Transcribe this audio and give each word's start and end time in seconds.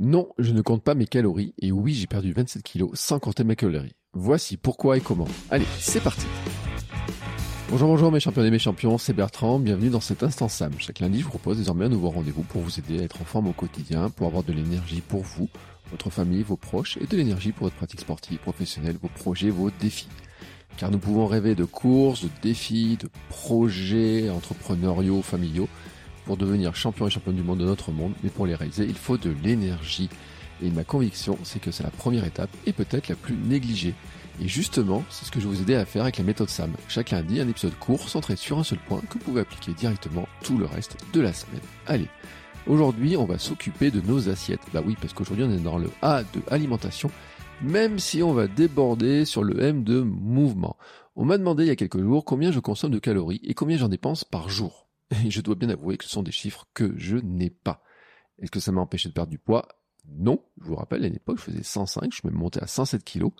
Non, 0.00 0.30
je 0.38 0.52
ne 0.52 0.60
compte 0.60 0.82
pas 0.82 0.96
mes 0.96 1.06
calories 1.06 1.54
et 1.60 1.70
oui, 1.70 1.94
j'ai 1.94 2.08
perdu 2.08 2.32
27 2.32 2.64
kilos 2.64 2.90
sans 2.94 3.20
compter 3.20 3.44
mes 3.44 3.54
calories. 3.54 3.94
Voici 4.12 4.56
pourquoi 4.56 4.96
et 4.96 5.00
comment. 5.00 5.28
Allez, 5.50 5.66
c'est 5.78 6.02
parti. 6.02 6.26
Bonjour, 7.70 7.86
bonjour 7.86 8.10
mes 8.10 8.18
champions 8.18 8.42
et 8.42 8.50
mes 8.50 8.58
champions, 8.58 8.98
c'est 8.98 9.12
Bertrand, 9.12 9.60
bienvenue 9.60 9.90
dans 9.90 10.00
cet 10.00 10.24
instant 10.24 10.48
Sam. 10.48 10.72
Chaque 10.78 10.98
lundi, 10.98 11.20
je 11.20 11.24
vous 11.24 11.30
propose 11.30 11.58
désormais 11.58 11.84
un 11.84 11.90
nouveau 11.90 12.10
rendez-vous 12.10 12.42
pour 12.42 12.60
vous 12.60 12.80
aider 12.80 12.98
à 12.98 13.02
être 13.04 13.22
en 13.22 13.24
forme 13.24 13.46
au 13.46 13.52
quotidien, 13.52 14.10
pour 14.10 14.26
avoir 14.26 14.42
de 14.42 14.52
l'énergie 14.52 15.00
pour 15.00 15.22
vous, 15.22 15.48
votre 15.92 16.10
famille, 16.10 16.42
vos 16.42 16.56
proches 16.56 16.96
et 16.96 17.06
de 17.06 17.16
l'énergie 17.16 17.52
pour 17.52 17.66
votre 17.66 17.76
pratique 17.76 18.00
sportive, 18.00 18.38
professionnelle, 18.38 18.96
vos 19.00 19.08
projets, 19.08 19.50
vos 19.50 19.70
défis. 19.70 20.08
Car 20.76 20.90
nous 20.90 20.98
pouvons 20.98 21.26
rêver 21.26 21.54
de 21.54 21.64
courses, 21.64 22.24
de 22.24 22.30
défis, 22.42 22.98
de 23.00 23.08
projets 23.28 24.28
entrepreneuriaux, 24.28 25.22
familiaux, 25.22 25.68
pour 26.24 26.36
devenir 26.36 26.74
champion 26.74 27.06
et 27.06 27.10
championne 27.10 27.36
du 27.36 27.42
monde 27.42 27.58
de 27.58 27.64
notre 27.64 27.92
monde, 27.92 28.12
mais 28.22 28.30
pour 28.30 28.46
les 28.46 28.54
réaliser, 28.54 28.84
il 28.84 28.96
faut 28.96 29.18
de 29.18 29.34
l'énergie. 29.42 30.08
Et 30.62 30.70
ma 30.70 30.84
conviction, 30.84 31.38
c'est 31.42 31.60
que 31.60 31.70
c'est 31.70 31.82
la 31.82 31.90
première 31.90 32.24
étape 32.24 32.50
et 32.66 32.72
peut-être 32.72 33.08
la 33.08 33.16
plus 33.16 33.34
négligée. 33.34 33.94
Et 34.40 34.48
justement, 34.48 35.04
c'est 35.10 35.24
ce 35.24 35.30
que 35.30 35.40
je 35.40 35.46
vais 35.46 35.54
vous 35.54 35.62
aider 35.62 35.74
à 35.74 35.84
faire 35.84 36.02
avec 36.02 36.18
la 36.18 36.24
méthode 36.24 36.48
SAM. 36.48 36.72
Chaque 36.88 37.10
lundi, 37.10 37.40
un 37.40 37.48
épisode 37.48 37.78
court 37.78 38.08
centré 38.08 38.36
sur 38.36 38.58
un 38.58 38.64
seul 38.64 38.78
point 38.78 39.00
que 39.00 39.14
vous 39.14 39.24
pouvez 39.24 39.42
appliquer 39.42 39.72
directement 39.72 40.26
tout 40.42 40.58
le 40.58 40.66
reste 40.66 40.96
de 41.12 41.20
la 41.20 41.32
semaine. 41.32 41.60
Allez, 41.86 42.08
aujourd'hui, 42.66 43.16
on 43.16 43.26
va 43.26 43.38
s'occuper 43.38 43.90
de 43.90 44.00
nos 44.00 44.28
assiettes. 44.28 44.60
Bah 44.72 44.82
oui, 44.84 44.96
parce 45.00 45.12
qu'aujourd'hui, 45.12 45.44
on 45.44 45.52
est 45.52 45.62
dans 45.62 45.78
le 45.78 45.90
A 46.02 46.22
de 46.22 46.40
alimentation, 46.50 47.10
même 47.62 47.98
si 47.98 48.22
on 48.22 48.32
va 48.32 48.48
déborder 48.48 49.24
sur 49.24 49.44
le 49.44 49.62
M 49.62 49.84
de 49.84 50.00
mouvement. 50.00 50.76
On 51.16 51.24
m'a 51.24 51.38
demandé 51.38 51.64
il 51.64 51.68
y 51.68 51.70
a 51.70 51.76
quelques 51.76 52.00
jours 52.00 52.24
combien 52.24 52.50
je 52.50 52.58
consomme 52.58 52.90
de 52.90 52.98
calories 52.98 53.40
et 53.44 53.54
combien 53.54 53.76
j'en 53.76 53.88
dépense 53.88 54.24
par 54.24 54.48
jour. 54.48 54.83
Et 55.10 55.30
je 55.30 55.40
dois 55.40 55.54
bien 55.54 55.68
avouer 55.68 55.96
que 55.96 56.04
ce 56.04 56.10
sont 56.10 56.22
des 56.22 56.32
chiffres 56.32 56.66
que 56.74 56.94
je 56.96 57.16
n'ai 57.16 57.50
pas. 57.50 57.82
Est-ce 58.38 58.50
que 58.50 58.60
ça 58.60 58.72
m'a 58.72 58.80
empêché 58.80 59.08
de 59.08 59.14
perdre 59.14 59.30
du 59.30 59.38
poids? 59.38 59.68
Non. 60.08 60.42
Je 60.60 60.66
vous 60.66 60.76
rappelle, 60.76 61.04
à 61.04 61.08
l'époque, 61.08 61.38
je 61.38 61.44
faisais 61.44 61.62
105, 61.62 62.12
je 62.12 62.18
suis 62.18 62.28
monté 62.30 62.60
à 62.62 62.66
107 62.66 63.04
kilos. 63.04 63.32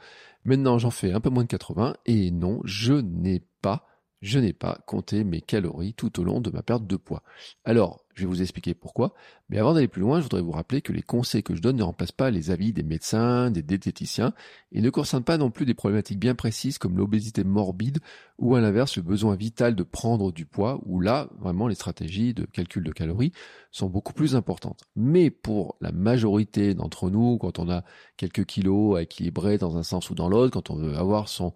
Maintenant, 0.45 0.79
j'en 0.79 0.91
fais 0.91 1.13
un 1.13 1.21
peu 1.21 1.31
moins 1.31 1.45
de 1.45 1.49
80 1.49 1.97
et 2.07 2.31
non, 2.31 2.61
je 2.65 2.95
n'ai 2.95 3.43
pas, 3.61 3.87
je 4.23 4.39
n'ai 4.39 4.53
pas 4.53 4.83
compté 4.87 5.25
mes 5.25 5.41
calories 5.41 5.95
tout 5.95 6.21
au 6.21 6.25
long 6.25 6.41
de 6.41 6.51
ma 6.51 6.63
perte 6.63 6.87
de 6.87 6.97
poids. 6.97 7.23
Alors, 7.65 8.04
je 8.15 8.23
vais 8.23 8.29
vous 8.29 8.43
expliquer 8.43 8.75
pourquoi. 8.75 9.15
Mais 9.49 9.59
avant 9.59 9.75
d'aller 9.75 9.89
plus 9.89 10.01
loin, 10.01 10.19
je 10.19 10.25
voudrais 10.25 10.41
vous 10.41 10.53
rappeler 10.53 10.81
que 10.81 10.93
les 10.93 11.03
conseils 11.03 11.43
que 11.43 11.55
je 11.55 11.61
donne 11.61 11.77
ne 11.77 11.83
remplacent 11.83 12.13
pas 12.13 12.31
les 12.31 12.51
avis 12.51 12.73
des 12.73 12.83
médecins, 12.83 13.51
des 13.51 13.63
diététiciens, 13.63 14.33
et 14.73 14.81
ne 14.81 14.91
concernent 14.91 15.25
pas 15.25 15.39
non 15.39 15.51
plus 15.51 15.67
des 15.67 15.75
problématiques 15.75 16.19
bien 16.19 16.35
précises 16.35 16.79
comme 16.79 16.97
l'obésité 16.97 17.45
morbide 17.45 17.99
ou 18.39 18.55
à 18.55 18.61
l'inverse 18.61 18.97
le 18.97 19.03
besoin 19.03 19.37
vital 19.37 19.75
de 19.75 19.83
prendre 19.83 20.33
du 20.33 20.47
poids, 20.47 20.81
où 20.87 21.01
là, 21.01 21.29
vraiment, 21.39 21.69
les 21.69 21.75
stratégies 21.75 22.35
de 22.35 22.45
calcul 22.45 22.83
de 22.85 22.93
calories 22.93 23.33
sont 23.71 23.89
beaucoup 23.89 24.13
plus 24.13 24.37
importantes. 24.37 24.85
Mais 24.97 25.31
pour 25.31 25.77
la 25.81 25.93
majorité 25.93 26.75
d'entre 26.75 27.11
nous, 27.11 27.39
quand 27.39 27.59
on 27.59 27.71
a 27.71 27.85
quelques 28.17 28.45
kilos 28.45 28.97
à 28.97 29.03
équilibrer 29.03 29.59
dans 29.59 29.77
un 29.77 29.83
sens 29.83 30.11
ou 30.11 30.15
dans 30.15 30.29
l'autre, 30.29 30.53
quand 30.53 30.71
on 30.71 30.77
veut 30.77 30.97
avoir 30.97 31.29
son 31.29 31.53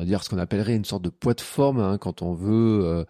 on 0.00 0.02
va 0.02 0.06
dire 0.06 0.24
ce 0.24 0.30
qu'on 0.30 0.38
appellerait 0.38 0.76
une 0.76 0.86
sorte 0.86 1.02
de 1.02 1.10
poids 1.10 1.34
de 1.34 1.42
forme 1.42 1.78
hein, 1.78 1.98
quand 1.98 2.22
on 2.22 2.32
veut 2.32 2.80
euh, 2.82 3.04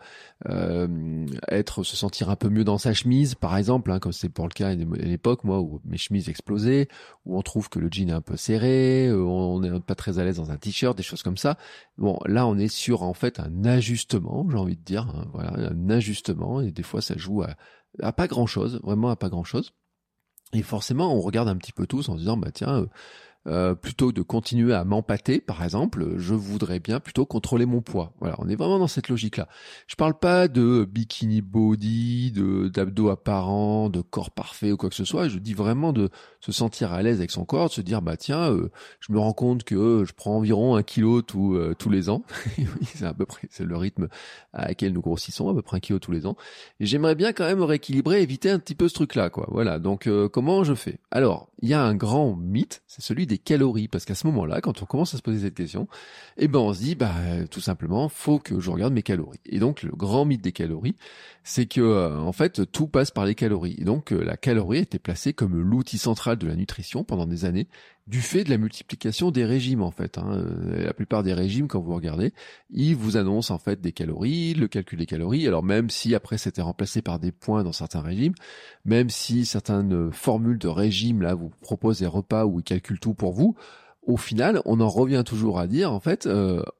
euh, 0.49 1.25
être 1.47 1.85
se 1.85 1.97
sentir 1.97 2.29
un 2.31 2.35
peu 2.35 2.49
mieux 2.49 2.65
dans 2.65 2.79
sa 2.79 2.93
chemise 2.95 3.37
par 3.37 3.57
exemple 3.57 3.93
hein, 3.93 4.01
comme 4.01 4.11
c'est 4.11 4.29
pour 4.29 4.49
le 4.49 4.53
cas 4.53 4.71
à 4.71 4.75
l'époque 4.75 5.45
moi 5.45 5.61
où 5.61 5.81
mes 5.85 5.99
chemises 5.99 6.29
explosaient 6.29 6.89
où 7.27 7.39
on 7.39 7.43
trouve 7.43 7.69
que 7.69 7.79
le 7.79 7.89
jean 7.93 8.11
est 8.11 8.13
un 8.13 8.21
peu 8.21 8.37
serré 8.37 9.07
euh, 9.07 9.23
on 9.23 9.61
n'est 9.61 9.79
pas 9.79 9.95
très 9.95 10.19
à 10.19 10.25
l'aise 10.25 10.39
dans 10.39 10.51
un 10.51 10.57
t-shirt 10.57 10.97
des 10.97 11.05
choses 11.05 11.23
comme 11.23 11.37
ça. 11.37 11.57
Bon 11.97 12.19
là 12.27 12.45
on 12.49 12.59
est 12.59 12.67
sur 12.67 13.05
en 13.05 13.15
fait 13.15 13.39
un 13.39 13.65
ajustement 13.65 14.45
j'ai 14.51 14.59
envie 14.59 14.77
de 14.77 14.83
dire 14.83 15.07
hein, 15.15 15.29
voilà 15.33 15.71
un 15.71 15.91
ajustement 15.91 16.61
et 16.61 16.73
des 16.73 16.83
fois 16.83 17.01
ça 17.01 17.17
joue 17.17 17.43
à, 17.43 17.51
à 18.03 18.13
pas 18.13 18.27
grand 18.27 18.47
chose 18.47 18.81
vraiment 18.83 19.11
à 19.11 19.17
pas 19.17 19.29
grand 19.29 19.45
chose 19.45 19.75
et 20.53 20.63
forcément 20.63 21.15
on 21.15 21.21
regarde 21.21 21.49
un 21.49 21.57
petit 21.57 21.73
peu 21.73 21.87
tous 21.87 22.09
en 22.09 22.15
se 22.15 22.19
disant 22.19 22.37
bah 22.37 22.51
tiens 22.53 22.89
euh, 23.47 23.75
plutôt 23.75 24.09
que 24.09 24.15
de 24.15 24.21
continuer 24.21 24.75
à 24.75 24.85
m'empâter, 24.85 25.41
par 25.41 25.65
exemple, 25.65 26.19
je 26.19 26.35
voudrais 26.35 26.79
bien 26.79 27.01
plutôt 27.01 27.25
contrôler 27.25 27.65
mon 27.65 27.81
poids. 27.81 28.13
Voilà, 28.21 28.37
on 28.39 28.49
est 28.51 28.55
vraiment 28.55 28.79
dans 28.79 28.87
cette 28.87 29.09
logique-là. 29.09 29.49
Je 29.87 29.97
parle 29.97 30.19
pas 30.19 30.47
de 30.47 30.85
bikini 30.85 31.41
body, 31.41 32.33
de 32.33 32.69
d'abdos 32.69 33.09
apparents, 33.09 33.89
de 33.89 34.03
corps 34.03 34.31
parfait 34.31 34.73
ou 34.73 34.77
quoi 34.77 34.91
que 34.91 34.95
ce 34.95 35.07
soit. 35.07 35.29
Je 35.29 35.39
dis 35.39 35.55
vraiment 35.55 35.95
de 35.95 36.11
se 36.41 36.53
sentir 36.53 36.93
à 36.93 37.03
l'aise 37.03 37.19
avec 37.19 37.31
son 37.31 37.47
corps, 37.47 37.69
de 37.69 37.73
se 37.73 37.81
dire 37.81 38.03
bah 38.03 38.19
tiens, 38.19 38.51
euh, 38.51 38.71
je 39.01 39.11
me 39.11 39.19
rends 39.19 39.33
compte 39.33 39.65
que 39.65 40.05
je 40.07 40.13
prends 40.13 40.37
environ 40.37 40.77
un 40.77 40.83
kilo 40.83 41.23
tous 41.23 41.55
euh, 41.55 41.75
tous 41.79 41.89
les 41.89 42.11
ans. 42.11 42.23
c'est 42.95 43.07
à 43.07 43.15
peu 43.15 43.25
près 43.25 43.49
c'est 43.51 43.65
le 43.65 43.77
rythme 43.77 44.09
à 44.53 44.69
laquelle 44.69 44.93
nous 44.93 45.01
grossissons, 45.01 45.49
à 45.49 45.55
peu 45.55 45.63
près 45.63 45.79
un 45.79 45.81
kilo 45.81 45.99
tous 45.99 46.13
les 46.13 46.27
ans. 46.27 46.37
J'aimerais 46.79 47.15
bien 47.15 47.33
quand 47.33 47.45
même 47.45 47.63
rééquilibrer, 47.63 48.21
éviter 48.21 48.51
un 48.51 48.59
petit 48.59 48.75
peu 48.75 48.87
ce 48.89 48.95
truc-là, 48.95 49.31
quoi. 49.31 49.49
Voilà. 49.51 49.79
Donc 49.79 50.09
comment 50.31 50.63
je 50.63 50.75
fais? 50.75 50.99
Alors, 51.11 51.49
il 51.63 51.69
y 51.69 51.75
a 51.75 51.83
un 51.83 51.95
grand 51.95 52.37
mythe, 52.37 52.83
c'est 52.87 53.03
celui 53.03 53.27
des 53.31 53.39
calories, 53.39 53.89
parce 53.89 54.05
qu'à 54.05 54.15
ce 54.15 54.27
moment-là, 54.27 54.61
quand 54.61 54.83
on 54.83 54.87
commence 54.87 55.15
à 55.15 55.17
se 55.17 55.23
poser 55.23 55.41
cette 55.41 55.55
question, 55.55 55.89
eh 56.37 56.49
ben 56.49 56.59
on 56.59 56.75
se 56.75 56.81
dit, 56.81 56.95
bah 56.97 57.15
tout 57.51 57.61
simplement, 57.61 58.09
faut 58.09 58.39
que 58.39 58.59
je 58.59 58.71
regarde 58.71 58.93
mes 58.93 59.03
calories. 59.03 59.41
Et 59.47 59.59
donc 59.61 59.83
le 59.83 59.93
grand 59.93 60.25
mythe 60.25 60.43
des 60.43 60.53
calories, 60.53 60.97
c'est 61.45 61.67
que 61.67 61.81
euh, 61.81 62.19
en 62.19 62.33
fait 62.33 62.71
tout 62.73 62.89
passe 62.89 63.11
par 63.11 63.25
les 63.25 63.35
calories. 63.35 63.77
Et 63.79 63.85
donc 63.85 64.13
euh, 64.13 64.23
la 64.23 64.37
calorie 64.37 64.79
a 64.79 64.83
été 64.83 64.99
placée 64.99 65.33
comme 65.33 65.59
l'outil 65.61 65.99
central 65.99 66.39
de 66.39 66.47
la 66.47 66.57
nutrition 66.57 67.05
pendant 67.05 67.27
des 67.27 67.45
années, 67.45 67.69
du 68.11 68.21
fait 68.21 68.43
de 68.43 68.51
la 68.51 68.59
multiplication 68.59 69.31
des 69.31 69.45
régimes 69.45 69.83
en 69.83 69.93
fait. 69.93 70.19
Hein. 70.19 70.33
Euh, 70.33 70.85
la 70.85 70.93
plupart 70.93 71.23
des 71.23 71.33
régimes, 71.33 71.69
quand 71.69 71.81
vous 71.81 71.95
regardez, 71.95 72.33
ils 72.69 72.97
vous 72.97 73.17
annoncent 73.17 73.55
en 73.55 73.59
fait 73.59 73.81
des 73.81 73.93
calories, 73.93 74.55
le 74.55 74.67
calcul 74.67 74.99
des 74.99 75.07
calories. 75.07 75.47
Alors 75.47 75.63
même 75.63 75.89
si 75.91 76.15
après 76.17 76.37
c'était 76.37 76.61
remplacé 76.61 77.03
par 77.03 77.21
des 77.21 77.31
points 77.31 77.63
dans 77.63 77.73
certains 77.73 78.01
régimes, 78.01 78.35
même 78.85 79.11
si 79.11 79.47
certaines 79.47 80.11
formules 80.13 80.59
de 80.59 80.69
régime 80.69 81.23
là 81.23 81.35
vous 81.35 81.51
proposent 81.61 82.01
des 82.01 82.07
repas 82.07 82.45
où 82.45 82.59
ils 82.59 82.65
calculent 82.65 83.01
tout 83.01 83.15
pour 83.15 83.33
vous, 83.33 83.55
au 84.03 84.17
final 84.17 84.61
on 84.65 84.81
en 84.81 84.89
revient 84.89 85.23
toujours 85.25 85.61
à 85.61 85.69
dire 85.69 85.93
en 85.93 86.01
fait 86.01 86.29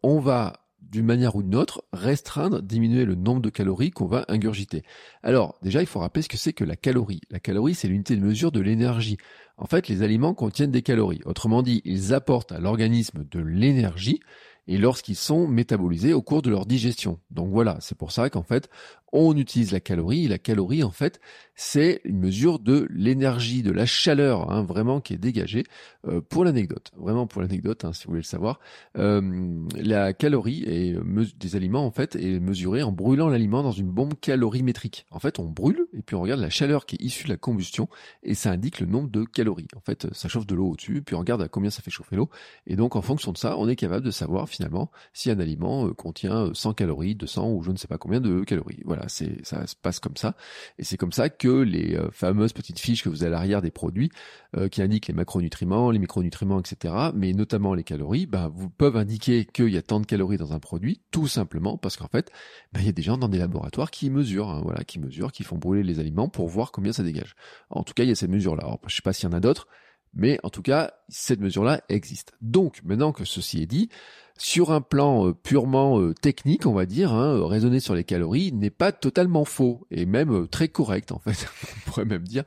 on 0.03 0.19
va 0.19 0.55
d'une 0.91 1.07
manière 1.07 1.37
ou 1.37 1.43
d'une 1.43 1.55
autre, 1.55 1.85
restreindre, 1.93 2.63
diminuer 2.63 3.05
le 3.05 3.15
nombre 3.15 3.41
de 3.41 3.51
calories 3.51 3.91
qu'on 3.91 4.07
va 4.07 4.25
ingurgiter. 4.29 4.83
Alors, 5.23 5.57
déjà, 5.63 5.81
il 5.81 5.87
faut 5.87 6.01
rappeler 6.01 6.23
ce 6.23 6.29
que 6.29 6.37
c'est 6.37 6.53
que 6.53 6.65
la 6.65 6.77
calorie. 6.77 7.21
La 7.31 7.39
calorie, 7.39 7.75
c'est 7.75 7.89
l'unité 7.89 8.17
de 8.17 8.21
mesure 8.21 8.51
de 8.51 8.61
l'énergie. 8.61 9.17
En 9.61 9.67
fait, 9.67 9.89
les 9.89 10.03
aliments 10.03 10.33
contiennent 10.33 10.71
des 10.71 10.81
calories. 10.81 11.21
Autrement 11.27 11.63
dit, 11.63 11.83
ils 11.85 12.15
apportent 12.15 12.51
à 12.51 12.59
l'organisme 12.59 13.25
de 13.31 13.41
l'énergie 13.41 14.21
et 14.67 14.79
lorsqu'ils 14.79 15.17
sont 15.17 15.47
métabolisés 15.47 16.15
au 16.15 16.23
cours 16.23 16.41
de 16.41 16.49
leur 16.49 16.65
digestion. 16.65 17.21
Donc 17.31 17.51
voilà, 17.51 17.77
c'est 17.81 17.97
pour 17.97 18.11
ça 18.11 18.31
qu'en 18.31 18.43
fait, 18.43 18.71
on 19.13 19.37
utilise 19.37 19.73
la 19.73 19.81
calorie. 19.81 20.29
la 20.29 20.39
calorie, 20.39 20.83
en 20.83 20.91
fait, 20.91 21.21
c'est 21.55 22.01
une 22.05 22.19
mesure 22.19 22.59
de 22.59 22.87
l'énergie, 22.91 23.63
de 23.63 23.71
la 23.71 23.85
chaleur, 23.85 24.51
hein, 24.51 24.63
vraiment 24.63 25.01
qui 25.01 25.13
est 25.13 25.19
dégagée. 25.19 25.65
Euh, 26.09 26.23
pour 26.23 26.45
l'anecdote, 26.45 26.91
vraiment 26.97 27.27
pour 27.27 27.43
l'anecdote, 27.43 27.85
hein, 27.85 27.93
si 27.93 28.05
vous 28.05 28.13
voulez 28.13 28.23
le 28.23 28.25
savoir, 28.25 28.61
euh, 28.97 29.21
la 29.77 30.15
calorie 30.15 30.65
est 30.67 30.97
des 31.39 31.57
aliments 31.57 31.85
en 31.85 31.91
fait 31.91 32.17
est 32.17 32.41
mesurée 32.41 32.83
en 32.83 32.93
brûlant 32.93 33.29
l'aliment 33.29 33.63
dans 33.63 33.73
une 33.73 33.91
bombe 33.91 34.15
calorimétrique. 34.19 35.05
En 35.11 35.19
fait, 35.19 35.39
on 35.39 35.45
brûle 35.45 35.87
et 35.93 36.01
puis 36.01 36.17
on 36.17 36.23
regarde 36.23 36.41
la 36.41 36.49
chaleur 36.49 36.87
qui 36.87 36.97
est 36.97 37.05
issue 37.05 37.25
de 37.25 37.29
la 37.29 37.37
combustion 37.37 37.89
et 38.23 38.35
ça 38.35 38.51
indique 38.51 38.81
le 38.81 38.87
nombre 38.87 39.11
de 39.11 39.25
calories. 39.25 39.69
En 39.77 39.81
fait, 39.81 40.07
ça 40.15 40.29
chauffe 40.29 40.47
de 40.47 40.55
l'eau 40.55 40.71
au-dessus, 40.71 41.03
puis 41.03 41.15
on 41.15 41.19
regarde 41.19 41.43
à 41.43 41.49
combien 41.49 41.69
ça 41.69 41.83
fait 41.83 41.91
chauffer 41.91 42.17
l'eau 42.17 42.31
et 42.67 42.77
donc 42.77 42.97
en 42.97 43.03
fonction 43.03 43.33
de 43.33 43.39
ça, 43.39 43.59
on 43.59 43.69
est 43.69 43.77
capable 43.77 44.07
de 44.07 44.11
savoir 44.11 44.49
finalement 44.49 44.91
si 45.13 45.31
un 45.31 45.39
aliment 45.39 45.87
euh, 45.87 45.93
contient 45.93 46.51
100 46.55 46.73
calories, 46.73 47.15
200 47.15 47.51
ou 47.51 47.63
je 47.63 47.71
ne 47.71 47.77
sais 47.77 47.89
pas 47.89 47.99
combien 47.99 48.21
de 48.21 48.45
calories. 48.45 48.81
Voilà 48.87 49.00
c'est 49.09 49.45
ça 49.45 49.67
se 49.67 49.77
passe 49.77 50.01
comme 50.01 50.17
ça, 50.17 50.35
et 50.79 50.85
c'est 50.85 50.97
comme 50.97 51.13
ça 51.13 51.29
que 51.29 51.49
les 51.49 51.97
euh, 51.97 52.11
fameuses 52.11 52.53
petites 52.53 52.79
fiches 52.79 53.03
que 53.03 53.09
vous 53.09 53.23
avez 53.23 53.35
à 53.35 53.39
l'arrière 53.39 53.63
des 53.63 53.71
produits 53.71 54.11
euh, 54.57 54.69
qui 54.69 54.83
indiquent 54.83 55.07
les 55.09 55.15
macronutriments, 55.15 55.91
les 55.91 55.99
micronutriments, 55.99 56.61
etc., 56.61 56.95
mais 57.15 57.33
notamment 57.33 57.75
les 57.75 57.85
calories, 57.85 58.27
ben, 58.27 58.49
vous 58.55 58.71
peuvent 58.71 58.97
indiquer 58.97 59.45
qu'il 59.45 59.69
y 59.69 59.77
a 59.77 59.83
tant 59.83 60.01
de 60.01 60.07
calories 60.07 60.37
dans 60.37 60.53
un 60.53 60.59
produit, 60.59 61.01
tout 61.11 61.29
simplement 61.29 61.77
parce 61.79 61.97
qu'en 61.97 62.09
fait, 62.09 62.31
ben, 62.73 62.81
il 62.81 62.87
y 62.87 62.91
a 62.91 62.93
des 62.93 63.03
gens 63.03 63.19
dans 63.19 63.29
des 63.29 63.39
laboratoires 63.39 63.91
qui 63.91 64.11
mesurent, 64.11 64.51
hein, 64.51 64.61
voilà, 64.63 64.85
qui 64.85 64.99
mesurent, 64.99 65.33
qui 65.33 65.45
font 65.45 65.57
brûler 65.57 65.83
les 65.83 66.01
aliments 66.01 66.29
pour 66.29 66.49
voir 66.49 66.73
combien 66.73 66.93
ça 66.93 67.03
dégage. 67.03 67.35
En 67.71 67.83
tout 67.85 67.95
cas, 67.95 68.03
il 68.03 68.09
y 68.09 68.13
a 68.13 68.15
cette 68.15 68.31
mesure-là. 68.31 68.65
Alors, 68.65 68.81
je 68.87 68.95
sais 68.95 69.03
pas 69.03 69.13
s'il 69.13 69.29
y 69.29 69.33
en 69.33 69.37
a 69.37 69.41
d'autres, 69.41 69.69
mais 70.15 70.39
en 70.43 70.51
tout 70.51 70.63
cas, 70.63 70.93
cette 71.09 71.41
mesure-là 71.41 71.83
existe. 71.89 72.33
Donc, 72.41 72.81
maintenant 72.85 73.13
que 73.13 73.25
ceci 73.25 73.63
est 73.63 73.67
dit, 73.67 73.89
sur 74.41 74.73
un 74.73 74.81
plan 74.81 75.29
euh, 75.29 75.35
purement 75.35 76.01
euh, 76.01 76.15
technique, 76.15 76.65
on 76.65 76.73
va 76.73 76.87
dire, 76.87 77.13
hein, 77.13 77.47
raisonner 77.47 77.79
sur 77.79 77.95
les 77.95 78.05
calories 78.05 78.53
n'est 78.53 78.71
pas 78.71 78.91
totalement 78.91 79.45
faux 79.45 79.87
et 79.91 80.07
même 80.07 80.33
euh, 80.33 80.47
très 80.47 80.69
correct 80.69 81.13
en 81.13 81.19
fait. 81.19 81.47
on 81.87 81.91
pourrait 81.91 82.05
même 82.07 82.25
dire 82.25 82.45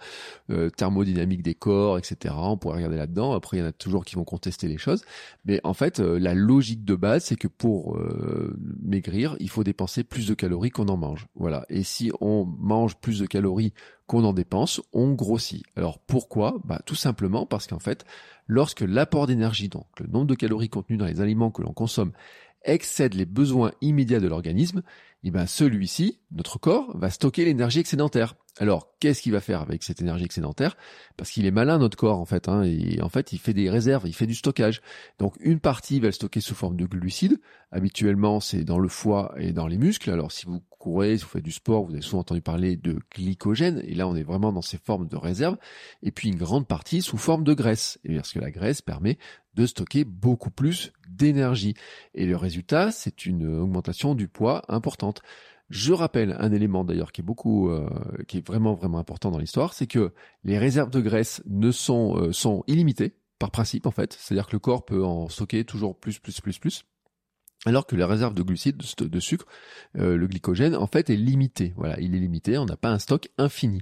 thermodynamique 0.76 1.42
des 1.42 1.54
corps, 1.54 1.98
etc. 1.98 2.36
On 2.38 2.58
pourrait 2.58 2.78
regarder 2.78 2.98
là-dedans. 2.98 3.34
Après, 3.34 3.58
il 3.58 3.60
y 3.62 3.64
en 3.64 3.68
a 3.68 3.72
toujours 3.72 4.06
qui 4.06 4.16
vont 4.16 4.24
contester 4.24 4.68
les 4.68 4.78
choses, 4.78 5.04
mais 5.46 5.62
en 5.64 5.74
fait, 5.74 6.00
la 6.00 6.34
logique 6.34 6.84
de 6.84 6.96
base, 6.96 7.26
c'est 7.26 7.36
que 7.36 7.48
pour 7.48 7.98
maigrir, 8.82 9.36
il 9.40 9.50
faut 9.50 9.64
dépenser 9.64 10.04
plus 10.04 10.28
de 10.28 10.34
calories 10.34 10.70
qu'on 10.70 10.88
en 10.90 10.98
mange. 10.98 11.28
Voilà. 11.36 11.66
Et 11.70 11.84
si 11.84 12.12
on 12.22 12.46
mange 12.46 12.96
plus 12.98 13.20
de 13.20 13.26
calories 13.26 13.74
qu'on 14.14 14.26
en 14.26 14.34
dépense, 14.34 14.80
on 14.94 15.14
grossit. 15.14 15.64
Alors 15.76 15.98
pourquoi? 15.98 16.60
Bah, 16.66 16.80
Tout 16.86 16.94
simplement 16.94 17.48
parce 17.48 17.66
qu'en 17.66 17.80
fait, 17.80 18.06
lorsque 18.46 18.82
l'apport 18.82 19.26
d'énergie, 19.26 19.70
donc 19.70 19.88
le 20.00 20.06
nombre 20.06 20.28
de 20.28 20.36
calories 20.36 20.70
contenues 20.70 20.98
dans 20.98 21.08
les 21.08 21.20
aliments 21.20 21.50
que 21.50 21.64
l'on 21.64 21.74
consomme, 21.74 22.12
excède 22.64 23.16
les 23.16 23.26
besoins 23.26 23.72
immédiats 23.82 24.20
de 24.20 24.28
l'organisme, 24.28 24.84
eh 25.24 25.32
ben 25.32 25.48
celui-ci, 25.48 26.20
notre 26.32 26.60
corps, 26.60 26.96
va 26.96 27.10
stocker 27.10 27.44
l'énergie 27.44 27.80
excédentaire. 27.80 28.36
Alors, 28.60 28.90
qu'est-ce 29.00 29.24
qu'il 29.24 29.32
va 29.32 29.42
faire 29.42 29.62
avec 29.62 29.82
cette 29.82 30.00
énergie 30.00 30.26
excédentaire? 30.26 30.78
Parce 31.18 31.32
qu'il 31.32 31.48
est 31.48 31.52
malin 31.52 31.80
notre 31.80 31.98
corps 31.98 32.20
en 32.20 32.26
fait, 32.26 32.48
hein, 32.48 32.62
et 32.62 33.02
en 33.02 33.10
fait 33.10 33.34
il 33.34 33.40
fait 33.40 33.56
des 33.56 33.68
réserves, 33.68 34.04
il 34.06 34.14
fait 34.14 34.28
du 34.28 34.36
stockage. 34.36 34.82
Donc 35.18 35.36
une 35.40 35.60
partie 35.60 36.00
va 36.00 36.08
le 36.08 36.12
stocker 36.12 36.40
sous 36.40 36.54
forme 36.54 36.78
de 36.78 36.86
glucides. 36.86 37.40
Habituellement 37.72 38.40
c'est 38.40 38.64
dans 38.64 38.78
le 38.78 38.90
foie 38.90 39.34
et 39.38 39.54
dans 39.54 39.66
les 39.66 39.80
muscles. 39.80 40.12
Alors 40.12 40.32
si 40.32 40.46
vous 40.46 40.62
courez, 40.84 41.18
si 41.18 41.24
vous 41.24 41.30
faites 41.30 41.44
du 41.44 41.52
sport, 41.52 41.86
vous 41.86 41.94
avez 41.94 42.02
souvent 42.02 42.20
entendu 42.20 42.42
parler 42.42 42.76
de 42.76 43.00
glycogène, 43.16 43.82
et 43.86 43.96
là 43.96 44.06
on 44.06 44.16
est 44.16 44.24
vraiment 44.24 44.52
dans 44.52 44.62
ces 44.62 44.78
formes 44.78 45.08
de 45.08 45.16
réserve. 45.16 45.58
Et 46.02 46.12
puis 46.12 46.28
une 46.28 46.36
grande 46.36 46.68
partie 46.68 47.02
sous 47.02 47.18
forme 47.18 47.46
de 47.46 47.54
graisse, 47.54 48.00
et 48.04 48.16
parce 48.16 48.34
que 48.34 48.40
la 48.40 48.52
graisse 48.52 48.82
permet 48.82 49.18
de 49.56 49.66
stocker 49.66 50.04
beaucoup 50.04 50.52
plus 50.52 50.92
d'énergie. 51.08 51.74
Et 52.16 52.26
le 52.26 52.36
résultat, 52.36 52.92
c'est 52.92 53.26
une 53.26 53.48
augmentation 53.48 54.14
du 54.14 54.28
poids 54.28 54.64
importante. 54.68 55.22
Je 55.70 55.94
rappelle 55.94 56.36
un 56.38 56.52
élément 56.52 56.84
d'ailleurs 56.84 57.14
qui 57.14 57.22
est 57.22 57.24
beaucoup, 57.24 57.70
euh, 57.70 57.88
qui 58.28 58.40
est 58.40 58.46
vraiment 58.46 58.74
vraiment 58.74 58.98
important 58.98 59.32
dans 59.32 59.40
l'histoire, 59.40 59.74
c'est 59.74 59.88
que 59.88 60.12
les 60.44 60.58
réserves 60.58 60.90
de 60.90 61.00
graisse 61.00 61.42
ne 61.46 61.72
sont 61.72 62.18
euh, 62.18 62.34
sont 62.34 62.66
illimitées 62.68 63.16
par 63.40 63.52
principe 63.52 63.86
en 63.86 63.92
fait, 63.92 64.14
c'est-à-dire 64.14 64.48
que 64.48 64.54
le 64.54 64.60
corps 64.60 64.84
peut 64.84 65.04
en 65.04 65.30
stocker 65.30 65.64
toujours 65.64 65.98
plus 65.98 66.20
plus 66.20 66.42
plus 66.42 66.60
plus 66.60 66.84
alors 67.66 67.86
que 67.86 67.96
la 67.96 68.08
réserve 68.08 68.34
de 68.34 68.44
glucides, 68.44 68.78
de, 68.78 69.20
sucre, 69.20 69.46
euh, 69.98 70.18
le 70.18 70.28
glycogène, 70.28 70.76
en 70.76 70.88
fait, 70.88 71.10
est 71.10 71.16
limité. 71.16 71.74
Voilà, 71.78 72.00
il 72.00 72.16
est 72.16 72.20
limité, 72.20 72.58
on 72.58 72.66
n'a 72.66 72.76
pas 72.76 72.90
un 72.90 73.00
stock 73.00 73.30
infini. 73.38 73.82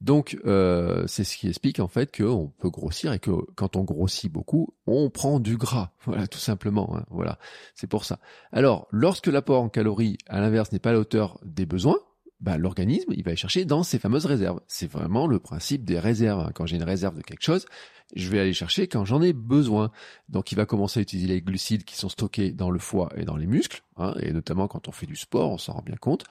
Donc, 0.00 0.38
euh, 0.44 1.04
c'est 1.06 1.24
ce 1.24 1.36
qui 1.36 1.48
explique 1.48 1.80
en 1.80 1.88
fait 1.88 2.14
qu'on 2.14 2.52
peut 2.58 2.70
grossir 2.70 3.12
et 3.12 3.18
que 3.18 3.30
quand 3.54 3.76
on 3.76 3.84
grossit 3.84 4.30
beaucoup, 4.30 4.74
on 4.86 5.10
prend 5.10 5.40
du 5.40 5.56
gras. 5.56 5.90
Voilà, 6.04 6.26
tout 6.26 6.38
simplement. 6.38 6.96
Hein. 6.96 7.04
voilà, 7.10 7.38
c'est 7.74 7.86
pour 7.86 8.04
ça. 8.04 8.18
Alors, 8.50 8.88
lorsque 8.90 9.28
l'apport 9.28 9.62
en 9.62 9.68
calories, 9.68 10.18
à 10.26 10.40
l'inverse, 10.40 10.72
n'est 10.72 10.80
pas 10.80 10.90
à 10.90 10.94
la 10.94 10.98
hauteur 10.98 11.38
des 11.44 11.64
besoins, 11.64 11.98
bah, 12.42 12.58
l'organisme, 12.58 13.12
il 13.16 13.22
va 13.22 13.30
aller 13.30 13.36
chercher 13.36 13.64
dans 13.64 13.84
ses 13.84 14.00
fameuses 14.00 14.26
réserves. 14.26 14.60
C'est 14.66 14.90
vraiment 14.90 15.28
le 15.28 15.38
principe 15.38 15.84
des 15.84 16.00
réserves. 16.00 16.52
Quand 16.54 16.66
j'ai 16.66 16.76
une 16.76 16.82
réserve 16.82 17.16
de 17.16 17.22
quelque 17.22 17.44
chose, 17.44 17.66
je 18.14 18.28
vais 18.28 18.40
aller 18.40 18.52
chercher 18.52 18.88
quand 18.88 19.04
j'en 19.04 19.22
ai 19.22 19.32
besoin. 19.32 19.92
Donc 20.28 20.50
il 20.50 20.56
va 20.56 20.66
commencer 20.66 20.98
à 20.98 21.02
utiliser 21.02 21.28
les 21.28 21.40
glucides 21.40 21.84
qui 21.84 21.96
sont 21.96 22.08
stockés 22.08 22.50
dans 22.50 22.70
le 22.70 22.80
foie 22.80 23.10
et 23.16 23.24
dans 23.24 23.36
les 23.36 23.46
muscles, 23.46 23.82
hein, 23.96 24.14
et 24.20 24.32
notamment 24.32 24.66
quand 24.66 24.88
on 24.88 24.92
fait 24.92 25.06
du 25.06 25.14
sport, 25.14 25.52
on 25.52 25.58
s'en 25.58 25.74
rend 25.74 25.82
bien 25.82 25.96
compte. 25.96 26.24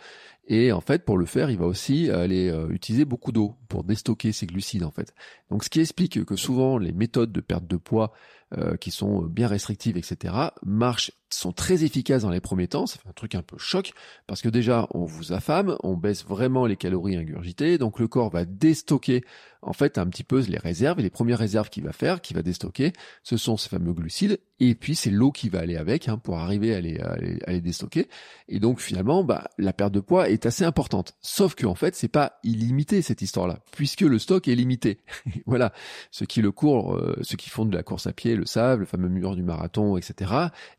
Et 0.48 0.74
en 0.74 0.82
fait, 0.82 1.06
pour 1.06 1.18
le 1.18 1.26
faire, 1.26 1.50
il 1.50 1.58
va 1.58 1.66
aussi 1.66 2.10
aller 2.10 2.50
euh, 2.50 2.68
utiliser 2.70 3.06
beaucoup 3.06 3.32
d'eau 3.32 3.56
pour 3.70 3.86
déstocker 3.86 4.34
ces 4.34 4.48
glucides 4.48 4.84
en 4.84 4.92
fait. 4.92 5.14
Donc 5.50 5.64
ce 5.64 5.70
qui 5.70 5.80
explique 5.80 6.26
que 6.26 6.36
souvent 6.36 6.78
les 6.78 6.92
méthodes 6.92 7.32
de 7.32 7.42
perte 7.42 7.68
de 7.68 7.78
poids 7.78 8.12
euh, 8.58 8.76
qui 8.76 8.92
sont 8.92 9.22
bien 9.22 9.48
restrictives, 9.48 9.96
etc., 9.96 10.34
marchent, 10.64 11.14
sont 11.38 11.52
très 11.52 11.84
efficaces 11.84 12.24
dans 12.24 12.30
les 12.30 12.42
premiers 12.42 12.68
temps. 12.68 12.86
Ça 12.86 12.98
fait 12.98 13.10
un 13.10 13.14
truc 13.14 13.36
un 13.36 13.42
peu 13.42 13.58
choc 13.58 13.94
parce 14.28 14.42
que 14.42 14.50
déjà 14.50 14.88
on 14.92 15.06
vous 15.06 15.34
affame, 15.34 15.78
on 15.84 15.96
baisse 15.96 16.26
vraiment 16.26 16.66
les 16.66 16.78
calories 16.78 17.16
ingurgitées, 17.16 17.78
donc 17.78 18.00
le 18.00 18.08
corps 18.08 18.30
va 18.30 18.46
déstocker 18.46 19.24
en 19.62 19.74
fait 19.74 19.98
un 19.98 20.08
petit 20.08 20.24
peu 20.24 20.42
les 20.42 20.58
réserves 20.58 21.00
et 21.00 21.04
les 21.04 21.10
premières 21.10 21.38
réserves 21.38 21.70
qu'il 21.70 21.84
va 21.84 21.94
faire, 21.94 22.22
qu'il 22.22 22.36
va 22.36 22.42
déstocker, 22.42 22.94
ce 23.24 23.38
sont 23.38 23.58
ces 23.58 23.70
fameux 23.70 23.94
glucides 23.94 24.40
et 24.60 24.76
puis 24.76 24.96
c'est 24.96 25.10
l'eau 25.10 25.32
qui 25.32 25.50
va 25.50 25.60
aller 25.60 25.76
avec 25.76 26.08
hein, 26.08 26.18
pour 26.18 26.38
arriver 26.38 26.76
à 26.76 26.82
les, 26.82 27.00
à 27.00 27.16
les, 27.52 27.62
déstocker. 27.62 28.08
Et 28.48 28.60
donc 28.60 28.80
finalement, 28.80 29.24
bah, 29.24 29.50
la 29.58 29.74
perte 29.74 29.92
de 29.92 30.00
poids 30.00 30.30
est 30.30 30.46
assez 30.46 30.64
importante. 30.64 31.16
Sauf 31.20 31.56
que 31.56 31.66
en 31.66 31.74
fait, 31.74 31.96
c'est 31.96 32.08
pas 32.08 32.40
illimité 32.44 33.02
cette 33.02 33.24
histoire-là, 33.24 33.58
puisque 33.72 34.02
le 34.02 34.20
stock 34.20 34.48
est 34.48 34.56
limité. 34.56 35.00
voilà, 35.48 35.74
ceux 36.12 36.28
qui 36.28 36.42
le 36.42 36.52
courent, 36.52 36.96
euh, 36.96 37.18
ceux 37.24 37.38
qui 37.38 37.50
font 37.50 37.66
de 37.66 37.76
la 37.76 37.82
course 37.82 38.06
à 38.06 38.14
pied 38.14 38.36
le 38.36 38.46
savent, 38.46 38.80
le 38.80 38.86
fameux 38.86 39.10
mur 39.10 39.36
du 39.36 39.42
marathon, 39.42 39.98
etc. 39.98 40.32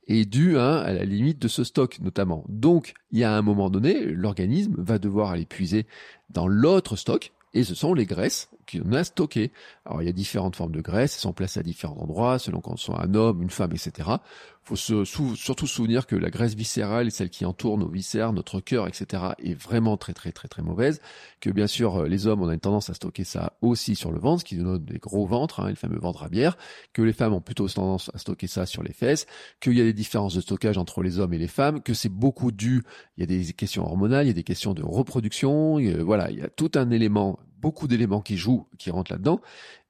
est 0.06 0.26
dû 0.26 0.41
hein, 0.50 0.78
à 0.78 0.92
la 0.92 1.04
limite 1.04 1.38
de 1.38 1.48
ce 1.48 1.64
stock 1.64 1.98
notamment. 2.00 2.44
Donc 2.48 2.94
il 3.10 3.18
y 3.18 3.24
a 3.24 3.32
un 3.32 3.42
moment 3.42 3.70
donné, 3.70 4.04
l'organisme 4.04 4.74
va 4.78 4.98
devoir 4.98 5.30
aller 5.30 5.46
puiser 5.46 5.86
dans 6.30 6.46
l'autre 6.46 6.96
stock, 6.96 7.32
et 7.54 7.64
ce 7.64 7.74
sont 7.74 7.94
les 7.94 8.06
graisses 8.06 8.48
qu'on 8.70 8.92
a 8.92 9.04
stockées. 9.04 9.52
Alors 9.84 10.02
il 10.02 10.06
y 10.06 10.08
a 10.08 10.12
différentes 10.12 10.56
formes 10.56 10.72
de 10.72 10.80
graisses, 10.80 11.16
elles 11.16 11.20
sont 11.20 11.32
placées 11.32 11.60
à 11.60 11.62
différents 11.62 11.98
endroits, 11.98 12.38
selon 12.38 12.60
qu'on 12.60 12.76
soit 12.76 13.02
un 13.02 13.14
homme, 13.14 13.42
une 13.42 13.50
femme, 13.50 13.72
etc. 13.72 14.08
faut 14.64 14.76
se 14.76 15.04
surtout 15.04 15.66
se 15.66 15.74
souvenir 15.74 16.06
que 16.06 16.14
la 16.14 16.30
graisse 16.30 16.54
viscérale, 16.54 17.10
celle 17.10 17.30
qui 17.30 17.44
entoure 17.44 17.78
nos 17.78 17.88
viscères, 17.88 18.32
notre 18.32 18.60
cœur, 18.60 18.86
etc., 18.86 19.22
est 19.42 19.54
vraiment 19.54 19.96
très 19.96 20.12
très 20.12 20.30
très 20.30 20.48
très 20.48 20.62
mauvaise. 20.62 21.00
Que 21.40 21.50
bien 21.50 21.66
sûr 21.66 21.96
euh, 22.02 22.08
les 22.08 22.26
hommes, 22.26 22.42
on 22.42 22.48
a 22.48 22.54
une 22.54 22.60
tendance 22.60 22.88
à 22.88 22.94
stocker 22.94 23.24
ça 23.24 23.54
aussi 23.60 23.96
sur 23.96 24.12
le 24.12 24.20
ventre, 24.20 24.40
ce 24.40 24.44
qui 24.44 24.56
nous 24.56 24.64
donne 24.64 24.84
des 24.84 24.98
gros 24.98 25.26
ventres, 25.26 25.60
hein, 25.60 25.68
le 25.68 25.74
fameux 25.74 25.98
ventre 25.98 26.22
à 26.22 26.28
bière. 26.28 26.56
Que 26.92 27.02
les 27.02 27.12
femmes 27.12 27.32
ont 27.32 27.40
plutôt 27.40 27.68
tendance 27.68 28.10
à 28.14 28.18
stocker 28.18 28.46
ça 28.46 28.66
sur 28.66 28.82
les 28.82 28.92
fesses. 28.92 29.26
Qu'il 29.60 29.76
y 29.76 29.80
a 29.80 29.84
des 29.84 29.92
différences 29.92 30.34
de 30.34 30.40
stockage 30.40 30.78
entre 30.78 31.02
les 31.02 31.18
hommes 31.18 31.32
et 31.32 31.38
les 31.38 31.48
femmes. 31.48 31.82
Que 31.82 31.94
c'est 31.94 32.08
beaucoup 32.08 32.52
dû. 32.52 32.82
Il 33.16 33.20
y 33.20 33.24
a 33.24 33.26
des 33.26 33.52
questions 33.52 33.84
hormonales, 33.84 34.26
il 34.26 34.28
y 34.28 34.30
a 34.30 34.34
des 34.34 34.44
questions 34.44 34.74
de 34.74 34.82
reproduction. 34.82 35.78
voilà, 36.04 36.30
il 36.30 36.38
y 36.38 36.42
a 36.42 36.48
tout 36.48 36.70
un 36.76 36.90
élément 36.90 37.38
beaucoup 37.62 37.86
d'éléments 37.86 38.20
qui 38.20 38.36
jouent, 38.36 38.66
qui 38.76 38.90
rentrent 38.90 39.12
là-dedans. 39.12 39.40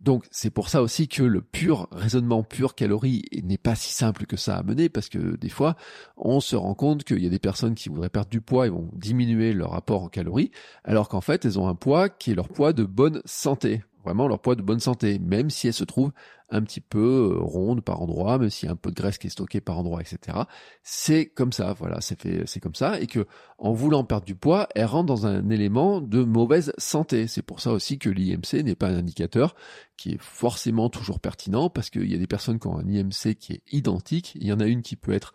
Donc 0.00 0.26
c'est 0.30 0.50
pour 0.50 0.68
ça 0.68 0.82
aussi 0.82 1.08
que 1.08 1.22
le 1.22 1.40
pur 1.40 1.88
raisonnement 1.90 2.42
pur 2.42 2.74
calories 2.74 3.22
n'est 3.42 3.56
pas 3.56 3.74
si 3.74 3.92
simple 3.92 4.26
que 4.26 4.36
ça 4.36 4.56
à 4.56 4.62
mener 4.62 4.88
parce 4.88 5.08
que 5.08 5.36
des 5.36 5.48
fois 5.48 5.76
on 6.16 6.40
se 6.40 6.54
rend 6.54 6.74
compte 6.74 7.04
qu'il 7.04 7.22
y 7.22 7.26
a 7.26 7.30
des 7.30 7.38
personnes 7.38 7.74
qui 7.74 7.88
voudraient 7.88 8.08
perdre 8.08 8.30
du 8.30 8.40
poids 8.40 8.66
et 8.66 8.70
vont 8.70 8.90
diminuer 8.92 9.52
leur 9.52 9.74
apport 9.74 10.02
en 10.02 10.08
calories 10.08 10.50
alors 10.84 11.08
qu'en 11.08 11.20
fait 11.20 11.44
elles 11.44 11.58
ont 11.58 11.68
un 11.68 11.76
poids 11.76 12.08
qui 12.08 12.32
est 12.32 12.34
leur 12.34 12.48
poids 12.48 12.72
de 12.72 12.84
bonne 12.84 13.22
santé 13.24 13.82
vraiment 14.02 14.28
leur 14.28 14.40
poids 14.40 14.54
de 14.54 14.62
bonne 14.62 14.80
santé, 14.80 15.18
même 15.18 15.50
si 15.50 15.68
elles 15.68 15.74
se 15.74 15.84
trouvent 15.84 16.12
un 16.50 16.62
petit 16.62 16.80
peu 16.80 17.32
euh, 17.32 17.38
rondes 17.40 17.82
par 17.82 18.02
endroit, 18.02 18.38
même 18.38 18.50
s'il 18.50 18.66
y 18.66 18.68
a 18.68 18.72
un 18.72 18.76
peu 18.76 18.90
de 18.90 18.94
graisse 18.94 19.18
qui 19.18 19.26
est 19.26 19.30
stockée 19.30 19.60
par 19.60 19.78
endroit, 19.78 20.00
etc. 20.00 20.38
C'est 20.82 21.26
comme 21.26 21.52
ça, 21.52 21.72
voilà, 21.72 22.00
c'est 22.00 22.20
fait, 22.20 22.42
c'est 22.46 22.60
comme 22.60 22.74
ça, 22.74 23.00
et 23.00 23.06
que 23.06 23.26
en 23.58 23.72
voulant 23.72 24.04
perdre 24.04 24.26
du 24.26 24.34
poids, 24.34 24.68
elles 24.74 24.84
rentrent 24.84 25.06
dans 25.06 25.26
un 25.26 25.48
élément 25.48 26.00
de 26.00 26.22
mauvaise 26.22 26.72
santé. 26.78 27.26
C'est 27.26 27.42
pour 27.42 27.60
ça 27.60 27.72
aussi 27.72 27.98
que 27.98 28.10
l'IMC 28.10 28.62
n'est 28.64 28.74
pas 28.74 28.88
un 28.88 28.96
indicateur 28.96 29.54
qui 29.96 30.12
est 30.12 30.20
forcément 30.20 30.90
toujours 30.90 31.20
pertinent, 31.20 31.70
parce 31.70 31.90
qu'il 31.90 32.10
y 32.10 32.14
a 32.14 32.18
des 32.18 32.26
personnes 32.26 32.58
qui 32.58 32.66
ont 32.66 32.78
un 32.78 32.86
IMC 32.86 33.34
qui 33.38 33.54
est 33.54 33.62
identique. 33.72 34.34
Il 34.34 34.46
y 34.46 34.52
en 34.52 34.60
a 34.60 34.66
une 34.66 34.82
qui 34.82 34.96
peut 34.96 35.12
être 35.12 35.32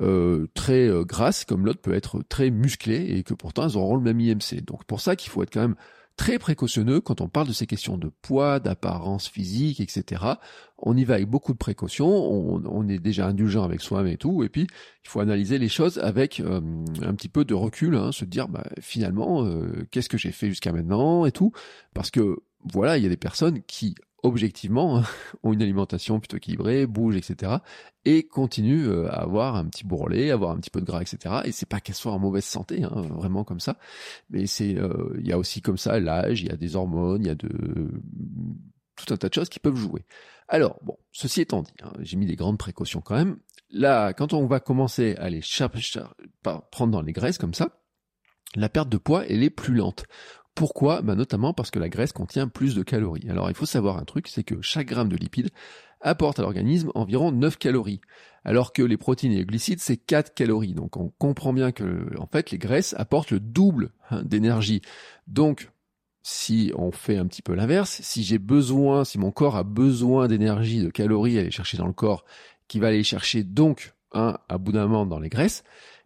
euh, 0.00 0.46
très 0.54 0.86
euh, 0.86 1.04
grasse, 1.04 1.44
comme 1.44 1.64
l'autre 1.66 1.80
peut 1.80 1.94
être 1.94 2.22
très 2.28 2.50
musclée, 2.50 3.16
et 3.16 3.22
que 3.22 3.34
pourtant 3.34 3.64
elles 3.64 3.76
auront 3.76 3.96
le 3.96 4.02
même 4.02 4.20
IMC. 4.20 4.62
Donc 4.64 4.84
pour 4.84 5.00
ça 5.00 5.16
qu'il 5.16 5.30
faut 5.30 5.42
être 5.42 5.52
quand 5.52 5.62
même 5.62 5.76
très 6.18 6.38
précautionneux 6.38 7.00
quand 7.00 7.22
on 7.22 7.28
parle 7.28 7.46
de 7.46 7.52
ces 7.52 7.66
questions 7.66 7.96
de 7.96 8.10
poids, 8.20 8.58
d'apparence 8.58 9.28
physique, 9.28 9.80
etc. 9.80 10.24
On 10.76 10.96
y 10.96 11.04
va 11.04 11.14
avec 11.14 11.28
beaucoup 11.28 11.52
de 11.52 11.58
précautions, 11.58 12.08
on, 12.08 12.88
est 12.88 12.98
déjà 12.98 13.26
indulgent 13.26 13.62
avec 13.62 13.80
soi-même 13.80 14.12
et 14.12 14.16
tout, 14.16 14.42
et 14.42 14.48
puis 14.48 14.66
il 15.04 15.08
faut 15.08 15.20
analyser 15.20 15.58
les 15.58 15.68
choses 15.68 15.98
avec 15.98 16.40
euh, 16.40 16.60
un 17.02 17.14
petit 17.14 17.28
peu 17.28 17.44
de 17.44 17.54
recul, 17.54 17.94
hein, 17.94 18.12
se 18.12 18.24
dire 18.24 18.48
bah, 18.48 18.64
finalement 18.80 19.44
euh, 19.44 19.86
qu'est-ce 19.90 20.08
que 20.08 20.18
j'ai 20.18 20.32
fait 20.32 20.48
jusqu'à 20.48 20.72
maintenant 20.72 21.24
et 21.24 21.32
tout, 21.32 21.52
parce 21.94 22.10
que 22.10 22.42
voilà, 22.64 22.98
il 22.98 23.02
y 23.02 23.06
a 23.06 23.10
des 23.10 23.16
personnes 23.16 23.62
qui 23.62 23.94
objectivement, 24.22 25.02
ont 25.42 25.52
une 25.52 25.62
alimentation 25.62 26.20
plutôt 26.20 26.36
équilibrée, 26.36 26.86
bougent, 26.86 27.16
etc. 27.16 27.56
et 28.04 28.24
continuent 28.26 28.88
euh, 28.88 29.08
à 29.08 29.22
avoir 29.22 29.56
un 29.56 29.66
petit 29.66 29.84
bourrelet, 29.84 30.30
avoir 30.30 30.50
un 30.50 30.58
petit 30.58 30.70
peu 30.70 30.80
de 30.80 30.86
gras, 30.86 31.02
etc. 31.02 31.36
Et 31.44 31.52
c'est 31.52 31.68
pas 31.68 31.80
qu'elles 31.80 31.94
soient 31.94 32.12
en 32.12 32.18
mauvaise 32.18 32.44
santé, 32.44 32.82
hein, 32.82 33.02
vraiment 33.10 33.44
comme 33.44 33.60
ça. 33.60 33.78
Mais 34.30 34.46
c'est, 34.46 34.76
euh, 34.76 35.14
il 35.18 35.26
y 35.26 35.32
a 35.32 35.38
aussi 35.38 35.62
comme 35.62 35.78
ça 35.78 35.98
l'âge, 36.00 36.42
il 36.42 36.48
y 36.48 36.52
a 36.52 36.56
des 36.56 36.76
hormones, 36.76 37.22
il 37.22 37.28
y 37.28 37.30
a 37.30 37.34
de 37.34 37.48
tout 38.96 39.14
un 39.14 39.16
tas 39.16 39.28
de 39.28 39.34
choses 39.34 39.48
qui 39.48 39.60
peuvent 39.60 39.76
jouer. 39.76 40.04
Alors 40.48 40.78
bon, 40.82 40.96
ceci 41.12 41.42
étant 41.42 41.62
dit, 41.62 41.74
hein, 41.82 41.92
j'ai 42.00 42.16
mis 42.16 42.26
des 42.26 42.36
grandes 42.36 42.58
précautions 42.58 43.00
quand 43.00 43.16
même. 43.16 43.38
Là, 43.70 44.14
quand 44.14 44.32
on 44.32 44.46
va 44.46 44.60
commencer 44.60 45.14
à 45.16 45.28
les 45.28 45.42
prendre 46.70 46.92
dans 46.92 47.02
les 47.02 47.12
graisses 47.12 47.38
comme 47.38 47.54
ça, 47.54 47.82
la 48.54 48.70
perte 48.70 48.88
de 48.88 48.96
poids, 48.96 49.26
elle 49.26 49.42
est 49.42 49.50
plus 49.50 49.74
lente. 49.74 50.06
Pourquoi 50.58 51.02
bah 51.02 51.14
Notamment 51.14 51.52
parce 51.52 51.70
que 51.70 51.78
la 51.78 51.88
graisse 51.88 52.10
contient 52.10 52.48
plus 52.48 52.74
de 52.74 52.82
calories. 52.82 53.30
Alors 53.30 53.48
il 53.48 53.54
faut 53.54 53.64
savoir 53.64 53.96
un 53.96 54.02
truc, 54.02 54.26
c'est 54.26 54.42
que 54.42 54.60
chaque 54.60 54.88
gramme 54.88 55.08
de 55.08 55.14
lipides 55.14 55.50
apporte 56.00 56.40
à 56.40 56.42
l'organisme 56.42 56.90
environ 56.96 57.30
9 57.30 57.58
calories, 57.58 58.00
alors 58.44 58.72
que 58.72 58.82
les 58.82 58.96
protéines 58.96 59.30
et 59.30 59.36
les 59.36 59.44
glucides, 59.44 59.78
c'est 59.78 59.96
4 59.96 60.34
calories. 60.34 60.74
Donc 60.74 60.96
on 60.96 61.12
comprend 61.16 61.52
bien 61.52 61.70
que 61.70 62.10
en 62.18 62.26
fait 62.26 62.50
les 62.50 62.58
graisses 62.58 62.92
apportent 62.98 63.30
le 63.30 63.38
double 63.38 63.92
hein, 64.10 64.24
d'énergie. 64.24 64.82
Donc 65.28 65.70
si 66.24 66.72
on 66.74 66.90
fait 66.90 67.18
un 67.18 67.28
petit 67.28 67.42
peu 67.42 67.54
l'inverse, 67.54 68.00
si 68.02 68.24
j'ai 68.24 68.38
besoin, 68.38 69.04
si 69.04 69.16
mon 69.16 69.30
corps 69.30 69.54
a 69.54 69.62
besoin 69.62 70.26
d'énergie, 70.26 70.82
de 70.82 70.90
calories 70.90 71.38
à 71.38 71.42
aller 71.42 71.52
chercher 71.52 71.76
dans 71.76 71.86
le 71.86 71.92
corps, 71.92 72.24
qui 72.66 72.80
va 72.80 72.88
aller 72.88 73.04
chercher 73.04 73.44
donc 73.44 73.94
un, 74.12 74.36
à 74.48 74.58
bout 74.58 74.72
d'un 74.72 74.88
moment 74.88 75.06
dans 75.06 75.20
les 75.20 75.28
graisses, 75.28 75.62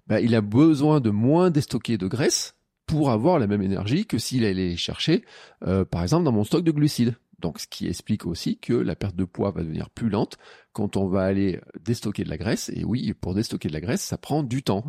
bah, 0.09 0.21
il 0.21 0.35
a 0.35 0.43
besoin 0.43 1.01
de 1.01 1.09
moins 1.09 1.49
déstocker 1.49 1.97
de 1.97 2.07
graisse 2.07 2.55
pour 2.93 3.11
avoir 3.11 3.39
la 3.39 3.47
même 3.47 3.63
énergie 3.63 4.05
que 4.05 4.19
s'il 4.19 4.45
allait 4.45 4.77
chercher, 4.77 5.25
euh, 5.67 5.83
par 5.83 6.03
exemple, 6.03 6.25
dans 6.25 6.33
mon 6.33 6.45
stock 6.45 6.63
de 6.63 6.71
glucides. 6.71 7.15
Donc, 7.43 7.59
ce 7.59 7.67
qui 7.67 7.87
explique 7.87 8.27
aussi 8.27 8.59
que 8.59 8.73
la 8.73 8.97
perte 8.97 9.17
de 9.17 9.25
poids 9.25 9.51
va 9.51 9.63
devenir 9.63 9.91
plus 9.91 10.09
lente 10.09 10.39
quand 10.73 10.97
on 10.97 11.07
va 11.07 11.23
aller 11.23 11.61
déstocker 11.85 12.25
de 12.25 12.31
la 12.31 12.39
graisse. 12.39 12.71
Et 12.75 12.85
oui, 12.85 13.13
pour 13.21 13.35
déstocker 13.35 13.69
de 13.69 13.75
la 13.75 13.81
graisse, 13.81 14.01
ça 14.01 14.17
prend 14.17 14.43
du 14.43 14.63
temps. 14.63 14.85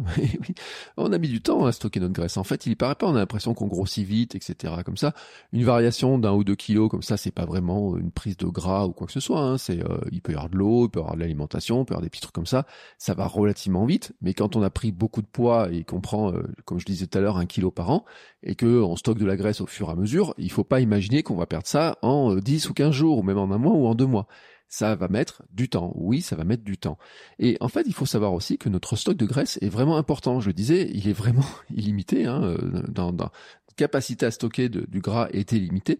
on 0.97 1.11
a 1.11 1.17
mis 1.17 1.27
du 1.27 1.41
temps 1.41 1.65
à 1.65 1.71
stocker 1.71 1.99
notre 1.99 2.13
graisse. 2.13 2.37
En 2.37 2.43
fait, 2.43 2.65
il 2.65 2.75
paraît 2.77 2.95
pas, 2.95 3.07
on 3.07 3.15
a 3.15 3.19
l'impression 3.19 3.53
qu'on 3.53 3.67
grossit 3.67 4.05
vite, 4.05 4.35
etc. 4.35 4.73
Comme 4.85 4.97
ça, 4.97 5.13
une 5.51 5.63
variation 5.63 6.17
d'un 6.17 6.31
ou 6.33 6.43
deux 6.43 6.55
kilos 6.55 6.89
comme 6.89 7.01
ça, 7.01 7.17
c'est 7.17 7.31
pas 7.31 7.45
vraiment 7.45 7.97
une 7.97 8.11
prise 8.11 8.37
de 8.37 8.45
gras 8.45 8.85
ou 8.85 8.93
quoi 8.93 9.07
que 9.07 9.13
ce 9.13 9.19
soit. 9.19 9.41
Hein. 9.41 9.57
C'est, 9.57 9.83
euh, 9.83 9.97
il 10.11 10.21
peut 10.21 10.31
y 10.31 10.35
avoir 10.35 10.49
de 10.49 10.57
l'eau, 10.57 10.85
il 10.85 10.89
peut 10.89 10.99
y 10.99 11.01
avoir 11.01 11.15
de 11.15 11.21
l'alimentation, 11.21 11.81
il 11.81 11.85
peut 11.85 11.93
y 11.93 11.95
avoir 11.95 12.03
des 12.03 12.09
petits 12.09 12.21
trucs 12.21 12.35
comme 12.35 12.45
ça. 12.45 12.65
Ça 12.97 13.13
va 13.13 13.27
relativement 13.27 13.85
vite. 13.85 14.13
Mais 14.21 14.33
quand 14.33 14.55
on 14.55 14.63
a 14.63 14.69
pris 14.69 14.91
beaucoup 14.91 15.21
de 15.21 15.27
poids 15.27 15.69
et 15.71 15.83
qu'on 15.83 16.01
prend, 16.01 16.31
euh, 16.31 16.43
comme 16.65 16.79
je 16.79 16.85
disais 16.85 17.07
tout 17.07 17.17
à 17.17 17.21
l'heure, 17.21 17.37
un 17.37 17.45
kilo 17.45 17.71
par 17.71 17.89
an 17.89 18.05
et 18.41 18.55
que 18.55 18.81
on 18.81 18.95
stocke 18.95 19.17
de 19.17 19.25
la 19.25 19.35
graisse 19.35 19.61
au 19.61 19.65
fur 19.65 19.89
et 19.89 19.91
à 19.91 19.95
mesure, 19.95 20.33
il 20.37 20.51
faut 20.51 20.63
pas 20.63 20.79
imaginer 20.79 21.23
qu'on 21.23 21.35
va 21.35 21.45
perdre 21.45 21.67
ça 21.67 21.97
en 22.01 22.35
10 22.43 22.65
euh, 22.65 22.69
ou 22.69 22.73
15 22.73 22.91
jours 22.91 23.17
ou 23.17 23.23
même 23.23 23.37
en 23.37 23.51
un 23.51 23.57
mois 23.57 23.73
ou 23.73 23.87
en 23.87 23.95
deux 23.95 24.05
mois 24.05 24.27
ça 24.69 24.95
va 24.95 25.07
mettre 25.07 25.43
du 25.51 25.69
temps. 25.69 25.93
Oui, 25.93 26.23
ça 26.23 26.35
va 26.35 26.45
mettre 26.45 26.63
du 26.63 26.79
temps. 26.79 26.97
Et 27.37 27.57
en 27.59 27.67
fait, 27.67 27.83
il 27.85 27.93
faut 27.93 28.07
savoir 28.07 28.33
aussi 28.33 28.57
que 28.57 28.69
notre 28.69 28.95
stock 28.95 29.15
de 29.15 29.27
graisse 29.27 29.59
est 29.61 29.69
vraiment 29.69 29.97
important. 29.97 30.39
Je 30.39 30.47
le 30.47 30.53
disais, 30.53 30.89
il 30.91 31.07
est 31.07 31.13
vraiment 31.13 31.45
illimité. 31.69 32.25
Hein, 32.25 32.41
euh, 32.41 32.81
dans, 32.87 33.13
dans 33.13 33.29
capacité 33.75 34.25
à 34.25 34.31
stocker 34.31 34.69
du 34.69 34.99
gras 34.99 35.27
est 35.31 35.51
illimitée. 35.51 35.99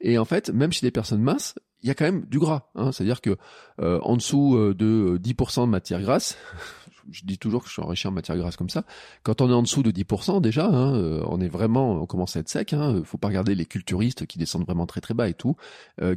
Et 0.00 0.18
en 0.18 0.24
fait, 0.24 0.50
même 0.50 0.72
chez 0.72 0.86
des 0.86 0.90
personnes 0.90 1.22
minces, 1.22 1.54
il 1.82 1.88
y 1.88 1.90
a 1.90 1.94
quand 1.94 2.04
même 2.04 2.24
du 2.26 2.38
gras. 2.38 2.70
Hein. 2.74 2.92
C'est-à-dire 2.92 3.20
que 3.20 3.36
euh, 3.80 4.00
en 4.02 4.16
dessous 4.16 4.56
euh, 4.56 4.74
de 4.74 5.18
10% 5.22 5.62
de 5.62 5.70
matière 5.70 6.00
grasse, 6.00 6.36
je 7.10 7.24
dis 7.24 7.38
toujours 7.38 7.62
que 7.62 7.68
je 7.68 7.74
suis 7.74 7.82
enrichi 7.82 8.06
en 8.08 8.12
matière 8.12 8.36
grasse 8.36 8.56
comme 8.56 8.70
ça. 8.70 8.84
Quand 9.22 9.40
on 9.40 9.50
est 9.50 9.54
en 9.54 9.62
dessous 9.62 9.82
de 9.82 9.90
10% 9.90 10.40
déjà, 10.40 10.66
hein, 10.66 11.22
on 11.26 11.40
est 11.40 11.48
vraiment, 11.48 11.92
on 11.92 12.06
commence 12.06 12.36
à 12.36 12.40
être 12.40 12.48
sec. 12.48 12.72
Hein, 12.72 13.02
faut 13.04 13.18
pas 13.18 13.28
regarder 13.28 13.54
les 13.54 13.66
culturistes 13.66 14.26
qui 14.26 14.38
descendent 14.38 14.66
vraiment 14.66 14.86
très 14.86 15.00
très 15.00 15.14
bas 15.14 15.28
et 15.28 15.34
tout, 15.34 15.56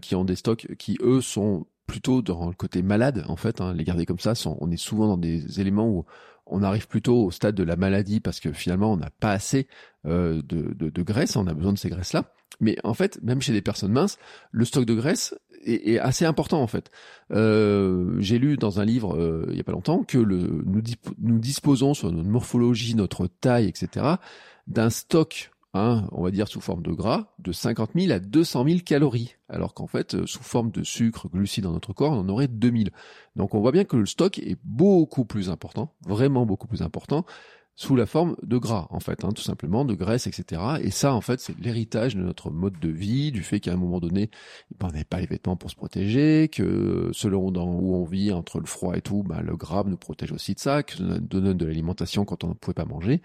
qui 0.01 0.15
ont 0.15 0.25
des 0.25 0.35
stocks 0.35 0.67
qui 0.77 0.97
eux 1.01 1.21
sont 1.21 1.65
plutôt 1.87 2.21
dans 2.21 2.47
le 2.47 2.53
côté 2.53 2.81
malade 2.81 3.25
en 3.27 3.35
fait. 3.35 3.61
Hein, 3.61 3.73
les 3.73 3.83
garder 3.83 4.05
comme 4.05 4.19
ça, 4.19 4.33
on 4.45 4.71
est 4.71 4.77
souvent 4.77 5.07
dans 5.07 5.17
des 5.17 5.59
éléments 5.59 5.89
où 5.89 6.05
on 6.45 6.63
arrive 6.63 6.87
plutôt 6.87 7.25
au 7.25 7.31
stade 7.31 7.55
de 7.55 7.63
la 7.63 7.75
maladie 7.75 8.19
parce 8.19 8.39
que 8.39 8.51
finalement 8.51 8.93
on 8.93 8.97
n'a 8.97 9.09
pas 9.19 9.31
assez 9.31 9.67
euh, 10.05 10.41
de, 10.43 10.73
de, 10.73 11.03
graisse, 11.03 11.35
on 11.35 11.47
a 11.47 11.53
besoin 11.53 11.73
de 11.73 11.77
ces 11.77 11.89
graisses-là. 11.89 12.33
Mais 12.59 12.77
en 12.83 12.93
fait, 12.93 13.19
même 13.23 13.41
chez 13.41 13.53
des 13.53 13.61
personnes 13.61 13.91
minces, 13.91 14.17
le 14.51 14.65
stock 14.65 14.85
de 14.85 14.93
graisse 14.93 15.35
est, 15.65 15.99
assez 15.99 16.25
important 16.25 16.61
en 16.61 16.67
fait. 16.67 16.91
Euh, 17.31 18.15
j'ai 18.19 18.39
lu 18.39 18.57
dans 18.57 18.79
un 18.79 18.85
livre 18.85 19.15
euh, 19.15 19.47
il 19.49 19.57
y 19.57 19.59
a 19.59 19.63
pas 19.63 19.71
longtemps 19.71 20.03
que 20.03 20.17
le, 20.17 20.63
nous, 20.65 20.81
nous 21.19 21.39
disposons 21.39 21.93
sur 21.93 22.11
notre 22.11 22.29
morphologie, 22.29 22.95
notre 22.95 23.27
taille, 23.27 23.67
etc., 23.67 24.05
d'un 24.67 24.89
stock 24.89 25.51
Hein, 25.73 26.05
on 26.11 26.21
va 26.21 26.31
dire 26.31 26.49
sous 26.49 26.59
forme 26.59 26.83
de 26.83 26.91
gras, 26.91 27.33
de 27.39 27.53
50 27.53 27.91
000 27.95 28.11
à 28.11 28.19
200 28.19 28.65
000 28.65 28.79
calories, 28.85 29.35
alors 29.47 29.73
qu'en 29.73 29.87
fait, 29.87 30.15
euh, 30.15 30.25
sous 30.25 30.43
forme 30.43 30.69
de 30.69 30.83
sucre, 30.83 31.29
glucides 31.29 31.63
dans 31.63 31.71
notre 31.71 31.93
corps, 31.93 32.11
on 32.11 32.19
en 32.19 32.27
aurait 32.29 32.49
2000. 32.49 32.91
Donc 33.37 33.55
on 33.55 33.61
voit 33.61 33.71
bien 33.71 33.85
que 33.85 33.95
le 33.95 34.05
stock 34.05 34.37
est 34.39 34.57
beaucoup 34.65 35.23
plus 35.23 35.49
important, 35.49 35.93
vraiment 36.05 36.45
beaucoup 36.45 36.67
plus 36.67 36.81
important, 36.81 37.25
sous 37.75 37.95
la 37.95 38.05
forme 38.05 38.35
de 38.43 38.57
gras, 38.57 38.87
en 38.91 38.99
fait, 38.99 39.23
hein, 39.23 39.31
tout 39.33 39.41
simplement, 39.41 39.85
de 39.85 39.95
graisse, 39.95 40.27
etc. 40.27 40.61
Et 40.81 40.91
ça, 40.91 41.13
en 41.13 41.21
fait, 41.21 41.39
c'est 41.39 41.57
l'héritage 41.59 42.15
de 42.15 42.21
notre 42.21 42.51
mode 42.51 42.79
de 42.79 42.89
vie, 42.89 43.31
du 43.31 43.43
fait 43.43 43.59
qu'à 43.59 43.73
un 43.73 43.77
moment 43.77 43.99
donné, 43.99 44.29
ben, 44.79 44.87
on 44.87 44.91
n'avait 44.91 45.03
pas 45.03 45.19
les 45.19 45.25
vêtements 45.25 45.55
pour 45.55 45.71
se 45.71 45.75
protéger, 45.75 46.49
que 46.49 47.09
selon 47.13 47.51
dans 47.51 47.67
où 47.67 47.95
on 47.95 48.03
vit, 48.03 48.31
entre 48.31 48.59
le 48.59 48.65
froid 48.65 48.95
et 48.95 49.01
tout, 49.01 49.23
ben, 49.23 49.41
le 49.41 49.55
gras 49.55 49.83
nous 49.85 49.97
protège 49.97 50.31
aussi 50.31 50.53
de 50.53 50.59
ça, 50.59 50.83
que 50.83 50.95
ça 50.95 51.03
donne 51.19 51.53
de 51.53 51.65
l'alimentation 51.65 52.25
quand 52.25 52.43
on 52.43 52.49
ne 52.49 52.53
pouvait 52.53 52.73
pas 52.75 52.85
manger. 52.85 53.21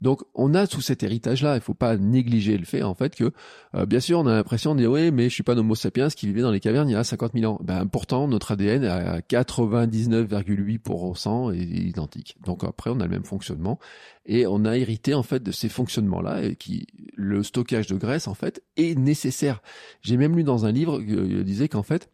Donc, 0.00 0.22
on 0.34 0.54
a 0.54 0.66
tout 0.66 0.80
cet 0.80 1.02
héritage-là. 1.02 1.56
Il 1.56 1.60
faut 1.60 1.74
pas 1.74 1.96
négliger 1.96 2.56
le 2.56 2.64
fait, 2.64 2.82
en 2.82 2.94
fait, 2.94 3.14
que, 3.14 3.32
euh, 3.74 3.84
bien 3.86 4.00
sûr, 4.00 4.20
on 4.20 4.26
a 4.26 4.34
l'impression 4.34 4.74
de 4.74 4.80
dire, 4.80 4.90
oui, 4.90 5.10
mais 5.10 5.28
je 5.28 5.34
suis 5.34 5.42
pas 5.42 5.56
homo 5.56 5.74
sapiens 5.74 6.08
qui 6.08 6.26
vivait 6.26 6.40
dans 6.42 6.50
les 6.50 6.60
cavernes 6.60 6.88
il 6.88 6.92
y 6.92 6.96
a 6.96 7.04
50 7.04 7.32
000 7.34 7.52
ans. 7.52 7.58
Ben, 7.62 7.86
pourtant, 7.86 8.28
notre 8.28 8.52
ADN 8.52 8.84
à 8.84 9.20
99,8% 9.20 11.54
est 11.54 11.62
identique. 11.62 12.36
Donc 12.44 12.64
après, 12.64 12.90
on 12.90 13.00
a 13.00 13.04
le 13.04 13.10
même 13.10 13.24
fonctionnement 13.24 13.78
et 14.26 14.46
on 14.46 14.64
a 14.64 14.76
hérité 14.76 15.14
en 15.14 15.22
fait 15.22 15.42
de 15.42 15.52
ces 15.52 15.68
fonctionnements-là 15.68 16.44
et 16.44 16.56
qui 16.56 16.86
le 17.16 17.42
stockage 17.42 17.88
de 17.88 17.96
graisse 17.96 18.28
en 18.28 18.34
fait 18.34 18.62
est 18.76 18.98
nécessaire. 18.98 19.62
J'ai 20.02 20.16
même 20.16 20.36
lu 20.36 20.44
dans 20.44 20.66
un 20.66 20.72
livre 20.72 21.00
qui 21.00 21.44
disait 21.44 21.68
qu'en 21.68 21.82
fait 21.82 22.10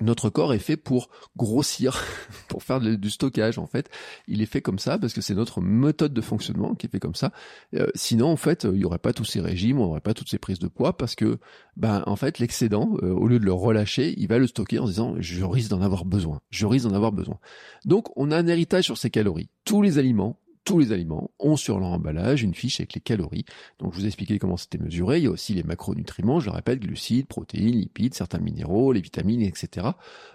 notre 0.00 0.30
corps 0.30 0.52
est 0.52 0.58
fait 0.58 0.76
pour 0.76 1.08
grossir, 1.36 2.02
pour 2.48 2.62
faire 2.62 2.80
du 2.80 3.10
stockage 3.10 3.58
en 3.58 3.66
fait. 3.66 3.90
Il 4.28 4.42
est 4.42 4.46
fait 4.46 4.60
comme 4.60 4.78
ça 4.78 4.98
parce 4.98 5.12
que 5.12 5.20
c'est 5.20 5.34
notre 5.34 5.60
méthode 5.60 6.12
de 6.12 6.20
fonctionnement 6.20 6.74
qui 6.74 6.86
est 6.86 6.90
fait 6.90 7.00
comme 7.00 7.14
ça. 7.14 7.32
Euh, 7.74 7.86
sinon 7.94 8.28
en 8.28 8.36
fait, 8.36 8.64
il 8.64 8.80
y 8.80 8.84
aurait 8.84 8.98
pas 8.98 9.12
tous 9.12 9.24
ces 9.24 9.40
régimes, 9.40 9.80
on 9.80 9.86
aurait 9.86 10.00
pas 10.00 10.14
toutes 10.14 10.28
ces 10.28 10.38
prises 10.38 10.58
de 10.58 10.68
poids 10.68 10.96
parce 10.96 11.14
que 11.14 11.38
ben 11.76 12.02
en 12.06 12.16
fait 12.16 12.38
l'excédent, 12.38 12.96
euh, 13.02 13.10
au 13.10 13.26
lieu 13.26 13.38
de 13.38 13.44
le 13.44 13.52
relâcher, 13.52 14.14
il 14.16 14.28
va 14.28 14.38
le 14.38 14.46
stocker 14.46 14.78
en 14.78 14.86
disant 14.86 15.14
je 15.18 15.44
risque 15.44 15.70
d'en 15.70 15.82
avoir 15.82 16.04
besoin, 16.04 16.40
je 16.50 16.66
risque 16.66 16.86
d'en 16.86 16.94
avoir 16.94 17.12
besoin. 17.12 17.38
Donc 17.84 18.08
on 18.16 18.30
a 18.30 18.36
un 18.36 18.46
héritage 18.46 18.84
sur 18.84 18.98
ces 18.98 19.10
calories. 19.10 19.50
Tous 19.64 19.82
les 19.82 19.98
aliments 19.98 20.38
tous 20.66 20.80
les 20.80 20.92
aliments 20.92 21.30
ont 21.38 21.56
sur 21.56 21.78
leur 21.78 21.90
emballage 21.90 22.42
une 22.42 22.52
fiche 22.52 22.80
avec 22.80 22.92
les 22.94 23.00
calories. 23.00 23.44
Donc 23.78 23.92
je 23.92 23.98
vous 23.98 24.04
ai 24.04 24.08
expliqué 24.08 24.38
comment 24.40 24.56
c'était 24.56 24.78
mesuré. 24.78 25.18
Il 25.18 25.24
y 25.24 25.26
a 25.28 25.30
aussi 25.30 25.54
les 25.54 25.62
macronutriments, 25.62 26.40
je 26.40 26.46
le 26.46 26.56
répète, 26.56 26.80
glucides, 26.80 27.26
protéines, 27.26 27.76
lipides, 27.76 28.14
certains 28.14 28.40
minéraux, 28.40 28.92
les 28.92 29.00
vitamines, 29.00 29.42
etc. 29.42 29.86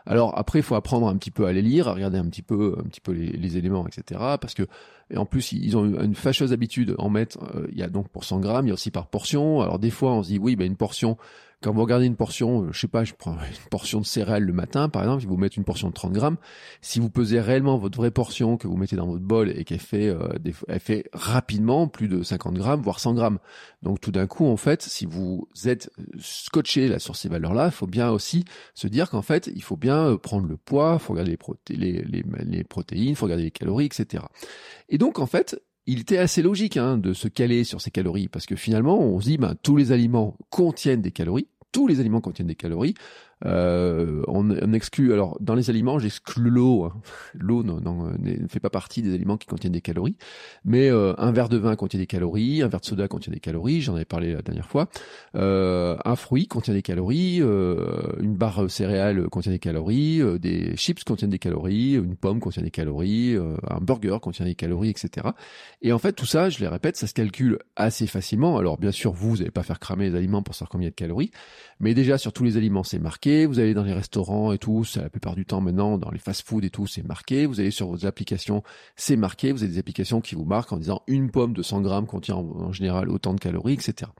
Alors 0.05 0.37
après, 0.39 0.59
il 0.59 0.63
faut 0.63 0.75
apprendre 0.75 1.07
un 1.09 1.17
petit 1.17 1.31
peu 1.31 1.45
à 1.45 1.51
les 1.51 1.61
lire, 1.61 1.89
à 1.89 1.93
regarder 1.93 2.17
un 2.17 2.25
petit 2.25 2.41
peu, 2.41 2.77
les, 3.09 3.57
éléments, 3.57 3.85
etc. 3.85 4.21
Parce 4.39 4.53
que 4.53 4.63
et 5.09 5.17
en 5.17 5.25
plus, 5.25 5.51
ils 5.51 5.75
ont 5.75 6.01
une 6.01 6.15
fâcheuse 6.15 6.53
habitude 6.53 6.95
en 6.97 7.09
mettre. 7.09 7.37
Euh, 7.55 7.67
il 7.73 7.77
y 7.77 7.83
a 7.83 7.89
donc 7.89 8.07
pour 8.07 8.23
100 8.23 8.39
grammes, 8.39 8.67
il 8.67 8.69
y 8.69 8.71
a 8.71 8.75
aussi 8.75 8.91
par 8.91 9.07
portion. 9.07 9.59
Alors 9.59 9.77
des 9.77 9.89
fois, 9.89 10.13
on 10.13 10.23
se 10.23 10.29
dit 10.29 10.39
oui, 10.39 10.55
ben 10.55 10.65
une 10.65 10.77
portion 10.77 11.17
quand 11.61 11.73
vous 11.73 11.81
regardez 11.81 12.07
une 12.07 12.15
portion, 12.15 12.63
euh, 12.63 12.71
je 12.71 12.79
sais 12.79 12.87
pas, 12.87 13.03
je 13.03 13.13
prends 13.13 13.33
une 13.33 13.69
portion 13.69 13.99
de 13.99 14.05
céréales 14.05 14.43
le 14.43 14.53
matin, 14.53 14.89
par 14.89 15.03
exemple, 15.03 15.21
si 15.21 15.27
vous 15.27 15.37
mettez 15.37 15.57
une 15.57 15.63
portion 15.63 15.89
de 15.89 15.93
30 15.93 16.11
grammes, 16.11 16.37
si 16.81 16.99
vous 16.99 17.09
pesez 17.09 17.39
réellement 17.39 17.77
votre 17.77 17.97
vraie 17.97 18.11
portion 18.11 18.57
que 18.57 18.67
vous 18.67 18.75
mettez 18.77 18.95
dans 18.95 19.05
votre 19.05 19.23
bol 19.23 19.51
et 19.55 19.63
qu'elle 19.63 19.79
fait, 19.79 20.07
euh, 20.07 20.27
elle 20.67 20.79
fait 20.79 21.07
rapidement 21.13 21.87
plus 21.87 22.07
de 22.07 22.23
50 22.23 22.55
grammes, 22.55 22.81
voire 22.81 22.99
100 22.99 23.13
grammes. 23.13 23.39
Donc 23.83 24.01
tout 24.01 24.11
d'un 24.11 24.25
coup, 24.27 24.47
en 24.47 24.57
fait, 24.57 24.81
si 24.81 25.05
vous 25.05 25.47
êtes 25.65 25.91
scotché 26.19 26.87
là 26.87 26.97
sur 26.97 27.15
ces 27.15 27.29
valeurs-là, 27.29 27.67
il 27.67 27.71
faut 27.71 27.87
bien 27.87 28.09
aussi 28.09 28.43
se 28.73 28.87
dire 28.87 29.09
qu'en 29.09 29.21
fait, 29.21 29.49
il 29.53 29.61
faut 29.61 29.77
bien 29.77 30.07
euh, 30.07 30.17
prendre 30.17 30.47
le 30.47 30.57
poids, 30.57 30.97
il 30.99 31.03
faut 31.03 31.13
regarder 31.13 31.31
les 31.31 32.63
protéines, 32.63 33.09
il 33.09 33.15
faut 33.15 33.25
regarder 33.25 33.43
les 33.43 33.51
calories, 33.51 33.85
etc. 33.85 34.23
Et 34.89 34.97
donc 34.97 35.19
en 35.19 35.27
fait, 35.27 35.61
il 35.87 35.99
était 35.99 36.17
assez 36.17 36.41
logique 36.41 36.77
hein, 36.77 36.97
de 36.97 37.13
se 37.13 37.27
caler 37.27 37.63
sur 37.63 37.81
ces 37.81 37.91
calories 37.91 38.27
parce 38.27 38.45
que 38.45 38.55
finalement 38.55 38.99
on 38.99 39.19
se 39.19 39.25
dit 39.25 39.37
ben, 39.37 39.55
tous 39.61 39.75
les 39.75 39.91
aliments 39.91 40.37
contiennent 40.49 41.01
des 41.01 41.11
calories 41.11 41.47
tous 41.71 41.87
les 41.87 41.99
aliments 41.99 42.21
contiennent 42.21 42.47
des 42.47 42.55
calories. 42.55 42.95
Euh, 43.45 44.21
on, 44.27 44.51
on, 44.51 44.73
exclut, 44.73 45.13
alors 45.13 45.37
dans 45.39 45.55
les 45.55 45.69
aliments, 45.69 45.99
j'exclus 45.99 46.49
l'eau. 46.49 46.85
Hein. 46.85 46.93
L'eau 47.33 47.63
ne 47.63 48.47
fait 48.47 48.59
pas 48.59 48.69
partie 48.69 49.01
des 49.01 49.13
aliments 49.13 49.37
qui 49.37 49.47
contiennent 49.47 49.73
des 49.73 49.81
calories, 49.81 50.15
mais 50.65 50.89
euh, 50.89 51.13
un 51.17 51.31
verre 51.31 51.49
de 51.49 51.57
vin 51.57 51.75
contient 51.75 51.99
des 51.99 52.07
calories, 52.07 52.61
un 52.61 52.67
verre 52.67 52.81
de 52.81 52.85
soda 52.85 53.07
contient 53.07 53.33
des 53.33 53.39
calories, 53.39 53.81
j'en 53.81 53.95
avais 53.95 54.05
parlé 54.05 54.33
la 54.33 54.41
dernière 54.41 54.67
fois. 54.67 54.89
Euh, 55.35 55.97
un 56.05 56.15
fruit 56.15 56.47
contient 56.47 56.73
des 56.73 56.81
calories, 56.81 57.39
euh, 57.41 58.01
une 58.19 58.35
barre 58.35 58.69
céréale 58.69 59.27
contient 59.29 59.51
des 59.51 59.59
calories, 59.59 60.21
euh, 60.21 60.37
des 60.37 60.75
chips 60.75 61.03
contiennent 61.03 61.29
des 61.29 61.39
calories, 61.39 61.93
une 61.93 62.15
pomme 62.15 62.39
contient 62.39 62.63
des 62.63 62.71
calories, 62.71 63.35
un 63.35 63.79
burger 63.79 64.17
contient 64.21 64.45
des 64.45 64.55
calories, 64.55 64.89
etc. 64.89 65.29
Et 65.81 65.93
en 65.93 65.99
fait, 65.99 66.13
tout 66.13 66.25
ça, 66.25 66.49
je 66.49 66.59
les 66.59 66.67
répète, 66.67 66.97
ça 66.97 67.07
se 67.07 67.13
calcule 67.13 67.59
assez 67.75 68.07
facilement. 68.07 68.57
Alors 68.57 68.77
bien 68.77 68.91
sûr, 68.91 69.11
vous, 69.11 69.31
vous 69.31 69.37
n'allez 69.37 69.51
pas 69.51 69.63
faire 69.63 69.79
cramer 69.79 70.09
les 70.09 70.15
aliments 70.15 70.43
pour 70.43 70.55
savoir 70.55 70.69
combien 70.69 70.89
de 70.89 70.93
calories, 70.93 71.31
mais 71.79 71.93
déjà 71.93 72.17
sur 72.17 72.33
tous 72.33 72.43
les 72.43 72.57
aliments, 72.57 72.83
c'est 72.83 72.99
marqué 72.99 73.30
vous 73.45 73.59
allez 73.59 73.73
dans 73.73 73.83
les 73.83 73.93
restaurants 73.93 74.51
et 74.51 74.57
tout, 74.57 74.83
c'est 74.83 75.01
la 75.01 75.09
plupart 75.09 75.35
du 75.35 75.45
temps 75.45 75.61
maintenant, 75.61 75.97
dans 75.97 76.11
les 76.11 76.19
fast-food 76.19 76.63
et 76.63 76.69
tout, 76.69 76.87
c'est 76.87 77.05
marqué, 77.05 77.45
vous 77.45 77.59
allez 77.59 77.71
sur 77.71 77.87
vos 77.87 78.05
applications, 78.05 78.63
c'est 78.95 79.15
marqué, 79.15 79.51
vous 79.51 79.63
avez 79.63 79.73
des 79.73 79.79
applications 79.79 80.21
qui 80.21 80.35
vous 80.35 80.45
marquent 80.45 80.73
en 80.73 80.77
disant 80.77 81.01
une 81.07 81.31
pomme 81.31 81.53
de 81.53 81.61
100 81.61 81.81
grammes 81.81 82.07
contient 82.07 82.35
en, 82.35 82.71
général 82.71 83.09
autant 83.09 83.33
de 83.33 83.39
calories, 83.39 83.73
etc. 83.73 84.11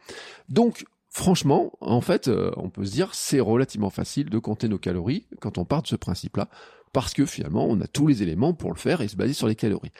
Donc, 0.50 0.86
franchement, 1.10 1.72
en 1.82 2.02
fait, 2.02 2.28
euh, 2.28 2.52
on 2.58 2.70
peut 2.70 2.86
se 2.86 2.92
dire, 2.92 3.14
c'est 3.14 3.40
relativement 3.40 3.90
facile 3.90 4.30
de 4.30 4.40
compter 4.40 4.68
nos 4.68 4.80
calories 4.80 5.26
quand 5.40 5.58
on 5.58 5.66
part 5.66 5.84
de 5.84 5.88
ce 5.88 5.96
principe-là, 5.96 6.50
parce 6.94 7.14
que 7.14 7.26
finalement, 7.26 7.66
on 7.68 7.80
a 7.82 7.88
tous 7.88 8.08
les 8.08 8.24
éléments 8.24 8.54
pour 8.54 8.72
le 8.72 8.78
faire 8.78 9.02
et 9.02 9.08
se 9.08 9.16
baser 9.16 9.34
sur 9.34 9.48
les 9.48 9.56
calories. 9.56 9.92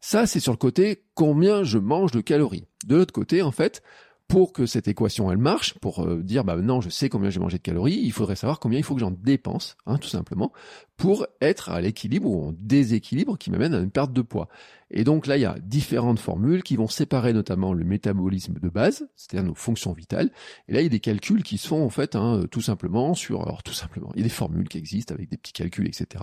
Ça, 0.00 0.26
c'est 0.26 0.40
sur 0.40 0.52
le 0.52 0.58
côté 0.58 1.04
combien 1.14 1.62
je 1.62 1.78
mange 1.78 2.10
de 2.10 2.20
calories. 2.20 2.66
De 2.86 2.96
l'autre 2.96 3.12
côté, 3.12 3.42
en 3.42 3.52
fait, 3.52 3.82
pour 4.30 4.52
que 4.52 4.64
cette 4.64 4.86
équation 4.86 5.30
elle 5.30 5.38
marche, 5.38 5.74
pour 5.80 6.04
euh, 6.04 6.22
dire 6.22 6.44
bah 6.44 6.56
non 6.56 6.80
je 6.80 6.88
sais 6.88 7.08
combien 7.08 7.30
j'ai 7.30 7.40
mangé 7.40 7.58
de 7.58 7.62
calories, 7.62 8.00
il 8.00 8.12
faudrait 8.12 8.36
savoir 8.36 8.60
combien 8.60 8.78
il 8.78 8.84
faut 8.84 8.94
que 8.94 9.00
j'en 9.00 9.10
dépense, 9.10 9.76
hein, 9.86 9.98
tout 9.98 10.08
simplement, 10.08 10.52
pour 11.00 11.26
être 11.40 11.70
à 11.70 11.80
l'équilibre 11.80 12.28
ou 12.28 12.48
en 12.48 12.54
déséquilibre 12.58 13.38
qui 13.38 13.50
m'amène 13.50 13.72
à 13.72 13.78
une 13.78 13.90
perte 13.90 14.12
de 14.12 14.20
poids. 14.20 14.50
Et 14.90 15.02
donc 15.02 15.26
là, 15.26 15.38
il 15.38 15.40
y 15.40 15.46
a 15.46 15.56
différentes 15.58 16.18
formules 16.18 16.62
qui 16.62 16.76
vont 16.76 16.88
séparer 16.88 17.32
notamment 17.32 17.72
le 17.72 17.84
métabolisme 17.84 18.58
de 18.60 18.68
base, 18.68 19.08
c'est-à-dire 19.16 19.48
nos 19.48 19.54
fonctions 19.54 19.94
vitales. 19.94 20.30
Et 20.68 20.74
là, 20.74 20.80
il 20.80 20.82
y 20.82 20.86
a 20.86 20.90
des 20.90 21.00
calculs 21.00 21.42
qui 21.42 21.56
se 21.56 21.68
font 21.68 21.82
en 21.82 21.88
fait 21.88 22.16
hein, 22.16 22.44
tout 22.50 22.60
simplement 22.60 23.14
sur, 23.14 23.40
alors 23.40 23.62
tout 23.62 23.72
simplement, 23.72 24.10
il 24.14 24.18
y 24.18 24.22
a 24.22 24.24
des 24.24 24.28
formules 24.28 24.68
qui 24.68 24.76
existent 24.76 25.14
avec 25.14 25.30
des 25.30 25.38
petits 25.38 25.54
calculs, 25.54 25.88
etc. 25.88 26.22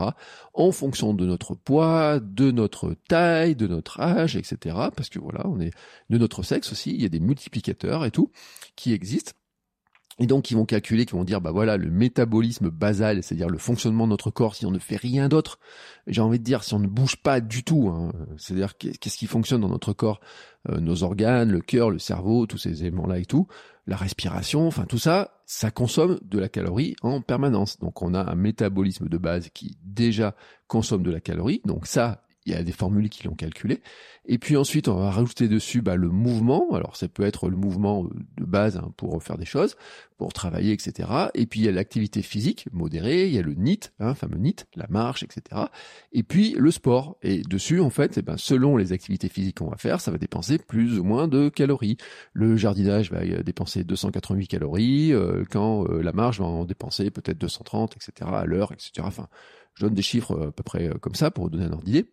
En 0.54 0.72
fonction 0.72 1.16
de 1.16 1.26
notre 1.26 1.56
poids, 1.56 2.20
de 2.20 2.52
notre 2.52 2.96
taille, 3.08 3.56
de 3.56 3.66
notre 3.66 4.00
âge, 4.00 4.36
etc. 4.36 4.76
Parce 4.96 5.10
que 5.10 5.18
voilà, 5.18 5.48
on 5.48 5.60
est 5.60 5.72
de 6.12 6.18
notre 6.20 6.44
sexe 6.44 6.72
aussi, 6.72 6.94
il 6.94 7.02
y 7.02 7.06
a 7.06 7.10
des 7.10 7.20
multiplicateurs 7.20 8.06
et 8.06 8.12
tout 8.12 8.32
qui 8.76 8.94
existent. 8.94 9.32
Et 10.20 10.26
donc, 10.26 10.50
ils 10.50 10.56
vont 10.56 10.66
calculer, 10.66 11.04
ils 11.04 11.12
vont 11.12 11.24
dire, 11.24 11.42
bah 11.42 11.52
voilà, 11.52 11.78
le 11.78 11.92
métabolisme 11.92 12.70
basal, 12.70 13.22
c'est-à-dire 13.22 13.50
le 13.50 13.60
fonctionnement 13.60 14.06
de 14.06 14.10
notre 14.10 14.32
corps, 14.32 14.56
si 14.56 14.66
on 14.66 14.72
ne 14.72 14.80
fait 14.80 14.96
rien 14.96 15.30
d'autre, 15.30 15.60
j'ai 16.08 16.22
envie 16.22 16.40
de 16.40 16.44
dire, 16.44 16.64
si 16.64 16.74
on 16.74 16.80
ne 16.80 16.88
bouge 16.88 17.18
pas 17.18 17.40
du 17.40 17.64
tout, 17.64 17.90
hein, 17.90 18.12
c'est-à-dire 18.38 18.78
qu'est-ce 18.78 19.18
qui 19.18 19.28
fonctionne 19.28 19.62
dans 19.62 19.70
notre 19.70 19.94
corps, 19.94 20.20
euh, 20.70 20.80
nos 20.80 21.04
organes, 21.04 21.52
le 21.52 21.62
cœur, 21.62 21.92
le 21.92 22.00
cerveau, 22.00 22.48
tous 22.48 22.58
ces 22.58 22.82
éléments-là 22.82 23.20
et 23.20 23.26
tout, 23.26 23.48
la 23.86 23.96
respiration, 23.96 24.68
enfin 24.68 24.86
tout 24.86 24.98
ça, 24.98 25.42
ça 25.46 25.70
consomme 25.70 26.20
de 26.24 26.40
la 26.40 26.50
calorie 26.50 26.96
en 27.04 27.22
permanence. 27.22 27.78
Donc, 27.80 28.02
on 28.02 28.16
a 28.16 28.32
un 28.32 28.36
métabolisme 28.36 29.08
de 29.08 29.18
base 29.18 29.50
qui 29.54 29.78
déjà 29.84 30.36
consomme 30.68 31.04
de 31.04 31.12
la 31.12 31.22
calorie. 31.22 31.62
Donc 31.64 31.86
ça, 31.86 32.24
il 32.48 32.54
y 32.54 32.56
a 32.56 32.64
des 32.64 32.72
formules 32.72 33.10
qui 33.10 33.26
l'ont 33.26 33.36
calculé. 33.36 33.82
Et 34.26 34.38
puis 34.38 34.56
ensuite, 34.58 34.88
on 34.88 34.96
va 34.96 35.12
rajouter 35.12 35.48
dessus 35.50 35.82
bah, 35.82 35.96
le 35.96 36.10
mouvement. 36.10 36.74
Alors 36.74 36.96
ça 36.96 37.08
peut 37.08 37.24
être 37.24 37.50
le 37.50 37.58
mouvement 37.58 38.06
euh, 38.06 38.10
de 38.38 38.46
base 38.46 38.78
hein, 38.78 38.92
pour 38.96 39.22
faire 39.22 39.38
des 39.38 39.46
choses, 39.46 39.76
pour 40.18 40.32
travailler, 40.32 40.72
etc. 40.72 41.10
Et 41.34 41.46
puis 41.46 41.62
il 41.62 41.66
y 41.66 41.70
a 41.70 41.72
l'activité 41.72 42.22
physique 42.22 42.68
modérée, 42.72 43.28
il 43.28 43.34
y 43.34 43.38
a 43.38 43.42
le 43.42 43.54
NIT, 43.54 43.92
hein, 44.00 44.16
fameux 44.16 44.38
NIT, 44.38 44.66
la 44.76 44.88
marche, 44.90 45.24
etc. 45.24 45.64
Et 46.14 46.24
puis 46.24 46.56
le 46.58 46.72
sport. 46.72 47.18
Et 47.22 47.42
dessus, 47.42 47.82
en 47.82 47.90
fait, 47.90 48.18
eh 48.18 48.22
ben, 48.22 48.38
selon 48.38 48.78
les 48.78 48.94
activités 48.94 49.28
physiques 49.28 49.58
qu'on 49.58 49.70
va 49.70 49.78
faire, 49.78 50.00
ça 50.00 50.12
va 50.12 50.18
dépenser 50.18 50.58
plus 50.58 51.00
ou 51.00 51.04
moins 51.04 51.28
de 51.28 51.50
calories. 51.50 51.98
Le 52.32 52.56
jardinage 52.56 53.12
va 53.12 53.20
euh, 53.20 53.44
dépenser 53.44 53.84
288 53.84 54.48
calories, 54.48 55.14
euh, 55.14 55.44
quand 55.50 55.86
la 55.88 56.14
marche 56.14 56.40
va 56.40 56.46
en 56.46 56.66
dépenser 56.66 57.12
peut-être 57.12 57.38
230, 57.38 57.98
etc. 57.98 58.30
à 58.34 58.46
l'heure, 58.46 58.72
etc. 58.72 58.92
Enfin, 59.02 59.28
je 59.74 59.86
donne 59.86 59.94
des 59.94 60.02
chiffres 60.02 60.48
à 60.48 60.52
peu 60.52 60.64
près 60.64 60.90
comme 61.02 61.16
ça 61.16 61.30
pour 61.30 61.46
vous 61.46 61.50
donner 61.50 61.66
un 61.66 61.74
ordre 61.74 61.84
d'idée. 61.84 62.08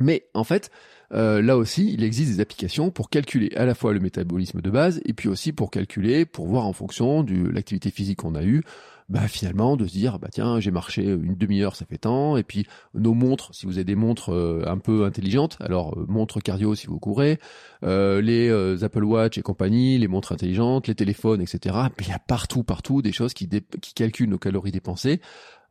Mais 0.00 0.24
en 0.34 0.44
fait, 0.44 0.70
euh, 1.12 1.42
là 1.42 1.56
aussi, 1.56 1.92
il 1.92 2.02
existe 2.02 2.32
des 2.32 2.40
applications 2.40 2.90
pour 2.90 3.10
calculer 3.10 3.50
à 3.56 3.66
la 3.66 3.74
fois 3.74 3.92
le 3.92 4.00
métabolisme 4.00 4.60
de 4.60 4.70
base 4.70 5.00
et 5.04 5.12
puis 5.12 5.28
aussi 5.28 5.52
pour 5.52 5.70
calculer, 5.70 6.24
pour 6.24 6.46
voir 6.46 6.66
en 6.66 6.72
fonction 6.72 7.22
de 7.22 7.48
l'activité 7.48 7.90
physique 7.90 8.20
qu'on 8.20 8.34
a 8.34 8.42
eue, 8.42 8.62
bah 9.08 9.26
finalement 9.26 9.76
de 9.76 9.88
se 9.88 9.92
dire 9.92 10.20
bah 10.20 10.28
tiens 10.30 10.60
j'ai 10.60 10.70
marché 10.70 11.02
une 11.02 11.34
demi-heure 11.34 11.74
ça 11.74 11.84
fait 11.84 11.98
tant. 11.98 12.36
Et 12.36 12.44
puis 12.44 12.66
nos 12.94 13.12
montres 13.12 13.52
si 13.52 13.66
vous 13.66 13.72
avez 13.72 13.84
des 13.84 13.96
montres 13.96 14.32
euh, 14.32 14.62
un 14.68 14.78
peu 14.78 15.04
intelligentes 15.04 15.56
alors 15.58 15.98
euh, 15.98 16.06
montres 16.08 16.40
cardio 16.40 16.76
si 16.76 16.86
vous 16.86 17.00
courez 17.00 17.40
les 17.82 18.50
Apple 18.84 19.02
Watch 19.02 19.36
et 19.36 19.42
compagnie 19.42 19.98
les 19.98 20.06
montres 20.06 20.30
intelligentes 20.30 20.86
les 20.86 20.94
téléphones 20.94 21.42
etc 21.42 21.74
il 22.00 22.08
y 22.08 22.12
a 22.12 22.20
partout 22.20 22.62
partout 22.62 23.02
des 23.02 23.10
choses 23.10 23.34
qui, 23.34 23.48
qui 23.48 23.94
calculent 23.94 24.30
nos 24.30 24.38
calories 24.38 24.70
dépensées. 24.70 25.20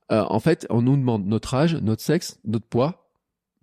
En 0.09 0.41
fait 0.41 0.67
on 0.69 0.81
nous 0.81 0.97
demande 0.97 1.25
notre 1.25 1.53
âge 1.53 1.75
notre 1.75 2.01
sexe 2.01 2.39
notre 2.43 2.65
poids 2.65 3.08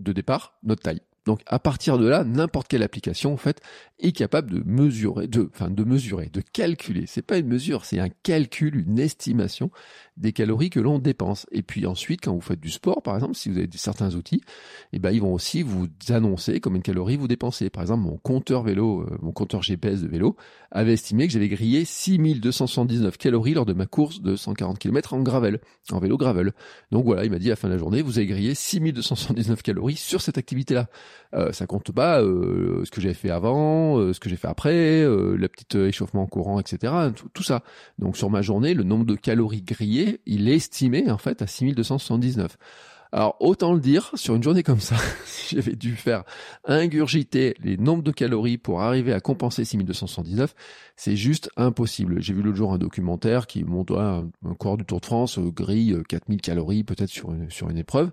de 0.00 0.12
départ 0.12 0.58
notre 0.62 0.82
taille. 0.82 1.00
Donc 1.26 1.40
à 1.46 1.58
partir 1.58 1.98
de 1.98 2.06
là, 2.06 2.22
n'importe 2.24 2.68
quelle 2.68 2.84
application 2.84 3.32
en 3.32 3.36
fait 3.36 3.60
est 3.98 4.12
capable 4.12 4.52
de 4.52 4.62
mesurer, 4.64 5.26
de, 5.26 5.50
enfin 5.52 5.68
de 5.68 5.84
mesurer, 5.84 6.26
de 6.26 6.40
calculer. 6.40 7.04
C'est 7.06 7.22
pas 7.22 7.38
une 7.38 7.48
mesure, 7.48 7.84
c'est 7.84 7.98
un 7.98 8.08
calcul, 8.08 8.76
une 8.76 8.98
estimation 8.98 9.70
des 10.16 10.32
calories 10.32 10.70
que 10.70 10.80
l'on 10.80 10.98
dépense. 10.98 11.46
Et 11.52 11.62
puis 11.62 11.86
ensuite, 11.86 12.20
quand 12.22 12.34
vous 12.34 12.40
faites 12.40 12.60
du 12.60 12.70
sport, 12.70 13.02
par 13.02 13.14
exemple, 13.14 13.34
si 13.34 13.50
vous 13.50 13.58
avez 13.58 13.68
certains 13.74 14.14
outils, 14.14 14.42
eh 14.92 14.98
ben 14.98 15.10
ils 15.10 15.20
vont 15.20 15.34
aussi 15.34 15.62
vous 15.62 15.86
annoncer 16.08 16.60
combien 16.60 16.78
de 16.78 16.84
calories 16.84 17.16
vous 17.16 17.28
dépensez. 17.28 17.70
Par 17.70 17.82
exemple, 17.82 18.02
mon 18.02 18.16
compteur 18.16 18.62
vélo, 18.62 19.02
euh, 19.02 19.18
mon 19.20 19.32
compteur 19.32 19.62
GPS 19.62 20.02
de 20.02 20.08
vélo 20.08 20.36
avait 20.70 20.94
estimé 20.94 21.26
que 21.26 21.32
j'avais 21.32 21.48
grillé 21.48 21.84
6279 21.84 23.16
calories 23.18 23.54
lors 23.54 23.66
de 23.66 23.72
ma 23.72 23.86
course 23.86 24.20
de 24.20 24.36
140 24.36 24.78
km 24.78 25.14
en 25.14 25.20
gravel, 25.20 25.60
en 25.90 25.98
vélo 25.98 26.16
gravel. 26.16 26.52
Donc 26.90 27.04
voilà, 27.04 27.24
il 27.24 27.30
m'a 27.30 27.38
dit 27.38 27.48
à 27.48 27.50
la 27.50 27.56
fin 27.56 27.68
de 27.68 27.74
la 27.74 27.78
journée, 27.78 28.02
vous 28.02 28.18
avez 28.18 28.26
grillé 28.26 28.54
6279 28.54 29.62
calories 29.62 29.96
sur 29.96 30.20
cette 30.20 30.38
activité-là. 30.38 30.88
Euh, 31.34 31.52
ça 31.52 31.66
compte 31.66 31.92
pas 31.92 32.22
euh, 32.22 32.84
ce 32.84 32.90
que 32.90 33.00
j'ai 33.00 33.14
fait 33.14 33.30
avant, 33.30 33.98
euh, 33.98 34.12
ce 34.12 34.20
que 34.20 34.28
j'ai 34.28 34.36
fait 34.36 34.48
après, 34.48 35.04
le 35.04 35.48
petit 35.48 35.78
échauffement 35.78 36.26
courant, 36.26 36.60
etc. 36.60 36.92
Tout, 37.34 37.42
ça. 37.42 37.62
Donc 37.98 38.16
sur 38.16 38.30
ma 38.30 38.42
journée, 38.42 38.74
le 38.74 38.82
nombre 38.82 39.04
de 39.04 39.14
calories 39.14 39.62
grillées, 39.62 40.05
il 40.26 40.48
est 40.48 40.56
estimé 40.56 41.10
en 41.10 41.18
fait 41.18 41.42
à 41.42 41.46
6279. 41.46 42.56
Alors 43.12 43.36
autant 43.40 43.72
le 43.72 43.80
dire, 43.80 44.10
sur 44.14 44.34
une 44.34 44.42
journée 44.42 44.62
comme 44.62 44.80
ça, 44.80 44.96
si 45.24 45.54
j'avais 45.54 45.76
dû 45.76 45.94
faire 45.94 46.24
ingurgiter 46.64 47.54
les 47.62 47.76
nombres 47.76 48.02
de 48.02 48.10
calories 48.10 48.58
pour 48.58 48.82
arriver 48.82 49.12
à 49.12 49.20
compenser 49.20 49.64
6279, 49.64 50.54
c'est 50.96 51.16
juste 51.16 51.50
impossible. 51.56 52.20
J'ai 52.20 52.34
vu 52.34 52.42
l'autre 52.42 52.56
jour 52.56 52.72
un 52.72 52.78
documentaire 52.78 53.46
qui 53.46 53.64
montre 53.64 53.98
un, 53.98 54.28
un 54.44 54.54
corps 54.54 54.76
du 54.76 54.84
Tour 54.84 55.00
de 55.00 55.06
France 55.06 55.38
grille 55.38 55.96
4000 56.08 56.40
calories 56.40 56.84
peut-être 56.84 57.10
sur 57.10 57.32
une, 57.32 57.50
sur 57.50 57.70
une 57.70 57.78
épreuve. 57.78 58.10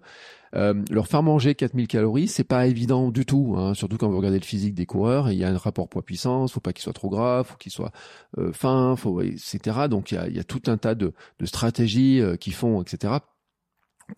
Euh, 0.55 0.73
leur 0.91 1.07
faire 1.07 1.23
manger 1.23 1.55
4000 1.55 1.87
calories, 1.87 2.27
c'est 2.27 2.43
pas 2.43 2.67
évident 2.67 3.09
du 3.09 3.25
tout, 3.25 3.55
hein, 3.57 3.73
surtout 3.73 3.97
quand 3.97 4.09
vous 4.09 4.17
regardez 4.17 4.39
le 4.39 4.45
physique 4.45 4.75
des 4.75 4.85
coureurs. 4.85 5.31
Il 5.31 5.37
y 5.37 5.43
a 5.43 5.49
un 5.49 5.57
rapport 5.57 5.89
poids-puissance, 5.89 6.51
faut 6.51 6.59
pas 6.59 6.73
qu'il 6.73 6.83
soit 6.83 6.93
trop 6.93 7.09
gras, 7.09 7.43
faut 7.43 7.57
qu'il 7.57 7.71
soit 7.71 7.91
euh, 8.37 8.53
fin, 8.53 8.95
faut, 8.95 9.21
etc. 9.21 9.87
Donc 9.89 10.11
il 10.11 10.15
y 10.15 10.17
a, 10.17 10.29
y 10.29 10.39
a 10.39 10.43
tout 10.43 10.61
un 10.67 10.77
tas 10.77 10.95
de, 10.95 11.13
de 11.39 11.45
stratégies 11.45 12.21
euh, 12.21 12.35
qui 12.35 12.51
font, 12.51 12.81
etc 12.81 13.15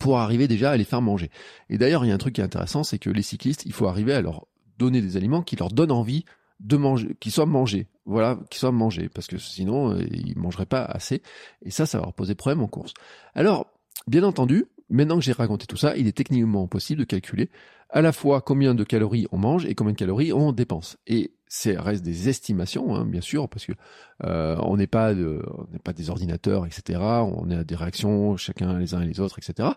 pour 0.00 0.18
arriver 0.18 0.48
déjà 0.48 0.72
à 0.72 0.76
les 0.76 0.84
faire 0.84 1.02
manger. 1.02 1.30
Et 1.70 1.78
d'ailleurs, 1.78 2.04
il 2.04 2.08
y 2.08 2.10
a 2.10 2.14
un 2.14 2.18
truc 2.18 2.34
qui 2.34 2.40
est 2.40 2.44
intéressant, 2.44 2.84
c'est 2.84 2.98
que 2.98 3.10
les 3.10 3.22
cyclistes, 3.22 3.64
il 3.66 3.72
faut 3.72 3.86
arriver 3.86 4.12
à 4.12 4.20
leur 4.20 4.46
donner 4.78 5.00
des 5.00 5.16
aliments 5.16 5.42
qui 5.42 5.56
leur 5.56 5.70
donnent 5.70 5.92
envie 5.92 6.24
de 6.60 6.76
manger, 6.76 7.16
qui 7.20 7.30
soient 7.30 7.46
mangés. 7.46 7.86
Voilà, 8.04 8.38
qui 8.50 8.58
soient 8.58 8.72
mangés, 8.72 9.08
parce 9.08 9.26
que 9.26 9.38
sinon, 9.38 9.92
euh, 9.92 10.02
ils 10.10 10.38
mangeraient 10.38 10.66
pas 10.66 10.84
assez. 10.84 11.22
Et 11.62 11.70
ça, 11.70 11.86
ça 11.86 11.98
va 11.98 12.04
leur 12.04 12.14
poser 12.14 12.34
problème 12.34 12.62
en 12.62 12.68
course. 12.68 12.94
Alors, 13.34 13.66
bien 14.06 14.22
entendu, 14.22 14.66
maintenant 14.88 15.18
que 15.18 15.24
j'ai 15.24 15.32
raconté 15.32 15.66
tout 15.66 15.76
ça, 15.76 15.96
il 15.96 16.06
est 16.06 16.16
techniquement 16.16 16.66
possible 16.66 17.00
de 17.00 17.04
calculer 17.04 17.50
à 17.90 18.02
la 18.02 18.12
fois 18.12 18.40
combien 18.40 18.74
de 18.74 18.84
calories 18.84 19.26
on 19.30 19.38
mange 19.38 19.64
et 19.66 19.74
combien 19.74 19.92
de 19.92 19.98
calories 19.98 20.32
on 20.32 20.52
dépense. 20.52 20.96
Et 21.06 21.32
c'est 21.48 21.78
reste 21.78 22.04
des 22.04 22.28
estimations, 22.28 22.96
hein, 22.96 23.04
bien 23.04 23.20
sûr, 23.20 23.48
parce 23.48 23.66
que 23.66 23.72
euh, 24.24 24.56
on 24.62 24.76
n'est 24.76 24.88
pas 24.88 25.14
de, 25.14 25.42
on 25.56 25.72
n'est 25.72 25.78
pas 25.78 25.92
des 25.92 26.10
ordinateurs, 26.10 26.66
etc. 26.66 26.98
On 27.00 27.48
a 27.50 27.62
des 27.62 27.76
réactions 27.76 28.36
chacun 28.36 28.78
les 28.78 28.94
uns 28.94 29.02
et 29.02 29.06
les 29.06 29.20
autres, 29.20 29.38
etc. 29.38 29.68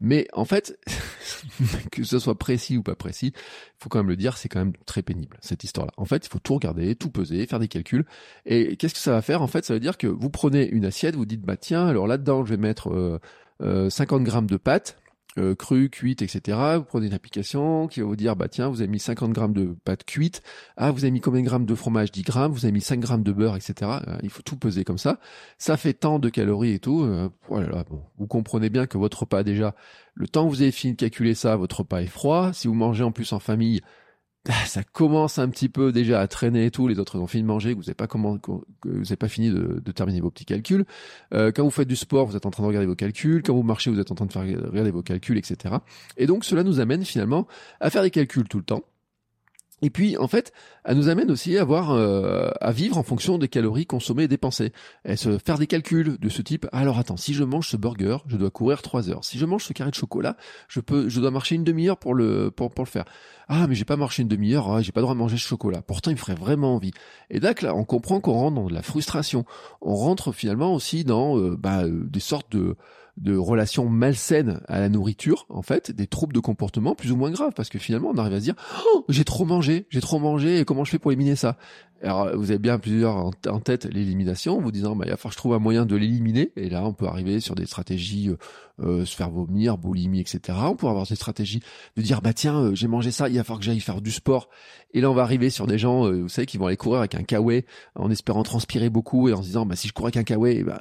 Mais 0.00 0.28
en 0.34 0.44
fait, 0.44 0.78
que 1.92 2.04
ce 2.04 2.18
soit 2.18 2.38
précis 2.38 2.76
ou 2.76 2.82
pas 2.82 2.94
précis, 2.94 3.32
il 3.34 3.82
faut 3.82 3.88
quand 3.88 4.00
même 4.00 4.08
le 4.08 4.16
dire, 4.16 4.36
c'est 4.36 4.50
quand 4.50 4.58
même 4.58 4.74
très 4.84 5.02
pénible 5.02 5.38
cette 5.40 5.64
histoire-là. 5.64 5.94
En 5.96 6.04
fait, 6.04 6.26
il 6.26 6.28
faut 6.28 6.40
tout 6.40 6.54
regarder, 6.54 6.94
tout 6.94 7.10
peser, 7.10 7.46
faire 7.46 7.58
des 7.58 7.68
calculs. 7.68 8.04
Et 8.44 8.76
qu'est-ce 8.76 8.94
que 8.94 9.00
ça 9.00 9.12
va 9.12 9.22
faire? 9.22 9.40
En 9.40 9.46
fait, 9.46 9.64
ça 9.64 9.72
veut 9.72 9.80
dire 9.80 9.96
que 9.96 10.06
vous 10.06 10.28
prenez 10.28 10.68
une 10.68 10.84
assiette, 10.84 11.16
vous 11.16 11.26
dites 11.26 11.42
bah 11.42 11.56
tiens, 11.56 11.86
alors 11.86 12.06
là-dedans, 12.06 12.44
je 12.44 12.50
vais 12.50 12.60
mettre 12.60 12.90
euh, 12.90 13.18
50 13.60 14.20
euh, 14.20 14.24
grammes 14.24 14.46
de 14.46 14.56
pâtes 14.56 14.98
euh, 15.36 15.56
crues, 15.56 15.90
cuites, 15.90 16.22
etc. 16.22 16.56
Vous 16.76 16.84
prenez 16.84 17.08
une 17.08 17.12
application 17.14 17.88
qui 17.88 18.00
va 18.00 18.06
vous 18.06 18.14
dire, 18.14 18.36
bah 18.36 18.46
tiens, 18.48 18.68
vous 18.68 18.82
avez 18.82 18.88
mis 18.88 19.00
50 19.00 19.32
grammes 19.32 19.52
de 19.52 19.76
pâtes 19.84 20.04
cuites. 20.04 20.42
Ah, 20.76 20.92
vous 20.92 21.04
avez 21.04 21.10
mis 21.10 21.20
combien 21.20 21.40
de 21.40 21.46
grammes 21.46 21.66
de 21.66 21.74
fromage 21.74 22.12
10 22.12 22.22
grammes? 22.22 22.52
Vous 22.52 22.64
avez 22.64 22.72
mis 22.72 22.80
5 22.80 23.00
grammes 23.00 23.24
de 23.24 23.32
beurre, 23.32 23.56
etc. 23.56 23.74
Euh, 24.06 24.16
il 24.22 24.30
faut 24.30 24.42
tout 24.42 24.56
peser 24.56 24.84
comme 24.84 24.98
ça. 24.98 25.18
Ça 25.58 25.76
fait 25.76 25.94
tant 25.94 26.20
de 26.20 26.28
calories 26.28 26.74
et 26.74 26.78
tout. 26.78 27.04
voilà, 27.48 27.84
bon, 27.90 28.02
vous 28.18 28.26
comprenez 28.28 28.70
bien 28.70 28.86
que 28.86 28.96
votre 28.96 29.20
repas 29.20 29.42
déjà, 29.42 29.74
le 30.14 30.28
temps 30.28 30.44
que 30.44 30.50
vous 30.50 30.62
avez 30.62 30.70
fini 30.70 30.92
de 30.92 30.98
calculer 30.98 31.34
ça, 31.34 31.56
votre 31.56 31.80
repas 31.80 32.02
est 32.02 32.06
froid. 32.06 32.52
Si 32.52 32.68
vous 32.68 32.74
mangez 32.74 33.02
en 33.02 33.10
plus 33.10 33.32
en 33.32 33.40
famille, 33.40 33.80
ah, 33.82 34.03
ça 34.66 34.82
commence 34.82 35.38
un 35.38 35.48
petit 35.48 35.68
peu 35.68 35.92
déjà 35.92 36.20
à 36.20 36.28
traîner 36.28 36.66
et 36.66 36.70
tout, 36.70 36.86
les 36.86 36.98
autres 36.98 37.18
ont 37.18 37.26
fini 37.26 37.42
de 37.42 37.48
manger, 37.48 37.72
vous 37.72 37.82
n'avez 37.82 37.94
pas 37.94 38.06
pas 39.16 39.28
fini 39.28 39.50
de, 39.50 39.92
terminer 39.92 40.20
vos 40.20 40.30
petits 40.30 40.44
calculs. 40.44 40.84
Euh, 41.32 41.52
quand 41.52 41.64
vous 41.64 41.70
faites 41.70 41.88
du 41.88 41.96
sport, 41.96 42.26
vous 42.26 42.36
êtes 42.36 42.46
en 42.46 42.50
train 42.50 42.62
de 42.62 42.68
regarder 42.68 42.86
vos 42.86 42.94
calculs. 42.94 43.42
Quand 43.42 43.54
vous 43.54 43.62
marchez, 43.62 43.90
vous 43.90 44.00
êtes 44.00 44.10
en 44.10 44.14
train 44.14 44.26
de 44.26 44.32
faire 44.32 44.42
regarder 44.42 44.90
vos 44.90 45.02
calculs, 45.02 45.38
etc. 45.38 45.76
Et 46.16 46.26
donc 46.26 46.44
cela 46.44 46.62
nous 46.62 46.80
amène 46.80 47.04
finalement 47.04 47.46
à 47.80 47.90
faire 47.90 48.02
des 48.02 48.10
calculs 48.10 48.48
tout 48.48 48.58
le 48.58 48.64
temps 48.64 48.82
et 49.84 49.90
puis, 49.90 50.16
en 50.16 50.28
fait, 50.28 50.50
elle 50.86 50.96
nous 50.96 51.10
amène 51.10 51.30
aussi 51.30 51.58
à 51.58 51.64
voir, 51.64 51.90
euh, 51.90 52.48
à 52.62 52.72
vivre 52.72 52.96
en 52.96 53.02
fonction 53.02 53.36
des 53.36 53.48
calories 53.48 53.84
consommées 53.84 54.22
et 54.22 54.28
dépensées. 54.28 54.72
Et 55.04 55.16
se 55.16 55.36
faire 55.36 55.58
des 55.58 55.66
calculs 55.66 56.16
de 56.18 56.28
ce 56.30 56.40
type. 56.40 56.66
Alors 56.72 56.98
attends, 56.98 57.18
si 57.18 57.34
je 57.34 57.44
mange 57.44 57.68
ce 57.68 57.76
burger, 57.76 58.16
je 58.26 58.38
dois 58.38 58.48
courir 58.48 58.80
trois 58.80 59.10
heures. 59.10 59.26
Si 59.26 59.36
je 59.36 59.44
mange 59.44 59.62
ce 59.62 59.74
carré 59.74 59.90
de 59.90 59.94
chocolat, 59.94 60.38
je 60.68 60.80
peux, 60.80 61.10
je 61.10 61.20
dois 61.20 61.30
marcher 61.30 61.56
une 61.56 61.64
demi-heure 61.64 61.98
pour 61.98 62.14
le, 62.14 62.50
pour, 62.50 62.70
pour 62.70 62.86
le 62.86 62.88
faire. 62.88 63.04
Ah, 63.46 63.66
mais 63.66 63.74
j'ai 63.74 63.84
pas 63.84 63.98
marché 63.98 64.22
une 64.22 64.28
demi-heure, 64.28 64.72
ah, 64.72 64.80
j'ai 64.80 64.90
pas 64.90 65.00
le 65.00 65.04
droit 65.04 65.14
de 65.14 65.18
manger 65.18 65.36
ce 65.36 65.46
chocolat. 65.46 65.82
Pourtant, 65.82 66.10
il 66.10 66.14
me 66.14 66.18
ferait 66.18 66.34
vraiment 66.34 66.74
envie. 66.74 66.92
Et 67.28 67.38
là, 67.38 67.52
là, 67.60 67.74
on 67.74 67.84
comprend 67.84 68.20
qu'on 68.20 68.32
rentre 68.32 68.54
dans 68.54 68.66
de 68.66 68.72
la 68.72 68.80
frustration. 68.80 69.44
On 69.82 69.94
rentre 69.94 70.32
finalement 70.32 70.72
aussi 70.72 71.04
dans 71.04 71.38
euh, 71.38 71.58
bah, 71.58 71.82
euh, 71.82 72.04
des 72.06 72.20
sortes 72.20 72.50
de 72.52 72.74
de 73.16 73.36
relations 73.36 73.88
malsaines 73.88 74.60
à 74.66 74.80
la 74.80 74.88
nourriture, 74.88 75.46
en 75.48 75.62
fait, 75.62 75.90
des 75.90 76.06
troubles 76.06 76.34
de 76.34 76.40
comportement 76.40 76.94
plus 76.94 77.12
ou 77.12 77.16
moins 77.16 77.30
graves, 77.30 77.52
parce 77.54 77.68
que 77.68 77.78
finalement 77.78 78.10
on 78.12 78.18
arrive 78.18 78.34
à 78.34 78.40
se 78.40 78.44
dire 78.44 78.56
oh, 78.94 79.04
j'ai 79.08 79.24
trop 79.24 79.44
mangé, 79.44 79.86
j'ai 79.90 80.00
trop 80.00 80.18
mangé, 80.18 80.58
et 80.58 80.64
comment 80.64 80.84
je 80.84 80.90
fais 80.90 80.98
pour 80.98 81.12
éliminer 81.12 81.36
ça? 81.36 81.56
Alors, 82.02 82.36
vous 82.36 82.50
avez 82.50 82.58
bien 82.58 82.78
plusieurs 82.78 83.16
en, 83.16 83.60
tête 83.60 83.86
l'élimination, 83.86 84.60
vous 84.60 84.72
disant, 84.72 84.94
bah, 84.96 85.04
il 85.06 85.10
va 85.10 85.16
falloir 85.16 85.30
que 85.30 85.34
je 85.34 85.38
trouve 85.38 85.54
un 85.54 85.58
moyen 85.58 85.86
de 85.86 85.96
l'éliminer. 85.96 86.52
Et 86.56 86.68
là, 86.68 86.84
on 86.84 86.92
peut 86.92 87.06
arriver 87.06 87.40
sur 87.40 87.54
des 87.54 87.66
stratégies, 87.66 88.28
euh, 88.28 88.36
euh, 88.82 89.04
se 89.04 89.14
faire 89.14 89.30
vomir, 89.30 89.78
boulimie, 89.78 90.20
etc. 90.20 90.58
On 90.64 90.76
peut 90.76 90.88
avoir 90.88 91.06
des 91.06 91.14
stratégies 91.14 91.60
de 91.96 92.02
dire, 92.02 92.20
bah 92.20 92.32
tiens, 92.32 92.58
euh, 92.58 92.74
j'ai 92.74 92.88
mangé 92.88 93.10
ça, 93.10 93.28
il 93.28 93.36
va 93.36 93.44
falloir 93.44 93.60
que 93.60 93.64
j'aille 93.64 93.80
faire 93.80 94.02
du 94.02 94.10
sport. 94.10 94.48
Et 94.92 95.00
là, 95.00 95.10
on 95.10 95.14
va 95.14 95.22
arriver 95.22 95.50
sur 95.50 95.66
des 95.66 95.78
gens, 95.78 96.10
vous 96.10 96.28
savez, 96.28 96.46
qui 96.46 96.56
vont 96.56 96.66
aller 96.66 96.76
courir 96.76 97.00
avec 97.00 97.16
un 97.16 97.24
kawaii 97.24 97.64
en 97.96 98.10
espérant 98.12 98.44
transpirer 98.44 98.90
beaucoup 98.90 99.28
et 99.28 99.32
en 99.32 99.42
se 99.42 99.48
disant, 99.48 99.66
bah 99.66 99.74
si 99.74 99.88
je 99.88 99.92
cours 99.92 100.06
avec 100.06 100.16
un 100.16 100.22
kawaii, 100.22 100.62
bah, 100.62 100.78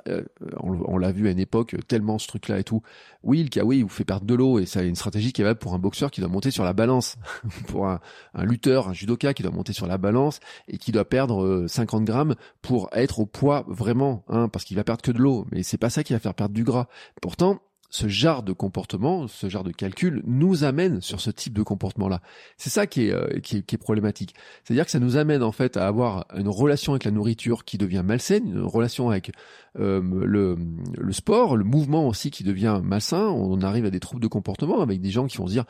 on, 0.60 1.00
l'a 1.00 1.12
vu 1.12 1.28
à 1.28 1.32
une 1.32 1.40
époque, 1.40 1.76
tellement 1.88 2.20
ce 2.20 2.28
truc-là 2.28 2.60
et 2.60 2.64
tout. 2.64 2.84
Oui, 3.24 3.42
le 3.42 3.50
kawaii 3.50 3.82
vous 3.82 3.90
fait 3.90 4.04
perdre 4.04 4.28
de 4.28 4.36
l'eau 4.36 4.60
et 4.60 4.68
ça 4.68 4.84
une 4.84 4.96
stratégie 4.96 5.34
qui 5.34 5.42
est 5.42 5.44
valable 5.44 5.60
pour 5.60 5.74
un 5.74 5.80
boxeur 5.80 6.12
qui 6.12 6.22
doit 6.22 6.30
monter 6.30 6.52
sur 6.52 6.64
la 6.64 6.74
balance, 6.74 7.16
pour 7.68 7.88
un, 7.88 8.02
un 8.36 8.46
lutteur, 8.46 8.88
un 8.88 8.94
judoka 8.94 9.34
qui 9.34 9.42
doit 9.42 9.52
monter 9.52 9.74
sur 9.74 9.88
la 9.88 9.98
balance 9.98 10.40
et 10.68 10.78
qui 10.78 10.92
doit 10.92 11.03
perdre 11.06 11.66
50 11.68 12.02
euh, 12.02 12.06
grammes 12.06 12.36
pour 12.62 12.90
être 12.94 13.20
au 13.20 13.26
poids 13.26 13.66
vraiment, 13.68 14.24
hein, 14.28 14.50
parce 14.50 14.66
qu'il 14.66 14.78
va 14.78 14.84
perdre 14.84 15.02
que 15.02 15.12
de 15.12 15.20
l'eau. 15.20 15.46
Mais 15.52 15.64
c'est 15.64 15.78
pas 15.78 15.90
ça 15.90 16.04
qui 16.04 16.14
va 16.14 16.20
faire 16.20 16.34
perdre 16.34 16.54
du 16.54 16.64
gras. 16.64 16.88
Pourtant, 17.22 17.60
ce 17.94 18.08
genre 18.08 18.42
de 18.42 18.54
comportement, 18.54 19.28
ce 19.28 19.50
genre 19.50 19.64
de 19.64 19.72
calcul 19.72 20.24
nous 20.26 20.64
amène 20.64 21.00
sur 21.00 21.22
ce 21.22 21.30
type 21.30 21.54
de 21.54 21.62
comportement-là. 21.62 22.22
C'est 22.58 22.72
ça 22.72 22.88
qui 22.88 23.06
est, 23.06 23.12
euh, 23.12 23.40
qui 23.40 23.58
est, 23.58 23.78
problématique. 23.78 24.34
C'est-à-dire 24.64 24.86
que 24.86 24.90
ça 24.90 24.98
nous 24.98 25.16
amène 25.16 25.44
en 25.44 25.52
fait 25.52 25.78
à 25.78 25.86
avoir 25.86 26.26
une 26.36 26.48
relation 26.48 26.94
avec 26.94 27.04
la 27.04 27.12
nourriture 27.12 27.66
qui 27.66 27.78
devient 27.78 28.02
malsaine, 28.04 28.48
une 28.48 28.64
relation 28.64 29.12
avec 29.12 29.32
euh, 29.78 30.02
le, 30.26 30.58
le 30.98 31.14
sport, 31.14 31.56
le 31.56 31.64
mouvement 31.64 32.08
aussi 32.08 32.32
qui 32.32 32.44
devient 32.44 32.82
malsain. 32.84 33.28
On 33.28 33.62
arrive 33.62 33.86
à 33.86 33.92
des 33.92 34.00
troubles 34.00 34.24
de 34.24 34.28
comportement 34.28 34.82
avec 34.82 35.00
des 35.00 35.12
gens 35.12 35.28
qui 35.28 35.38
vont 35.38 35.46
se 35.46 35.52
dire 35.52 35.66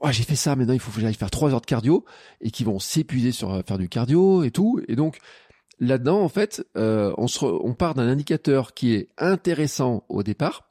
oh, 0.00 0.08
j'ai 0.10 0.24
fait 0.24 0.34
ça, 0.34 0.56
maintenant 0.56 0.74
il 0.74 0.80
faut 0.80 0.90
que 0.90 1.00
j'aille 1.00 1.14
faire 1.14 1.30
trois 1.30 1.54
heures 1.54 1.60
de 1.60 1.66
cardio 1.66 2.04
et 2.40 2.50
qui 2.50 2.64
vont 2.64 2.80
s'épuiser 2.80 3.30
sur 3.30 3.54
euh, 3.54 3.60
faire 3.64 3.78
du 3.78 3.88
cardio 3.88 4.42
et 4.42 4.50
tout. 4.50 4.80
Et 4.88 4.96
donc 4.96 5.18
là-dedans, 5.78 6.22
en 6.22 6.28
fait, 6.28 6.66
on, 6.74 7.28
se 7.28 7.44
on 7.44 7.72
part 7.72 7.94
d'un 7.94 8.08
indicateur 8.08 8.74
qui 8.74 8.94
est 8.94 9.10
intéressant 9.16 10.02
au 10.08 10.24
départ 10.24 10.67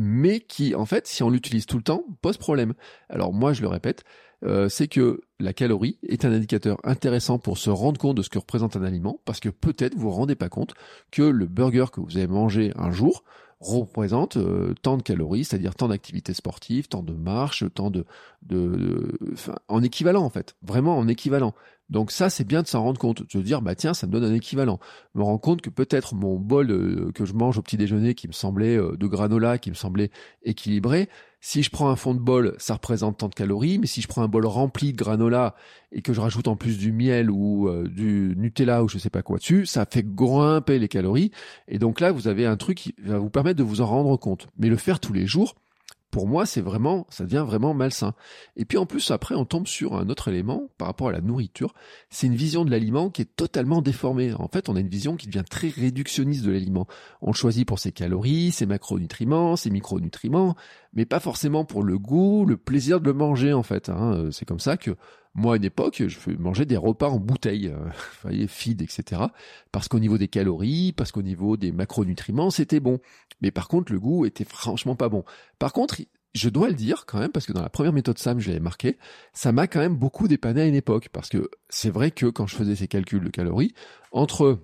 mais 0.00 0.40
qui, 0.40 0.74
en 0.74 0.86
fait, 0.86 1.06
si 1.06 1.22
on 1.22 1.28
l'utilise 1.28 1.66
tout 1.66 1.76
le 1.76 1.82
temps, 1.82 2.04
pose 2.22 2.38
problème. 2.38 2.72
Alors 3.10 3.34
moi, 3.34 3.52
je 3.52 3.60
le 3.60 3.68
répète, 3.68 4.02
euh, 4.42 4.70
c'est 4.70 4.88
que 4.88 5.20
la 5.38 5.52
calorie 5.52 5.98
est 6.02 6.24
un 6.24 6.32
indicateur 6.32 6.78
intéressant 6.84 7.38
pour 7.38 7.58
se 7.58 7.68
rendre 7.68 8.00
compte 8.00 8.16
de 8.16 8.22
ce 8.22 8.30
que 8.30 8.38
représente 8.38 8.76
un 8.76 8.82
aliment, 8.82 9.20
parce 9.26 9.40
que 9.40 9.50
peut-être 9.50 9.94
vous 9.94 10.08
vous 10.08 10.10
rendez 10.10 10.36
pas 10.36 10.48
compte 10.48 10.72
que 11.10 11.20
le 11.22 11.44
burger 11.44 11.84
que 11.92 12.00
vous 12.00 12.16
avez 12.16 12.26
mangé 12.26 12.72
un 12.76 12.90
jour 12.90 13.24
représente 13.60 14.38
euh, 14.38 14.72
tant 14.80 14.96
de 14.96 15.02
calories, 15.02 15.44
c'est-à-dire 15.44 15.74
tant 15.74 15.88
d'activités 15.88 16.32
sportives, 16.32 16.88
tant 16.88 17.02
de 17.02 17.12
marches, 17.12 17.64
tant 17.74 17.90
de, 17.90 18.06
en 19.68 19.82
équivalent 19.82 20.22
en 20.22 20.30
fait, 20.30 20.56
vraiment 20.62 20.96
en 20.96 21.08
équivalent. 21.08 21.54
Donc 21.90 22.12
ça, 22.12 22.30
c'est 22.30 22.44
bien 22.44 22.62
de 22.62 22.66
s'en 22.66 22.82
rendre 22.82 22.98
compte, 22.98 23.22
de 23.22 23.30
se 23.30 23.38
dire, 23.38 23.60
bah 23.60 23.74
tiens, 23.74 23.94
ça 23.94 24.06
me 24.06 24.12
donne 24.12 24.24
un 24.24 24.34
équivalent. 24.34 24.78
me 25.14 25.22
rends 25.22 25.38
compte 25.38 25.60
que 25.60 25.70
peut-être 25.70 26.14
mon 26.14 26.38
bol 26.38 26.70
euh, 26.70 27.10
que 27.12 27.24
je 27.24 27.34
mange 27.34 27.58
au 27.58 27.62
petit 27.62 27.76
déjeuner, 27.76 28.14
qui 28.14 28.28
me 28.28 28.32
semblait 28.32 28.76
euh, 28.76 28.96
de 28.96 29.06
granola, 29.06 29.58
qui 29.58 29.70
me 29.70 29.74
semblait 29.74 30.10
équilibré, 30.44 31.08
si 31.40 31.62
je 31.62 31.70
prends 31.70 31.88
un 31.88 31.96
fond 31.96 32.14
de 32.14 32.20
bol, 32.20 32.54
ça 32.58 32.74
représente 32.74 33.18
tant 33.18 33.28
de 33.28 33.34
calories, 33.34 33.78
mais 33.78 33.86
si 33.86 34.02
je 34.02 34.08
prends 34.08 34.22
un 34.22 34.28
bol 34.28 34.44
rempli 34.44 34.92
de 34.92 34.98
granola 34.98 35.54
et 35.90 36.02
que 36.02 36.12
je 36.12 36.20
rajoute 36.20 36.48
en 36.48 36.56
plus 36.56 36.76
du 36.76 36.92
miel 36.92 37.30
ou 37.30 37.68
euh, 37.68 37.88
du 37.88 38.34
Nutella 38.36 38.84
ou 38.84 38.88
je 38.88 38.98
sais 38.98 39.10
pas 39.10 39.22
quoi 39.22 39.38
dessus, 39.38 39.64
ça 39.64 39.86
fait 39.90 40.04
grimper 40.04 40.78
les 40.78 40.88
calories. 40.88 41.30
Et 41.66 41.78
donc 41.78 42.00
là, 42.00 42.12
vous 42.12 42.28
avez 42.28 42.44
un 42.44 42.56
truc 42.56 42.76
qui 42.76 42.94
va 43.02 43.18
vous 43.18 43.30
permettre 43.30 43.58
de 43.58 43.64
vous 43.64 43.80
en 43.80 43.86
rendre 43.86 44.16
compte. 44.18 44.48
Mais 44.58 44.68
le 44.68 44.76
faire 44.76 45.00
tous 45.00 45.14
les 45.14 45.26
jours, 45.26 45.54
pour 46.10 46.26
moi, 46.26 46.44
c'est 46.46 46.60
vraiment, 46.60 47.06
ça 47.08 47.24
devient 47.24 47.44
vraiment 47.46 47.72
malsain. 47.72 48.14
Et 48.56 48.64
puis 48.64 48.78
en 48.78 48.86
plus, 48.86 49.10
après, 49.10 49.34
on 49.34 49.44
tombe 49.44 49.66
sur 49.66 49.94
un 49.94 50.08
autre 50.08 50.28
élément 50.28 50.68
par 50.76 50.88
rapport 50.88 51.08
à 51.08 51.12
la 51.12 51.20
nourriture. 51.20 51.72
C'est 52.08 52.26
une 52.26 52.34
vision 52.34 52.64
de 52.64 52.70
l'aliment 52.70 53.10
qui 53.10 53.22
est 53.22 53.36
totalement 53.36 53.80
déformée. 53.80 54.34
En 54.34 54.48
fait, 54.48 54.68
on 54.68 54.76
a 54.76 54.80
une 54.80 54.88
vision 54.88 55.16
qui 55.16 55.28
devient 55.28 55.44
très 55.48 55.68
réductionniste 55.68 56.44
de 56.44 56.50
l'aliment. 56.50 56.86
On 57.22 57.32
choisit 57.32 57.66
pour 57.66 57.78
ses 57.78 57.92
calories, 57.92 58.50
ses 58.50 58.66
macronutriments, 58.66 59.56
ses 59.56 59.70
micronutriments, 59.70 60.56
mais 60.94 61.06
pas 61.06 61.20
forcément 61.20 61.64
pour 61.64 61.82
le 61.82 61.98
goût, 61.98 62.44
le 62.44 62.56
plaisir 62.56 63.00
de 63.00 63.06
le 63.06 63.12
manger, 63.12 63.52
en 63.52 63.62
fait. 63.62 63.88
Hein. 63.88 64.30
C'est 64.32 64.44
comme 64.44 64.60
ça 64.60 64.76
que 64.76 64.96
moi, 65.34 65.54
à 65.54 65.56
une 65.56 65.64
époque, 65.64 66.02
je 66.06 66.30
mangeais 66.38 66.66
des 66.66 66.76
repas 66.76 67.08
en 67.08 67.18
bouteille, 67.18 67.68
euh, 67.68 67.88
voyez, 68.22 68.46
feed, 68.46 68.82
etc. 68.82 69.22
Parce 69.72 69.88
qu'au 69.88 70.00
niveau 70.00 70.18
des 70.18 70.28
calories, 70.28 70.92
parce 70.92 71.12
qu'au 71.12 71.22
niveau 71.22 71.56
des 71.56 71.72
macronutriments, 71.72 72.50
c'était 72.50 72.80
bon. 72.80 72.98
Mais 73.40 73.50
par 73.50 73.68
contre, 73.68 73.92
le 73.92 74.00
goût 74.00 74.26
était 74.26 74.44
franchement 74.44 74.96
pas 74.96 75.08
bon. 75.08 75.24
Par 75.58 75.72
contre, 75.72 76.00
je 76.34 76.48
dois 76.48 76.68
le 76.68 76.74
dire 76.74 77.06
quand 77.06 77.18
même, 77.18 77.30
parce 77.30 77.46
que 77.46 77.52
dans 77.52 77.62
la 77.62 77.70
première 77.70 77.92
méthode 77.92 78.18
SAM, 78.18 78.40
je 78.40 78.48
l'avais 78.48 78.60
marqué, 78.60 78.98
ça 79.32 79.52
m'a 79.52 79.66
quand 79.66 79.80
même 79.80 79.96
beaucoup 79.96 80.28
dépanné 80.28 80.62
à 80.62 80.66
une 80.66 80.74
époque. 80.74 81.08
Parce 81.12 81.28
que 81.28 81.48
c'est 81.68 81.90
vrai 81.90 82.10
que 82.10 82.26
quand 82.26 82.46
je 82.46 82.56
faisais 82.56 82.76
ces 82.76 82.88
calculs 82.88 83.22
de 83.24 83.30
calories, 83.30 83.72
entre 84.12 84.58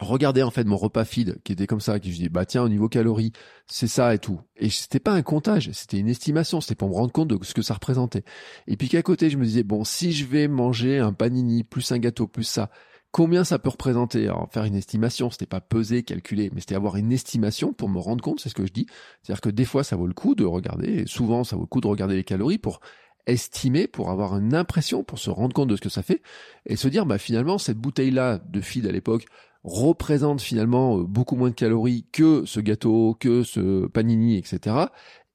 regarder 0.00 0.42
en 0.42 0.50
fait 0.50 0.64
mon 0.64 0.76
repas 0.76 1.04
feed 1.04 1.40
qui 1.44 1.52
était 1.52 1.66
comme 1.66 1.80
ça, 1.80 2.00
qui 2.00 2.12
je 2.12 2.16
dis 2.16 2.28
bah 2.28 2.44
tiens 2.44 2.62
au 2.62 2.68
niveau 2.68 2.88
calories 2.88 3.32
c'est 3.66 3.86
ça 3.86 4.14
et 4.14 4.18
tout. 4.18 4.40
Et 4.56 4.68
c'était 4.68 5.00
pas 5.00 5.12
un 5.12 5.22
comptage, 5.22 5.70
c'était 5.72 5.98
une 5.98 6.08
estimation, 6.08 6.60
c'était 6.60 6.74
pour 6.74 6.88
me 6.88 6.94
rendre 6.94 7.12
compte 7.12 7.28
de 7.28 7.38
ce 7.44 7.54
que 7.54 7.62
ça 7.62 7.74
représentait. 7.74 8.24
Et 8.66 8.76
puis 8.76 8.88
qu'à 8.88 9.02
côté 9.02 9.30
je 9.30 9.38
me 9.38 9.44
disais 9.44 9.62
bon 9.62 9.84
si 9.84 10.12
je 10.12 10.24
vais 10.26 10.48
manger 10.48 10.98
un 10.98 11.12
panini 11.12 11.64
plus 11.64 11.92
un 11.92 11.98
gâteau 11.98 12.26
plus 12.26 12.44
ça, 12.44 12.70
combien 13.12 13.44
ça 13.44 13.60
peut 13.60 13.68
représenter? 13.68 14.24
Alors 14.24 14.48
faire 14.52 14.64
une 14.64 14.74
estimation, 14.74 15.30
c'était 15.30 15.46
pas 15.46 15.60
peser, 15.60 16.02
calculer, 16.02 16.50
mais 16.52 16.60
c'était 16.60 16.74
avoir 16.74 16.96
une 16.96 17.12
estimation 17.12 17.72
pour 17.72 17.88
me 17.88 18.00
rendre 18.00 18.22
compte, 18.22 18.40
c'est 18.40 18.48
ce 18.48 18.54
que 18.54 18.66
je 18.66 18.72
dis. 18.72 18.86
C'est-à-dire 19.22 19.40
que 19.40 19.50
des 19.50 19.64
fois 19.64 19.84
ça 19.84 19.94
vaut 19.94 20.08
le 20.08 20.14
coup 20.14 20.34
de 20.34 20.44
regarder, 20.44 20.88
et 20.88 21.06
souvent 21.06 21.44
ça 21.44 21.54
vaut 21.54 21.62
le 21.62 21.68
coup 21.68 21.80
de 21.80 21.86
regarder 21.86 22.16
les 22.16 22.24
calories 22.24 22.58
pour 22.58 22.80
estimer, 23.26 23.86
pour 23.86 24.10
avoir 24.10 24.36
une 24.36 24.54
impression, 24.54 25.04
pour 25.04 25.20
se 25.20 25.30
rendre 25.30 25.54
compte 25.54 25.68
de 25.68 25.76
ce 25.76 25.80
que 25.80 25.88
ça 25.88 26.02
fait, 26.02 26.20
et 26.66 26.74
se 26.74 26.88
dire 26.88 27.06
bah 27.06 27.18
finalement 27.18 27.56
cette 27.58 27.78
bouteille 27.78 28.10
là 28.10 28.38
de 28.38 28.60
feed 28.60 28.84
à 28.86 28.92
l'époque 28.92 29.26
représente 29.64 30.40
finalement 30.40 30.98
euh, 30.98 31.02
beaucoup 31.02 31.36
moins 31.36 31.50
de 31.50 31.54
calories 31.54 32.04
que 32.12 32.44
ce 32.44 32.60
gâteau, 32.60 33.16
que 33.18 33.42
ce 33.42 33.86
panini, 33.86 34.36
etc. 34.36 34.76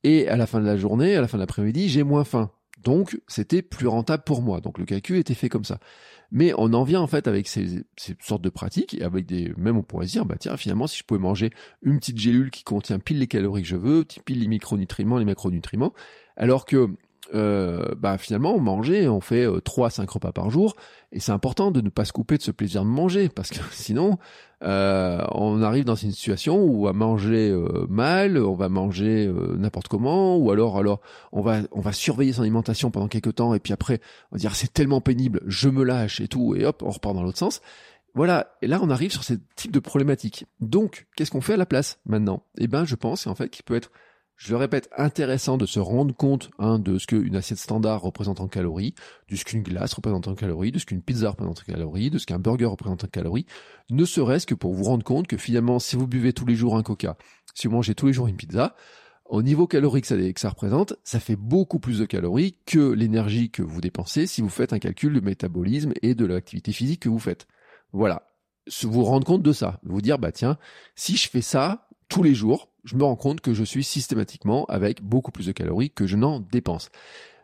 Et 0.03 0.27
à 0.29 0.37
la 0.37 0.47
fin 0.47 0.61
de 0.61 0.65
la 0.65 0.77
journée, 0.77 1.15
à 1.15 1.21
la 1.21 1.27
fin 1.27 1.37
de 1.37 1.43
l'après-midi, 1.43 1.89
j'ai 1.89 2.03
moins 2.03 2.23
faim. 2.23 2.51
Donc, 2.83 3.19
c'était 3.27 3.61
plus 3.61 3.87
rentable 3.87 4.23
pour 4.23 4.41
moi. 4.41 4.61
Donc, 4.61 4.77
le 4.77 4.85
calcul 4.85 5.17
était 5.17 5.33
fait 5.33 5.49
comme 5.49 5.65
ça. 5.65 5.79
Mais 6.31 6.53
on 6.57 6.73
en 6.73 6.83
vient 6.83 7.01
en 7.01 7.07
fait 7.07 7.27
avec 7.27 7.47
ces, 7.47 7.83
sortes 8.21 8.43
de 8.43 8.49
pratiques 8.49 8.93
et 8.93 9.03
avec 9.03 9.25
des, 9.25 9.51
même 9.57 9.77
on 9.77 9.83
pourrait 9.83 10.05
dire, 10.05 10.25
bah 10.25 10.35
tiens, 10.39 10.55
finalement, 10.57 10.85
si 10.85 10.99
je 10.99 11.03
pouvais 11.03 11.19
manger 11.19 11.49
une 11.81 11.97
petite 11.99 12.19
gélule 12.19 12.51
qui 12.51 12.63
contient 12.63 12.99
pile 12.99 13.19
les 13.19 13.27
calories 13.27 13.63
que 13.63 13.67
je 13.67 13.75
veux, 13.75 14.05
pile 14.25 14.39
les 14.39 14.47
micronutriments, 14.47 15.17
les 15.17 15.25
macronutriments, 15.25 15.91
alors 16.37 16.65
que 16.65 16.89
euh, 17.33 17.93
bah 17.97 18.17
finalement 18.17 18.59
manger 18.59 19.07
on 19.07 19.21
fait 19.21 19.45
euh, 19.45 19.59
3 19.59 19.87
à 19.87 19.89
5 19.89 20.09
repas 20.09 20.31
par 20.31 20.49
jour 20.49 20.75
et 21.11 21.19
c'est 21.19 21.31
important 21.31 21.71
de 21.71 21.81
ne 21.81 21.89
pas 21.89 22.05
se 22.05 22.13
couper 22.13 22.37
de 22.37 22.41
ce 22.41 22.51
plaisir 22.51 22.83
de 22.83 22.89
manger 22.89 23.29
parce 23.29 23.49
que 23.49 23.59
sinon 23.71 24.17
euh, 24.61 25.23
on 25.31 25.61
arrive 25.61 25.85
dans 25.85 25.95
une 25.95 26.11
situation 26.11 26.61
où 26.61 26.81
on 26.81 26.85
va 26.85 26.93
manger 26.93 27.49
euh, 27.49 27.85
mal, 27.87 28.37
on 28.37 28.55
va 28.55 28.67
manger 28.67 29.25
euh, 29.25 29.55
n'importe 29.57 29.87
comment 29.87 30.35
ou 30.37 30.51
alors 30.51 30.77
alors 30.77 30.99
on 31.31 31.41
va 31.41 31.61
on 31.71 31.79
va 31.79 31.93
surveiller 31.93 32.33
son 32.33 32.41
alimentation 32.41 32.91
pendant 32.91 33.07
quelques 33.07 33.35
temps 33.35 33.53
et 33.53 33.59
puis 33.59 33.71
après 33.71 34.01
on 34.31 34.35
va 34.35 34.39
dire 34.39 34.55
c'est 34.55 34.73
tellement 34.73 34.99
pénible, 34.99 35.41
je 35.45 35.69
me 35.69 35.83
lâche 35.83 36.19
et 36.19 36.27
tout 36.27 36.55
et 36.55 36.65
hop, 36.65 36.83
on 36.85 36.89
repart 36.89 37.15
dans 37.15 37.23
l'autre 37.23 37.37
sens. 37.37 37.61
Voilà, 38.15 38.57
et 38.61 38.67
là 38.67 38.79
on 38.81 38.89
arrive 38.89 39.11
sur 39.11 39.23
ce 39.23 39.35
type 39.55 39.71
de 39.71 39.79
problématique. 39.79 40.45
Donc, 40.59 41.07
qu'est-ce 41.15 41.31
qu'on 41.31 41.41
fait 41.41 41.53
à 41.53 41.57
la 41.57 41.67
place 41.67 41.99
maintenant? 42.05 42.43
Eh 42.57 42.67
ben, 42.67 42.83
je 42.83 42.95
pense 42.95 43.27
en 43.27 43.35
fait 43.35 43.49
qu'il 43.49 43.63
peut 43.63 43.75
être 43.75 43.91
je 44.39 44.51
le 44.51 44.55
répète, 44.55 44.89
intéressant 44.95 45.57
de 45.57 45.65
se 45.65 45.81
rendre 45.81 46.15
compte 46.15 46.49
hein, 46.59 46.79
de 46.79 46.97
ce 46.97 47.07
qu'une 47.07 47.35
assiette 47.35 47.59
standard 47.59 48.01
représente 48.01 48.39
en 48.39 48.47
calories, 48.47 48.95
de 49.29 49.35
ce 49.35 49.43
qu'une 49.43 49.63
glace 49.63 49.93
représente 49.93 50.29
en 50.29 50.33
calories, 50.33 50.71
de 50.71 50.79
ce 50.79 50.85
qu'une 50.85 51.01
pizza 51.01 51.29
représente 51.29 51.59
en 51.59 51.73
calories, 51.73 52.09
de 52.09 52.17
ce 52.17 52.25
qu'un 52.25 52.39
burger 52.39 52.67
représente 52.67 53.03
en 53.03 53.07
calories, 53.07 53.45
ne 53.89 54.05
serait-ce 54.05 54.47
que 54.47 54.55
pour 54.55 54.73
vous 54.73 54.85
rendre 54.85 55.03
compte 55.03 55.27
que 55.27 55.35
finalement, 55.35 55.77
si 55.79 55.97
vous 55.97 56.07
buvez 56.07 56.31
tous 56.31 56.45
les 56.45 56.55
jours 56.55 56.77
un 56.77 56.83
coca, 56.83 57.17
si 57.53 57.67
vous 57.67 57.73
mangez 57.73 57.95
tous 57.95 58.07
les 58.07 58.13
jours 58.13 58.27
une 58.27 58.37
pizza, 58.37 58.77
au 59.25 59.43
niveau 59.43 59.67
calorique 59.67 60.05
que 60.05 60.07
ça, 60.07 60.15
que 60.15 60.39
ça 60.39 60.49
représente, 60.49 60.93
ça 61.03 61.19
fait 61.19 61.35
beaucoup 61.35 61.79
plus 61.79 61.99
de 61.99 62.05
calories 62.05 62.55
que 62.65 62.93
l'énergie 62.93 63.51
que 63.51 63.61
vous 63.61 63.81
dépensez 63.81 64.25
si 64.25 64.41
vous 64.41 64.47
faites 64.47 64.71
un 64.71 64.79
calcul 64.79 65.13
de 65.13 65.19
métabolisme 65.19 65.91
et 66.01 66.15
de 66.15 66.25
l'activité 66.25 66.71
physique 66.71 67.01
que 67.01 67.09
vous 67.09 67.19
faites. 67.19 67.45
Voilà. 67.91 68.23
Vous 68.83 69.03
rendre 69.03 69.27
compte 69.27 69.43
de 69.43 69.51
ça. 69.51 69.81
Vous 69.83 70.01
dire, 70.01 70.17
bah 70.17 70.31
tiens, 70.31 70.57
si 70.95 71.17
je 71.17 71.29
fais 71.29 71.41
ça 71.41 71.89
tous 72.07 72.23
les 72.23 72.33
jours, 72.33 72.68
je 72.83 72.95
me 72.95 73.03
rends 73.03 73.15
compte 73.15 73.41
que 73.41 73.53
je 73.53 73.63
suis 73.63 73.83
systématiquement 73.83 74.65
avec 74.65 75.03
beaucoup 75.03 75.31
plus 75.31 75.45
de 75.45 75.51
calories 75.51 75.91
que 75.91 76.07
je 76.07 76.15
n'en 76.15 76.39
dépense. 76.39 76.89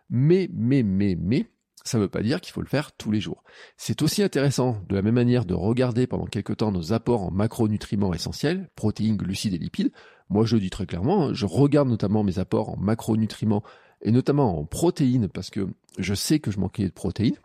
Mais, 0.10 0.50
mais, 0.54 0.84
mais, 0.84 1.18
mais, 1.20 1.48
ça 1.84 1.98
ne 1.98 2.04
veut 2.04 2.10
pas 2.10 2.24
dire 2.24 2.42
qu'il 2.42 2.52
faut 2.52 2.62
le 2.62 2.68
faire 2.68 2.92
tous 2.94 3.12
les 3.12 3.22
jours. 3.22 3.44
C'est 3.78 4.02
aussi 4.02 4.24
intéressant 4.24 4.82
de 4.90 4.96
la 4.96 5.02
même 5.02 5.14
manière 5.14 5.46
de 5.46 5.54
regarder 5.54 6.08
pendant 6.08 6.26
quelque 6.26 6.54
temps 6.54 6.72
nos 6.72 6.94
apports 6.94 7.24
en 7.24 7.32
macronutriments 7.32 8.14
essentiels, 8.14 8.70
protéines, 8.76 9.18
glucides 9.18 9.54
et 9.54 9.60
lipides. 9.60 9.92
Moi, 10.30 10.46
je 10.46 10.56
le 10.56 10.62
dis 10.62 10.72
très 10.72 10.88
clairement, 10.88 11.28
hein, 11.28 11.34
je 11.34 11.46
regarde 11.46 11.88
notamment 11.88 12.24
mes 12.24 12.40
apports 12.40 12.70
en 12.70 12.78
macronutriments 12.78 13.64
et 14.02 14.12
notamment 14.12 14.60
en 14.60 14.66
protéines 14.66 15.30
parce 15.30 15.52
que 15.52 15.68
je 16.00 16.14
sais 16.16 16.40
que 16.40 16.50
je 16.50 16.60
manquais 16.60 16.86
de 16.86 16.92
protéines. 16.92 17.38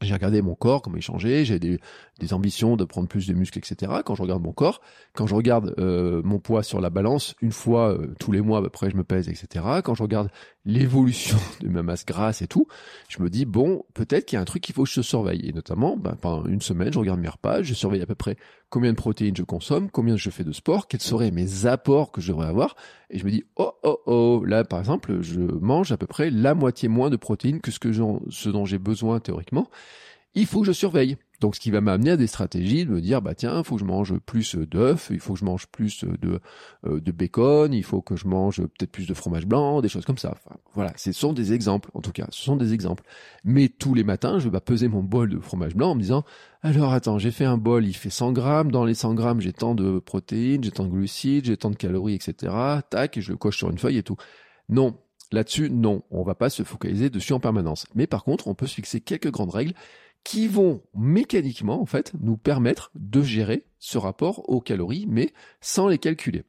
J'ai 0.00 0.14
regardé 0.14 0.42
mon 0.42 0.54
corps, 0.54 0.80
comment 0.82 0.96
il 0.96 1.02
changeait, 1.02 1.44
j'ai 1.44 1.58
des, 1.58 1.80
des, 2.20 2.32
ambitions 2.32 2.76
de 2.76 2.84
prendre 2.84 3.08
plus 3.08 3.26
de 3.26 3.34
muscles, 3.34 3.58
etc. 3.58 3.92
Quand 4.04 4.14
je 4.14 4.22
regarde 4.22 4.42
mon 4.42 4.52
corps, 4.52 4.80
quand 5.14 5.26
je 5.26 5.34
regarde 5.34 5.74
euh, 5.78 6.22
mon 6.24 6.38
poids 6.38 6.62
sur 6.62 6.80
la 6.80 6.90
balance, 6.90 7.34
une 7.40 7.50
fois 7.50 7.92
euh, 7.92 8.14
tous 8.20 8.30
les 8.30 8.40
mois, 8.40 8.64
après 8.64 8.90
je 8.90 8.96
me 8.96 9.02
pèse, 9.02 9.28
etc. 9.28 9.64
Quand 9.82 9.94
je 9.94 10.02
regarde 10.02 10.30
l'évolution 10.64 11.36
de 11.60 11.68
ma 11.68 11.82
masse 11.82 12.06
grasse 12.06 12.42
et 12.42 12.46
tout, 12.46 12.68
je 13.08 13.22
me 13.22 13.28
dis, 13.28 13.44
bon, 13.44 13.84
peut-être 13.94 14.26
qu'il 14.26 14.36
y 14.36 14.38
a 14.38 14.42
un 14.42 14.44
truc 14.44 14.62
qu'il 14.62 14.74
faut 14.74 14.84
que 14.84 14.90
je 14.90 15.00
surveille. 15.00 15.48
Et 15.48 15.52
notamment, 15.52 15.96
ben, 15.96 16.16
pendant 16.20 16.46
une 16.46 16.60
semaine, 16.62 16.92
je 16.92 16.98
regarde 16.98 17.20
mes 17.20 17.28
repas, 17.28 17.62
je 17.62 17.74
surveille 17.74 18.02
à 18.02 18.06
peu 18.06 18.14
près 18.14 18.36
combien 18.70 18.90
de 18.90 18.96
protéines 18.96 19.36
je 19.36 19.42
consomme, 19.42 19.90
combien 19.90 20.16
je 20.16 20.30
fais 20.30 20.44
de 20.44 20.52
sport, 20.52 20.88
quels 20.88 21.00
seraient 21.00 21.30
mes 21.30 21.66
apports 21.66 22.12
que 22.12 22.20
je 22.20 22.28
devrais 22.28 22.48
avoir. 22.48 22.76
Et 23.10 23.18
je 23.18 23.24
me 23.24 23.30
dis, 23.30 23.44
oh, 23.56 23.72
oh, 23.82 23.98
oh, 24.06 24.44
là, 24.44 24.64
par 24.64 24.78
exemple, 24.78 25.22
je 25.22 25.40
mange 25.40 25.92
à 25.92 25.96
peu 25.96 26.06
près 26.06 26.30
la 26.30 26.54
moitié 26.54 26.88
moins 26.88 27.10
de 27.10 27.16
protéines 27.16 27.60
que 27.60 27.70
ce, 27.70 27.78
que 27.78 27.92
ce 27.92 28.48
dont 28.48 28.64
j'ai 28.64 28.78
besoin 28.78 29.20
théoriquement 29.20 29.68
il 30.34 30.46
faut 30.46 30.60
que 30.60 30.66
je 30.66 30.72
surveille. 30.72 31.16
Donc 31.40 31.54
ce 31.54 31.60
qui 31.60 31.70
va 31.70 31.80
m'amener 31.80 32.10
à 32.10 32.16
des 32.16 32.26
stratégies 32.26 32.84
de 32.84 32.90
me 32.90 33.00
dire 33.00 33.22
bah 33.22 33.34
tiens, 33.34 33.58
il 33.58 33.64
faut 33.64 33.76
que 33.76 33.80
je 33.80 33.86
mange 33.86 34.18
plus 34.18 34.56
d'œufs, 34.56 35.08
il 35.10 35.20
faut 35.20 35.34
que 35.34 35.38
je 35.38 35.44
mange 35.44 35.66
plus 35.68 36.04
de 36.04 36.40
euh, 36.86 37.00
de 37.00 37.12
bacon, 37.12 37.72
il 37.72 37.84
faut 37.84 38.02
que 38.02 38.16
je 38.16 38.26
mange 38.26 38.56
peut-être 38.60 38.90
plus 38.90 39.06
de 39.06 39.14
fromage 39.14 39.46
blanc, 39.46 39.80
des 39.80 39.88
choses 39.88 40.04
comme 40.04 40.18
ça. 40.18 40.36
Voilà, 40.74 40.92
ce 40.96 41.12
sont 41.12 41.32
des 41.32 41.52
exemples 41.52 41.90
en 41.94 42.00
tout 42.00 42.10
cas, 42.10 42.26
ce 42.30 42.42
sont 42.42 42.56
des 42.56 42.74
exemples. 42.74 43.04
Mais 43.44 43.68
tous 43.68 43.94
les 43.94 44.04
matins, 44.04 44.40
je 44.40 44.48
vais 44.48 44.60
peser 44.60 44.88
mon 44.88 45.02
bol 45.02 45.30
de 45.30 45.38
fromage 45.38 45.76
blanc 45.76 45.90
en 45.90 45.94
me 45.94 46.00
disant 46.00 46.24
alors 46.62 46.92
attends, 46.92 47.18
j'ai 47.18 47.30
fait 47.30 47.44
un 47.44 47.56
bol, 47.56 47.86
il 47.86 47.94
fait 47.94 48.10
100 48.10 48.32
grammes, 48.32 48.72
dans 48.72 48.84
les 48.84 48.94
100 48.94 49.14
grammes 49.14 49.40
j'ai 49.40 49.52
tant 49.52 49.76
de 49.76 50.00
protéines, 50.00 50.64
j'ai 50.64 50.72
tant 50.72 50.84
de 50.84 50.90
glucides, 50.90 51.44
j'ai 51.44 51.56
tant 51.56 51.70
de 51.70 51.76
calories, 51.76 52.14
etc. 52.14 52.52
Tac, 52.90 53.20
je 53.20 53.30
le 53.30 53.36
coche 53.36 53.58
sur 53.58 53.70
une 53.70 53.78
feuille 53.78 53.98
et 53.98 54.02
tout. 54.02 54.16
Non, 54.68 54.96
Là-dessus, 55.30 55.68
non, 55.68 56.02
on 56.10 56.22
va 56.22 56.34
pas 56.34 56.48
se 56.48 56.62
focaliser 56.62 57.10
dessus 57.10 57.34
en 57.34 57.40
permanence. 57.40 57.86
Mais 57.94 58.06
par 58.06 58.24
contre, 58.24 58.48
on 58.48 58.54
peut 58.54 58.66
se 58.66 58.74
fixer 58.74 59.00
quelques 59.00 59.30
grandes 59.30 59.50
règles 59.50 59.74
qui 60.24 60.48
vont 60.48 60.82
mécaniquement 60.94 61.80
en 61.80 61.86
fait 61.86 62.12
nous 62.20 62.36
permettre 62.36 62.90
de 62.94 63.22
gérer 63.22 63.64
ce 63.78 63.98
rapport 63.98 64.48
aux 64.48 64.60
calories, 64.60 65.06
mais 65.08 65.32
sans 65.60 65.88
les 65.88 65.98
calculer. 65.98 66.44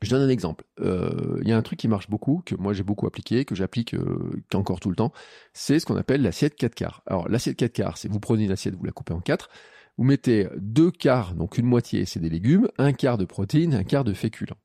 Je 0.00 0.10
donne 0.10 0.22
un 0.22 0.28
exemple. 0.28 0.64
Euh, 0.80 1.38
il 1.42 1.48
y 1.48 1.52
a 1.52 1.56
un 1.56 1.62
truc 1.62 1.78
qui 1.78 1.88
marche 1.88 2.08
beaucoup, 2.08 2.42
que 2.46 2.54
moi 2.54 2.72
j'ai 2.72 2.84
beaucoup 2.84 3.06
appliqué, 3.06 3.44
que 3.44 3.56
j'applique 3.56 3.94
euh, 3.94 4.42
encore 4.54 4.78
tout 4.78 4.90
le 4.90 4.96
temps, 4.96 5.12
c'est 5.52 5.80
ce 5.80 5.86
qu'on 5.86 5.96
appelle 5.96 6.22
l'assiette 6.22 6.54
4 6.54 6.74
quarts. 6.74 7.02
Alors 7.06 7.28
l'assiette 7.28 7.56
4 7.56 7.72
quarts, 7.72 7.98
c'est 7.98 8.08
vous 8.08 8.20
prenez 8.20 8.44
une 8.44 8.52
assiette, 8.52 8.74
vous 8.74 8.84
la 8.84 8.92
coupez 8.92 9.12
en 9.12 9.20
4, 9.20 9.50
vous 9.96 10.04
mettez 10.04 10.46
deux 10.56 10.92
quarts, 10.92 11.34
donc 11.34 11.58
une 11.58 11.66
moitié 11.66 12.04
c'est 12.04 12.20
des 12.20 12.28
légumes, 12.30 12.68
un 12.78 12.92
quart 12.92 13.18
de 13.18 13.24
protéines, 13.24 13.74
un 13.74 13.82
quart 13.82 14.04
de 14.04 14.12
féculents. 14.12 14.58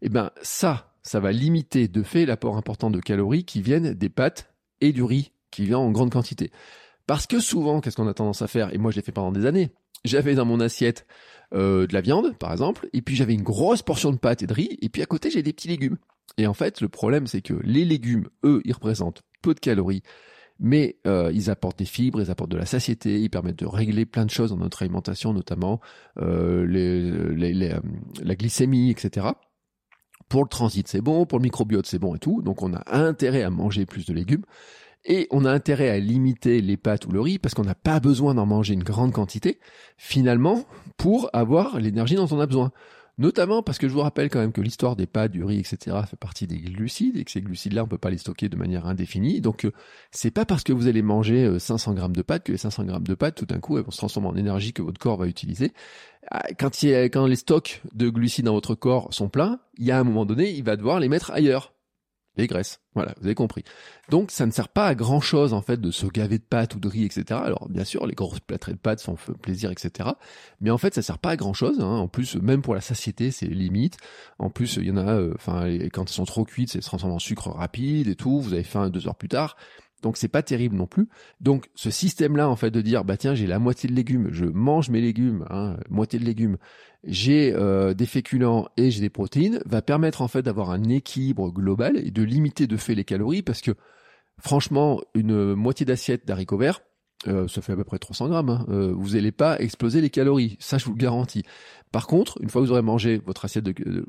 Et 0.00 0.06
eh 0.06 0.08
ben 0.08 0.30
ça, 0.40 0.94
ça 1.02 1.20
va 1.20 1.32
limiter 1.32 1.88
de 1.88 2.02
fait 2.02 2.24
l'apport 2.24 2.56
important 2.56 2.90
de 2.90 3.00
calories 3.00 3.44
qui 3.44 3.60
viennent 3.60 3.92
des 3.92 4.08
pâtes 4.08 4.54
et 4.80 4.92
du 4.92 5.02
riz 5.02 5.32
qui 5.50 5.66
vient 5.66 5.78
en 5.78 5.90
grande 5.90 6.10
quantité. 6.10 6.50
Parce 7.08 7.26
que 7.26 7.40
souvent, 7.40 7.80
qu'est-ce 7.80 7.96
qu'on 7.96 8.06
a 8.06 8.12
tendance 8.12 8.42
à 8.42 8.48
faire 8.48 8.72
Et 8.74 8.78
moi, 8.78 8.90
je 8.90 8.96
l'ai 8.96 9.02
fait 9.02 9.12
pendant 9.12 9.32
des 9.32 9.46
années. 9.46 9.70
J'avais 10.04 10.34
dans 10.34 10.44
mon 10.44 10.60
assiette 10.60 11.06
euh, 11.54 11.86
de 11.86 11.94
la 11.94 12.02
viande, 12.02 12.36
par 12.36 12.52
exemple, 12.52 12.86
et 12.92 13.00
puis 13.00 13.16
j'avais 13.16 13.32
une 13.32 13.42
grosse 13.42 13.80
portion 13.80 14.12
de 14.12 14.18
pâtes 14.18 14.42
et 14.42 14.46
de 14.46 14.52
riz, 14.52 14.76
et 14.82 14.90
puis 14.90 15.00
à 15.00 15.06
côté, 15.06 15.30
j'ai 15.30 15.42
des 15.42 15.54
petits 15.54 15.68
légumes. 15.68 15.96
Et 16.36 16.46
en 16.46 16.52
fait, 16.52 16.82
le 16.82 16.90
problème, 16.90 17.26
c'est 17.26 17.40
que 17.40 17.54
les 17.64 17.86
légumes, 17.86 18.28
eux, 18.44 18.60
ils 18.66 18.74
représentent 18.74 19.22
peu 19.40 19.54
de 19.54 19.58
calories, 19.58 20.02
mais 20.60 20.98
euh, 21.06 21.30
ils 21.32 21.48
apportent 21.48 21.78
des 21.78 21.86
fibres, 21.86 22.20
ils 22.20 22.30
apportent 22.30 22.50
de 22.50 22.58
la 22.58 22.66
satiété, 22.66 23.18
ils 23.18 23.30
permettent 23.30 23.58
de 23.58 23.66
régler 23.66 24.04
plein 24.04 24.26
de 24.26 24.30
choses 24.30 24.50
dans 24.50 24.58
notre 24.58 24.82
alimentation, 24.82 25.32
notamment 25.32 25.80
euh, 26.18 26.66
la 28.22 28.34
glycémie, 28.34 28.90
etc. 28.90 29.28
Pour 30.28 30.42
le 30.42 30.48
transit, 30.50 30.86
c'est 30.86 31.00
bon, 31.00 31.24
pour 31.24 31.38
le 31.38 31.44
microbiote, 31.44 31.86
c'est 31.86 31.98
bon 31.98 32.14
et 32.14 32.18
tout. 32.18 32.42
Donc 32.42 32.62
on 32.62 32.74
a 32.74 32.82
intérêt 32.94 33.44
à 33.44 33.48
manger 33.50 33.86
plus 33.86 34.04
de 34.04 34.12
légumes. 34.12 34.44
Et 35.04 35.26
on 35.30 35.44
a 35.44 35.50
intérêt 35.52 35.88
à 35.88 35.98
limiter 35.98 36.60
les 36.60 36.76
pâtes 36.76 37.06
ou 37.06 37.12
le 37.12 37.20
riz 37.20 37.38
parce 37.38 37.54
qu'on 37.54 37.64
n'a 37.64 37.74
pas 37.74 38.00
besoin 38.00 38.34
d'en 38.34 38.46
manger 38.46 38.74
une 38.74 38.82
grande 38.82 39.12
quantité, 39.12 39.58
finalement, 39.96 40.64
pour 40.96 41.30
avoir 41.32 41.78
l'énergie 41.78 42.16
dont 42.16 42.28
on 42.30 42.40
a 42.40 42.46
besoin. 42.46 42.72
Notamment 43.18 43.64
parce 43.64 43.78
que 43.78 43.88
je 43.88 43.92
vous 43.92 44.00
rappelle 44.00 44.30
quand 44.30 44.38
même 44.38 44.52
que 44.52 44.60
l'histoire 44.60 44.94
des 44.94 45.06
pâtes, 45.06 45.32
du 45.32 45.42
riz, 45.42 45.58
etc. 45.58 45.96
fait 46.08 46.16
partie 46.16 46.46
des 46.46 46.58
glucides 46.58 47.16
et 47.16 47.24
que 47.24 47.32
ces 47.32 47.40
glucides-là, 47.40 47.82
on 47.82 47.88
peut 47.88 47.98
pas 47.98 48.10
les 48.10 48.18
stocker 48.18 48.48
de 48.48 48.54
manière 48.54 48.86
indéfinie. 48.86 49.40
Donc, 49.40 49.64
euh, 49.64 49.72
c'est 50.12 50.30
pas 50.30 50.44
parce 50.44 50.62
que 50.62 50.72
vous 50.72 50.86
allez 50.86 51.02
manger 51.02 51.58
500 51.58 51.90
euh, 51.90 51.94
grammes 51.94 52.14
de 52.14 52.22
pâtes 52.22 52.44
que 52.44 52.52
les 52.52 52.58
500 52.58 52.84
grammes 52.84 53.06
de 53.06 53.14
pâtes, 53.14 53.34
tout 53.34 53.46
d'un 53.46 53.58
coup, 53.58 53.76
elles 53.76 53.84
vont 53.84 53.90
se 53.90 53.98
transformer 53.98 54.28
en 54.28 54.36
énergie 54.36 54.72
que 54.72 54.82
votre 54.82 55.00
corps 55.00 55.16
va 55.16 55.26
utiliser. 55.26 55.72
Ah, 56.30 56.44
quand, 56.56 56.84
il 56.84 56.94
a, 56.94 57.04
quand 57.04 57.26
les 57.26 57.34
stocks 57.34 57.82
de 57.92 58.08
glucides 58.08 58.44
dans 58.44 58.54
votre 58.54 58.76
corps 58.76 59.12
sont 59.12 59.28
pleins, 59.28 59.58
il 59.78 59.86
y 59.86 59.90
a 59.90 59.98
un 59.98 60.04
moment 60.04 60.24
donné, 60.24 60.52
il 60.52 60.62
va 60.62 60.76
devoir 60.76 61.00
les 61.00 61.08
mettre 61.08 61.32
ailleurs 61.32 61.72
les 62.38 62.46
graisses. 62.46 62.80
Voilà, 62.94 63.14
vous 63.20 63.26
avez 63.26 63.34
compris. 63.34 63.64
Donc 64.08 64.30
ça 64.30 64.46
ne 64.46 64.50
sert 64.50 64.68
pas 64.68 64.86
à 64.86 64.94
grand 64.94 65.20
chose 65.20 65.52
en 65.52 65.60
fait 65.60 65.80
de 65.80 65.90
se 65.90 66.06
gaver 66.06 66.38
de 66.38 66.44
pâtes 66.44 66.74
ou 66.74 66.80
de 66.80 66.88
riz, 66.88 67.04
etc. 67.04 67.40
Alors 67.44 67.68
bien 67.68 67.84
sûr, 67.84 68.06
les 68.06 68.14
grosses 68.14 68.40
plâtrées 68.40 68.72
de 68.72 68.78
pâtes 68.78 69.02
font 69.02 69.16
plaisir, 69.42 69.70
etc. 69.70 70.10
Mais 70.60 70.70
en 70.70 70.78
fait, 70.78 70.94
ça 70.94 71.02
sert 71.02 71.18
pas 71.18 71.30
à 71.30 71.36
grand 71.36 71.52
chose. 71.52 71.80
Hein. 71.80 71.84
En 71.84 72.08
plus, 72.08 72.36
même 72.36 72.62
pour 72.62 72.74
la 72.74 72.80
satiété, 72.80 73.30
c'est 73.30 73.46
limite. 73.46 73.98
En 74.38 74.50
plus, 74.50 74.76
il 74.76 74.86
y 74.86 74.90
en 74.90 74.96
a, 74.96 75.14
euh, 75.14 75.32
enfin, 75.34 75.66
quand 75.92 76.10
ils 76.10 76.14
sont 76.14 76.24
trop 76.24 76.44
cuites, 76.44 76.70
c'est 76.70 76.82
se 76.82 76.96
en 76.96 77.18
sucre 77.18 77.50
rapide 77.50 78.08
et 78.08 78.16
tout. 78.16 78.40
Vous 78.40 78.54
avez 78.54 78.64
faim 78.64 78.88
deux 78.88 79.06
heures 79.06 79.16
plus 79.16 79.28
tard. 79.28 79.56
Donc 80.02 80.16
c'est 80.16 80.28
pas 80.28 80.42
terrible 80.42 80.76
non 80.76 80.86
plus. 80.86 81.08
Donc 81.40 81.68
ce 81.74 81.90
système-là, 81.90 82.48
en 82.48 82.56
fait, 82.56 82.70
de 82.70 82.80
dire 82.80 83.04
bah 83.04 83.16
tiens 83.16 83.34
j'ai 83.34 83.46
la 83.46 83.58
moitié 83.58 83.88
de 83.88 83.94
légumes, 83.94 84.28
je 84.32 84.44
mange 84.44 84.90
mes 84.90 85.00
légumes, 85.00 85.44
hein, 85.50 85.76
moitié 85.90 86.18
de 86.18 86.24
légumes, 86.24 86.56
j'ai 87.04 87.52
euh, 87.54 87.94
des 87.94 88.06
féculents 88.06 88.68
et 88.76 88.90
j'ai 88.90 89.00
des 89.00 89.10
protéines, 89.10 89.60
va 89.66 89.82
permettre 89.82 90.22
en 90.22 90.28
fait 90.28 90.42
d'avoir 90.42 90.70
un 90.70 90.84
équilibre 90.84 91.50
global 91.50 91.96
et 91.96 92.10
de 92.10 92.22
limiter 92.22 92.66
de 92.66 92.76
fait 92.76 92.94
les 92.94 93.04
calories 93.04 93.42
parce 93.42 93.60
que 93.60 93.72
franchement 94.40 95.00
une 95.14 95.54
moitié 95.54 95.84
d'assiette 95.84 96.26
d'haricots 96.26 96.58
verts, 96.58 96.80
euh, 97.26 97.48
ça 97.48 97.60
fait 97.62 97.72
à 97.72 97.76
peu 97.76 97.84
près 97.84 97.98
300 97.98 98.28
grammes. 98.28 98.50
Hein. 98.50 98.66
Euh, 98.68 98.92
vous 98.94 99.10
n'allez 99.10 99.32
pas 99.32 99.58
exploser 99.60 100.00
les 100.00 100.10
calories, 100.10 100.56
ça 100.60 100.78
je 100.78 100.84
vous 100.84 100.92
le 100.92 100.98
garantis. 100.98 101.42
Par 101.90 102.06
contre, 102.06 102.38
une 102.40 102.48
fois 102.48 102.60
que 102.60 102.66
vous 102.66 102.72
aurez 102.72 102.82
mangé 102.82 103.20
votre 103.24 103.44
assiette 103.44 103.64
de, 103.64 104.06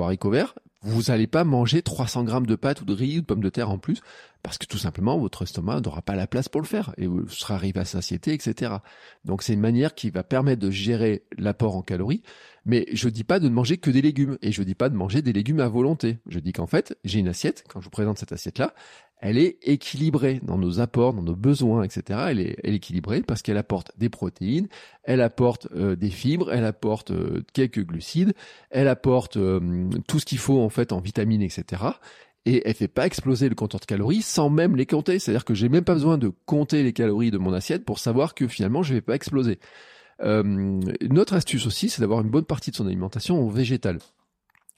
haricots 0.00 0.30
verts, 0.30 0.54
vous 0.82 1.02
n'allez 1.08 1.26
pas 1.26 1.44
manger 1.44 1.82
300 1.82 2.24
grammes 2.24 2.46
de 2.46 2.56
pâtes 2.56 2.80
ou 2.80 2.84
de 2.84 2.94
riz 2.94 3.18
ou 3.18 3.20
de 3.20 3.26
pommes 3.26 3.42
de 3.42 3.50
terre 3.50 3.70
en 3.70 3.78
plus, 3.78 4.00
parce 4.42 4.56
que 4.56 4.66
tout 4.66 4.78
simplement 4.78 5.18
votre 5.18 5.42
estomac 5.42 5.80
n'aura 5.80 6.00
pas 6.00 6.14
la 6.14 6.26
place 6.26 6.48
pour 6.48 6.60
le 6.60 6.66
faire 6.66 6.94
et 6.96 7.06
vous 7.06 7.28
serez 7.28 7.54
arrivé 7.54 7.80
à 7.80 7.84
satiété, 7.84 8.32
etc. 8.32 8.76
Donc 9.24 9.42
c'est 9.42 9.52
une 9.52 9.60
manière 9.60 9.94
qui 9.94 10.10
va 10.10 10.22
permettre 10.22 10.60
de 10.60 10.70
gérer 10.70 11.24
l'apport 11.36 11.76
en 11.76 11.82
calories. 11.82 12.22
Mais 12.66 12.86
je 12.92 13.08
dis 13.08 13.24
pas 13.24 13.40
de 13.40 13.48
ne 13.48 13.54
manger 13.54 13.78
que 13.78 13.90
des 13.90 14.02
légumes 14.02 14.38
et 14.42 14.52
je 14.52 14.62
dis 14.62 14.74
pas 14.74 14.88
de 14.88 14.94
manger 14.94 15.22
des 15.22 15.32
légumes 15.32 15.60
à 15.60 15.68
volonté. 15.68 16.18
Je 16.26 16.38
dis 16.38 16.52
qu'en 16.52 16.66
fait 16.66 16.96
j'ai 17.04 17.18
une 17.18 17.28
assiette. 17.28 17.64
Quand 17.68 17.80
je 17.80 17.84
vous 17.84 17.90
présente 17.90 18.18
cette 18.18 18.32
assiette 18.32 18.58
là, 18.58 18.74
elle 19.20 19.38
est 19.38 19.58
équilibrée 19.62 20.40
dans 20.42 20.56
nos 20.56 20.80
apports, 20.80 21.12
dans 21.12 21.22
nos 21.22 21.36
besoins, 21.36 21.82
etc. 21.82 22.20
Elle 22.30 22.40
est, 22.40 22.56
équilibrée 22.64 23.22
parce 23.22 23.42
qu'elle 23.42 23.58
apporte 23.58 23.92
des 23.98 24.08
protéines, 24.08 24.68
elle 25.04 25.20
apporte 25.20 25.68
euh, 25.74 25.94
des 25.94 26.10
fibres, 26.10 26.50
elle 26.52 26.64
apporte 26.64 27.10
euh, 27.10 27.44
quelques 27.52 27.84
glucides, 27.84 28.32
elle 28.70 28.88
apporte 28.88 29.36
euh, 29.36 29.88
tout 30.08 30.18
ce 30.18 30.24
qu'il 30.24 30.38
faut 30.38 30.60
en 30.60 30.70
fait 30.70 30.92
en 30.92 31.00
vitamines, 31.00 31.42
etc. 31.42 31.82
Et 32.46 32.62
elle 32.64 32.74
fait 32.74 32.88
pas 32.88 33.04
exploser 33.06 33.50
le 33.50 33.54
compteur 33.54 33.80
de 33.80 33.84
calories 33.84 34.22
sans 34.22 34.48
même 34.48 34.74
les 34.74 34.86
compter. 34.86 35.18
C'est-à-dire 35.18 35.44
que 35.44 35.54
j'ai 35.54 35.68
même 35.68 35.84
pas 35.84 35.94
besoin 35.94 36.16
de 36.16 36.32
compter 36.46 36.82
les 36.82 36.94
calories 36.94 37.30
de 37.30 37.38
mon 37.38 37.52
assiette 37.52 37.84
pour 37.84 37.98
savoir 37.98 38.34
que 38.34 38.48
finalement 38.48 38.82
je 38.82 38.94
vais 38.94 39.02
pas 39.02 39.14
exploser. 39.14 39.58
une 40.22 41.18
autre 41.18 41.34
astuce 41.34 41.66
aussi, 41.66 41.90
c'est 41.90 42.00
d'avoir 42.00 42.22
une 42.22 42.30
bonne 42.30 42.44
partie 42.46 42.70
de 42.70 42.76
son 42.76 42.86
alimentation 42.86 43.42
en 43.42 43.48
végétal. 43.48 43.98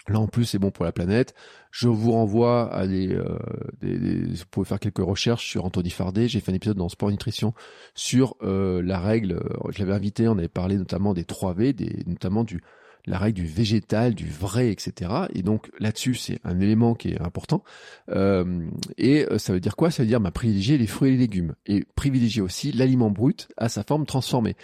Là 0.08 0.18
en 0.18 0.26
plus 0.26 0.44
c'est 0.44 0.58
bon 0.58 0.70
pour 0.70 0.84
la 0.84 0.92
planète. 0.92 1.34
Je 1.70 1.88
vous 1.88 2.12
renvoie 2.12 2.72
à 2.74 2.86
des, 2.86 3.14
euh, 3.14 3.38
des, 3.80 4.24
vous 4.24 4.44
pouvez 4.50 4.66
faire 4.66 4.80
quelques 4.80 4.98
recherches 4.98 5.48
sur 5.48 5.64
Anthony 5.64 5.90
Fardet. 5.90 6.28
J'ai 6.28 6.40
fait 6.40 6.52
un 6.52 6.56
épisode 6.56 6.76
dans 6.76 6.88
Sport 6.88 7.10
Nutrition 7.10 7.54
sur 7.94 8.36
euh, 8.42 8.82
la 8.82 8.98
règle. 8.98 9.40
Je 9.70 9.78
l'avais 9.78 9.94
invité, 9.94 10.28
on 10.28 10.38
avait 10.38 10.48
parlé 10.48 10.76
notamment 10.76 11.14
des 11.14 11.24
3 11.24 11.54
V, 11.54 11.74
notamment 12.06 12.44
du 12.44 12.62
la 13.06 13.18
règle 13.18 13.40
du 13.40 13.46
végétal, 13.46 14.14
du 14.14 14.28
vrai, 14.28 14.70
etc. 14.70 15.10
Et 15.34 15.42
donc 15.42 15.70
là-dessus 15.78 16.14
c'est 16.14 16.38
un 16.44 16.60
élément 16.60 16.94
qui 16.94 17.10
est 17.10 17.20
important. 17.20 17.64
Euh, 18.10 18.66
et 18.96 19.26
euh, 19.30 19.38
ça 19.38 19.52
veut 19.52 19.60
dire 19.60 19.76
quoi? 19.76 19.90
Ça 19.90 20.02
veut 20.02 20.08
dire 20.08 20.20
bah, 20.20 20.30
privilégier 20.30 20.78
les 20.78 20.86
fruits 20.86 21.10
et 21.10 21.12
les 21.12 21.18
légumes 21.18 21.54
et 21.66 21.84
privilégier 21.96 22.42
aussi 22.42 22.72
l'aliment 22.72 23.10
brut 23.10 23.48
à 23.56 23.68
sa 23.68 23.82
forme 23.82 24.06
transformée 24.06 24.56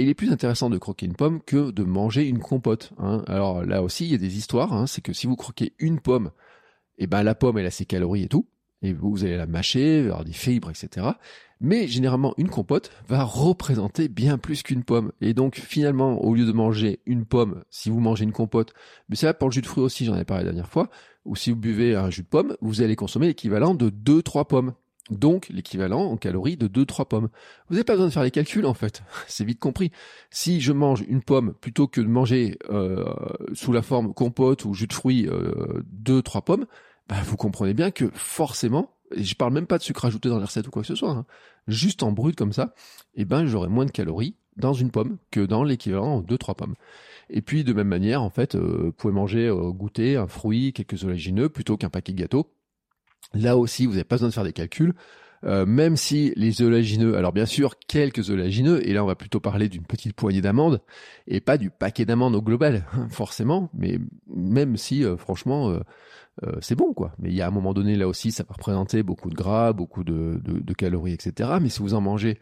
il 0.00 0.08
est 0.08 0.14
plus 0.14 0.32
intéressant 0.32 0.70
de 0.70 0.78
croquer 0.78 1.06
une 1.06 1.14
pomme 1.14 1.40
que 1.42 1.70
de 1.70 1.84
manger 1.84 2.26
une 2.26 2.40
compote. 2.40 2.92
Hein. 2.98 3.22
Alors 3.26 3.64
là 3.64 3.82
aussi, 3.82 4.04
il 4.06 4.12
y 4.12 4.14
a 4.14 4.18
des 4.18 4.36
histoires. 4.36 4.72
Hein. 4.72 4.86
C'est 4.86 5.02
que 5.02 5.12
si 5.12 5.26
vous 5.26 5.36
croquez 5.36 5.74
une 5.78 6.00
pomme, 6.00 6.30
eh 6.98 7.06
ben 7.06 7.22
la 7.22 7.34
pomme 7.34 7.58
elle 7.58 7.66
a 7.66 7.70
ses 7.70 7.84
calories 7.84 8.24
et 8.24 8.28
tout, 8.28 8.46
et 8.82 8.92
vous, 8.92 9.24
allez 9.24 9.36
la 9.36 9.46
mâcher, 9.46 10.00
avoir 10.00 10.24
des 10.24 10.32
fibres, 10.32 10.70
etc. 10.70 11.06
Mais 11.60 11.86
généralement, 11.88 12.34
une 12.36 12.50
compote 12.50 12.90
va 13.08 13.24
représenter 13.24 14.08
bien 14.08 14.36
plus 14.36 14.62
qu'une 14.62 14.84
pomme. 14.84 15.12
Et 15.20 15.32
donc 15.32 15.56
finalement, 15.56 16.22
au 16.22 16.34
lieu 16.34 16.44
de 16.44 16.52
manger 16.52 17.00
une 17.06 17.24
pomme, 17.24 17.64
si 17.70 17.88
vous 17.88 18.00
mangez 18.00 18.24
une 18.24 18.32
compote, 18.32 18.74
mais 19.08 19.16
c'est 19.16 19.26
là 19.26 19.34
pour 19.34 19.48
le 19.48 19.54
jus 19.54 19.62
de 19.62 19.66
fruits 19.66 19.84
aussi, 19.84 20.04
j'en 20.04 20.16
ai 20.16 20.24
parlé 20.24 20.44
la 20.44 20.50
dernière 20.50 20.68
fois, 20.68 20.90
ou 21.24 21.36
si 21.36 21.50
vous 21.50 21.56
buvez 21.56 21.94
un 21.94 22.10
jus 22.10 22.22
de 22.22 22.28
pomme, 22.28 22.56
vous 22.60 22.82
allez 22.82 22.96
consommer 22.96 23.28
l'équivalent 23.28 23.74
de 23.74 23.88
2-3 23.88 24.46
pommes. 24.46 24.74
Donc 25.10 25.48
l'équivalent 25.50 26.02
en 26.02 26.16
calories 26.16 26.56
de 26.56 26.66
2-3 26.66 27.06
pommes. 27.06 27.28
Vous 27.68 27.74
n'avez 27.74 27.84
pas 27.84 27.92
besoin 27.92 28.06
de 28.06 28.12
faire 28.12 28.22
les 28.22 28.30
calculs 28.30 28.66
en 28.66 28.74
fait, 28.74 29.02
c'est 29.26 29.44
vite 29.44 29.60
compris. 29.60 29.90
Si 30.30 30.60
je 30.60 30.72
mange 30.72 31.04
une 31.08 31.22
pomme 31.22 31.54
plutôt 31.60 31.86
que 31.86 32.00
de 32.00 32.06
manger 32.06 32.58
euh, 32.70 33.04
sous 33.52 33.72
la 33.72 33.82
forme 33.82 34.14
compote 34.14 34.64
ou 34.64 34.74
jus 34.74 34.86
de 34.86 34.92
fruits 34.92 35.28
euh, 35.28 35.82
2-3 36.04 36.42
pommes, 36.42 36.66
bah, 37.08 37.16
vous 37.24 37.36
comprenez 37.36 37.74
bien 37.74 37.90
que 37.90 38.10
forcément 38.14 38.94
et 39.14 39.22
je 39.22 39.34
parle 39.34 39.52
même 39.52 39.66
pas 39.66 39.78
de 39.78 39.82
sucre 39.82 40.04
ajouté 40.04 40.28
dans 40.28 40.38
les 40.38 40.44
recettes 40.44 40.66
ou 40.66 40.70
quoi 40.70 40.82
que 40.82 40.88
ce 40.88 40.94
soit, 40.94 41.10
hein, 41.10 41.26
juste 41.68 42.02
en 42.02 42.12
brut 42.12 42.36
comme 42.36 42.52
ça, 42.52 42.74
eh 43.14 43.24
ben 43.24 43.46
j'aurai 43.46 43.68
moins 43.68 43.84
de 43.84 43.90
calories 43.90 44.36
dans 44.56 44.72
une 44.72 44.90
pomme 44.90 45.18
que 45.30 45.40
dans 45.40 45.64
l'équivalent 45.64 46.20
de 46.20 46.36
trois 46.36 46.54
pommes. 46.54 46.74
Et 47.30 47.42
puis 47.42 47.64
de 47.64 47.72
même 47.72 47.88
manière, 47.88 48.22
en 48.22 48.30
fait, 48.30 48.54
euh, 48.54 48.84
vous 48.84 48.92
pouvez 48.92 49.12
manger, 49.12 49.46
euh, 49.46 49.70
goûter 49.70 50.16
un 50.16 50.26
fruit, 50.26 50.72
quelques 50.72 51.04
oléagineux 51.04 51.48
plutôt 51.48 51.76
qu'un 51.76 51.88
paquet 51.88 52.12
de 52.12 52.18
gâteaux. 52.18 52.53
Là 53.32 53.56
aussi, 53.56 53.86
vous 53.86 53.92
n'avez 53.92 54.04
pas 54.04 54.16
besoin 54.16 54.28
de 54.28 54.34
faire 54.34 54.44
des 54.44 54.52
calculs. 54.52 54.94
Euh, 55.44 55.66
même 55.66 55.96
si 55.96 56.32
les 56.36 56.62
oléagineux, 56.62 57.16
alors 57.16 57.32
bien 57.32 57.44
sûr 57.44 57.74
quelques 57.86 58.30
oléagineux, 58.30 58.86
et 58.88 58.94
là 58.94 59.04
on 59.04 59.06
va 59.06 59.14
plutôt 59.14 59.40
parler 59.40 59.68
d'une 59.68 59.82
petite 59.82 60.14
poignée 60.14 60.40
d'amandes, 60.40 60.80
et 61.26 61.42
pas 61.42 61.58
du 61.58 61.68
paquet 61.68 62.06
d'amandes 62.06 62.34
au 62.34 62.40
global, 62.40 62.86
forcément, 63.10 63.68
mais 63.74 63.98
même 64.26 64.78
si 64.78 65.04
franchement 65.18 65.78
c'est 66.62 66.76
bon 66.76 66.94
quoi. 66.94 67.12
Mais 67.18 67.28
il 67.28 67.34
y 67.34 67.42
a 67.42 67.46
un 67.46 67.50
moment 67.50 67.74
donné 67.74 67.94
là 67.94 68.08
aussi 68.08 68.32
ça 68.32 68.42
va 68.48 68.54
représenter 68.54 69.02
beaucoup 69.02 69.28
de 69.28 69.34
gras, 69.34 69.74
beaucoup 69.74 70.02
de, 70.02 70.40
de, 70.42 70.60
de 70.60 70.72
calories, 70.72 71.12
etc. 71.12 71.50
Mais 71.60 71.68
si 71.68 71.80
vous 71.80 71.92
en 71.92 72.00
mangez 72.00 72.38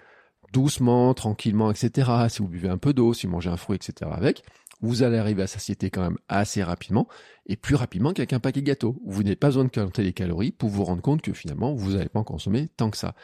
doucement, 0.53 1.14
tranquillement, 1.14 1.71
etc. 1.71 2.11
Si 2.29 2.40
vous 2.40 2.49
buvez 2.49 2.68
un 2.68 2.79
peu 2.79 2.92
d'eau, 2.92 3.14
si 3.14 3.27
vous 3.27 3.33
mangez 3.33 3.51
un 3.51 3.57
fruit, 3.57 3.77
etc. 3.77 4.11
avec, 4.14 4.45
vous 4.83 5.03
allez 5.03 5.16
arriver 5.16 5.42
à 5.42 5.47
satiété 5.47 5.90
quand 5.90 6.03
même 6.03 6.18
assez 6.29 6.62
rapidement 6.62 7.09
et 7.47 7.57
plus 7.57 7.75
rapidement 7.75 8.12
qu'avec 8.12 8.33
un 8.33 8.40
paquet 8.40 8.62
gâteau. 8.62 9.01
Vous 9.07 9.23
n'avez 9.23 9.37
pas 9.37 9.49
besoin 9.49 9.64
de 9.64 9.71
compter 9.71 10.03
les 10.03 10.12
calories 10.12 10.51
pour 10.51 10.68
vous 10.68 10.85
rendre 10.85 11.03
compte 11.03 11.23
que 11.23 11.33
finalement 11.33 11.75
vous 11.75 11.92
n'allez 11.92 12.09
pas 12.09 12.21
en 12.21 12.25
consommer 12.25 12.68
tant 12.77 12.90
que 12.90 12.97
ça. 12.97 13.14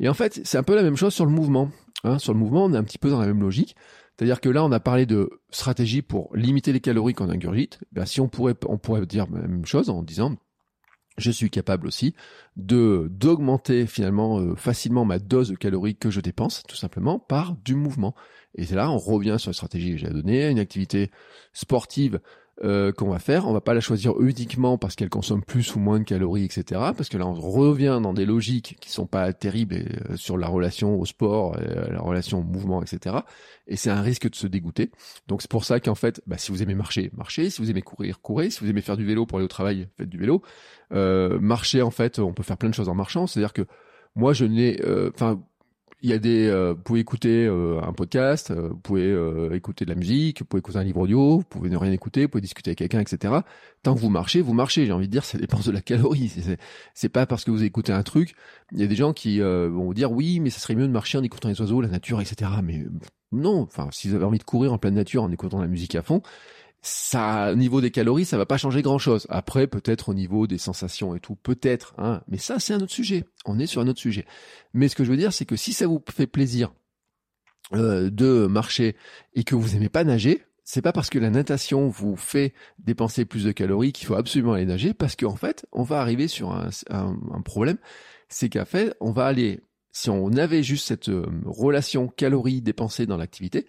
Et 0.00 0.08
en 0.08 0.14
fait, 0.14 0.40
c'est 0.44 0.58
un 0.58 0.62
peu 0.62 0.74
la 0.74 0.82
même 0.82 0.96
chose 0.96 1.14
sur 1.14 1.24
le 1.24 1.32
mouvement. 1.32 1.70
Hein. 2.02 2.18
sur 2.18 2.34
le 2.34 2.38
mouvement, 2.38 2.64
on 2.64 2.72
est 2.74 2.76
un 2.76 2.84
petit 2.84 2.98
peu 2.98 3.08
dans 3.08 3.20
la 3.20 3.26
même 3.26 3.40
logique. 3.40 3.76
C'est-à-dire 4.16 4.40
que 4.40 4.48
là, 4.48 4.64
on 4.64 4.70
a 4.70 4.80
parlé 4.80 5.06
de 5.06 5.30
stratégie 5.50 6.02
pour 6.02 6.34
limiter 6.36 6.72
les 6.72 6.80
calories 6.80 7.14
qu'on 7.14 7.30
ingurgite. 7.30 7.80
Ben, 7.92 8.04
si 8.04 8.20
on 8.20 8.28
pourrait, 8.28 8.54
on 8.66 8.78
pourrait 8.78 9.04
dire 9.06 9.26
la 9.32 9.48
même 9.48 9.66
chose 9.66 9.90
en 9.90 10.02
disant, 10.02 10.36
je 11.16 11.30
suis 11.30 11.50
capable 11.50 11.86
aussi 11.86 12.14
de 12.56 13.08
d'augmenter 13.10 13.86
finalement 13.86 14.40
euh, 14.40 14.54
facilement 14.56 15.04
ma 15.04 15.18
dose 15.18 15.50
de 15.50 15.56
calories 15.56 15.96
que 15.96 16.10
je 16.10 16.20
dépense 16.20 16.62
tout 16.68 16.76
simplement 16.76 17.18
par 17.18 17.54
du 17.64 17.74
mouvement. 17.74 18.14
Et 18.54 18.64
c'est 18.64 18.76
là 18.76 18.90
on 18.90 18.98
revient 18.98 19.36
sur 19.38 19.50
la 19.50 19.54
stratégie 19.54 19.92
que 19.92 19.98
j'ai 19.98 20.08
donnée, 20.08 20.48
une 20.48 20.58
activité 20.58 21.10
sportive 21.52 22.20
euh, 22.62 22.92
qu'on 22.92 23.08
va 23.08 23.18
faire. 23.18 23.48
On 23.48 23.52
va 23.52 23.60
pas 23.60 23.74
la 23.74 23.80
choisir 23.80 24.20
uniquement 24.20 24.78
parce 24.78 24.94
qu'elle 24.94 25.08
consomme 25.08 25.42
plus 25.42 25.74
ou 25.74 25.80
moins 25.80 25.98
de 25.98 26.04
calories, 26.04 26.44
etc. 26.44 26.80
Parce 26.96 27.08
que 27.08 27.18
là, 27.18 27.26
on 27.26 27.34
revient 27.34 27.98
dans 28.00 28.12
des 28.12 28.24
logiques 28.24 28.76
qui 28.80 28.90
sont 28.90 29.06
pas 29.06 29.32
terribles 29.32 29.74
euh, 29.74 30.16
sur 30.16 30.38
la 30.38 30.46
relation 30.46 30.98
au 30.98 31.04
sport, 31.04 31.56
euh, 31.58 31.90
la 31.90 32.00
relation 32.00 32.40
au 32.40 32.42
mouvement, 32.44 32.80
etc. 32.80 33.16
Et 33.66 33.74
c'est 33.74 33.90
un 33.90 34.02
risque 34.02 34.30
de 34.30 34.36
se 34.36 34.46
dégoûter. 34.46 34.92
Donc 35.26 35.42
c'est 35.42 35.50
pour 35.50 35.64
ça 35.64 35.80
qu'en 35.80 35.96
fait, 35.96 36.22
bah, 36.28 36.38
si 36.38 36.52
vous 36.52 36.62
aimez 36.62 36.74
marcher, 36.74 37.10
marchez. 37.16 37.50
Si 37.50 37.60
vous 37.60 37.70
aimez 37.70 37.82
courir, 37.82 38.20
courez. 38.20 38.50
Si 38.50 38.60
vous 38.60 38.70
aimez 38.70 38.82
faire 38.82 38.96
du 38.96 39.04
vélo 39.04 39.26
pour 39.26 39.38
aller 39.38 39.46
au 39.46 39.48
travail, 39.48 39.88
faites 39.96 40.08
du 40.08 40.18
vélo. 40.18 40.42
marcher, 40.90 41.82
en 41.82 41.90
fait, 41.90 42.20
on 42.20 42.32
peut 42.32 42.44
faire 42.44 42.56
plein 42.56 42.70
de 42.70 42.74
choses 42.74 42.88
en 42.88 42.94
marchant. 42.94 43.26
C'est-à-dire 43.26 43.52
que 43.52 43.66
moi, 44.14 44.32
je 44.32 44.44
n'ai, 44.44 44.80
enfin 45.12 45.42
il 46.04 46.10
y 46.10 46.12
a 46.12 46.18
des, 46.18 46.48
euh, 46.48 46.74
vous 46.74 46.82
pouvez 46.82 47.00
écouter 47.00 47.46
euh, 47.46 47.80
un 47.82 47.94
podcast, 47.94 48.50
euh, 48.50 48.68
vous 48.68 48.76
pouvez 48.76 49.56
écouter 49.56 49.86
de 49.86 49.90
la 49.90 49.96
musique, 49.96 50.40
vous 50.40 50.44
pouvez 50.44 50.58
écouter 50.58 50.76
un 50.76 50.84
livre 50.84 51.00
audio, 51.00 51.38
vous 51.38 51.44
pouvez 51.44 51.70
ne 51.70 51.78
rien 51.78 51.92
écouter, 51.92 52.24
vous 52.24 52.28
pouvez 52.28 52.42
discuter 52.42 52.68
avec 52.68 52.78
quelqu'un, 52.78 53.00
etc. 53.00 53.32
Tant 53.82 53.94
que 53.94 54.00
vous 54.00 54.10
marchez, 54.10 54.42
vous 54.42 54.52
marchez. 54.52 54.84
J'ai 54.84 54.92
envie 54.92 55.06
de 55.06 55.12
dire, 55.12 55.24
ça 55.24 55.38
dépend 55.38 55.60
de 55.60 55.70
la 55.70 55.80
calorie. 55.80 56.30
C'est 56.92 57.08
pas 57.08 57.24
parce 57.24 57.42
que 57.44 57.50
vous 57.50 57.62
écoutez 57.64 57.92
un 57.94 58.02
truc. 58.02 58.34
Il 58.72 58.80
y 58.80 58.84
a 58.84 58.86
des 58.86 58.96
gens 58.96 59.14
qui 59.14 59.40
vont 59.40 59.84
vous 59.84 59.94
dire 59.94 60.12
oui, 60.12 60.40
mais 60.40 60.50
ça 60.50 60.60
serait 60.60 60.74
mieux 60.74 60.86
de 60.86 60.92
marcher 60.92 61.16
en 61.16 61.22
écoutant 61.22 61.48
les 61.48 61.58
oiseaux, 61.62 61.80
la 61.80 61.88
nature, 61.88 62.20
etc. 62.20 62.50
Mais 62.62 62.84
non. 63.32 63.62
Enfin, 63.62 63.88
si 63.90 64.10
vous 64.10 64.14
avez 64.14 64.26
envie 64.26 64.38
de 64.38 64.44
courir 64.44 64.74
en 64.74 64.78
pleine 64.78 64.94
nature 64.94 65.22
en 65.22 65.30
écoutant 65.30 65.62
la 65.62 65.68
musique 65.68 65.94
à 65.94 66.02
fond, 66.02 66.20
ça, 66.86 67.50
au 67.52 67.56
niveau 67.56 67.80
des 67.80 67.90
calories, 67.90 68.26
ça 68.26 68.36
va 68.36 68.44
pas 68.44 68.58
changer 68.58 68.82
grand 68.82 68.98
chose. 68.98 69.26
Après, 69.30 69.66
peut-être 69.66 70.10
au 70.10 70.14
niveau 70.14 70.46
des 70.46 70.58
sensations 70.58 71.14
et 71.14 71.20
tout, 71.20 71.34
peut-être, 71.34 71.94
hein. 71.96 72.20
Mais 72.28 72.36
ça, 72.36 72.58
c'est 72.58 72.74
un 72.74 72.80
autre 72.80 72.92
sujet. 72.92 73.24
On 73.46 73.58
est 73.58 73.66
sur 73.66 73.80
un 73.80 73.88
autre 73.88 74.00
sujet. 74.00 74.26
Mais 74.74 74.88
ce 74.88 74.94
que 74.94 75.02
je 75.02 75.10
veux 75.10 75.16
dire, 75.16 75.32
c'est 75.32 75.46
que 75.46 75.56
si 75.56 75.72
ça 75.72 75.86
vous 75.86 76.02
fait 76.14 76.26
plaisir 76.26 76.74
euh, 77.72 78.10
de 78.10 78.46
marcher 78.46 78.96
et 79.32 79.44
que 79.44 79.54
vous 79.54 79.74
aimez 79.74 79.88
pas 79.88 80.04
nager, 80.04 80.44
c'est 80.62 80.82
pas 80.82 80.92
parce 80.92 81.08
que 81.08 81.18
la 81.18 81.30
natation 81.30 81.88
vous 81.88 82.16
fait 82.16 82.52
dépenser 82.78 83.24
plus 83.24 83.44
de 83.44 83.52
calories 83.52 83.92
qu'il 83.92 84.06
faut 84.06 84.14
absolument 84.14 84.52
aller 84.52 84.66
nager, 84.66 84.92
parce 84.92 85.16
qu'en 85.16 85.36
fait, 85.36 85.66
on 85.72 85.84
va 85.84 86.02
arriver 86.02 86.28
sur 86.28 86.52
un, 86.52 86.68
un 86.90 87.40
problème, 87.42 87.78
c'est 88.28 88.50
qu'à 88.50 88.66
fait, 88.66 88.94
on 89.00 89.12
va 89.12 89.24
aller, 89.24 89.62
si 89.92 90.10
on 90.10 90.32
avait 90.32 90.62
juste 90.62 90.86
cette 90.86 91.08
euh, 91.08 91.26
relation 91.46 92.08
calories 92.08 92.60
dépensées 92.60 93.06
dans 93.06 93.16
l'activité, 93.16 93.66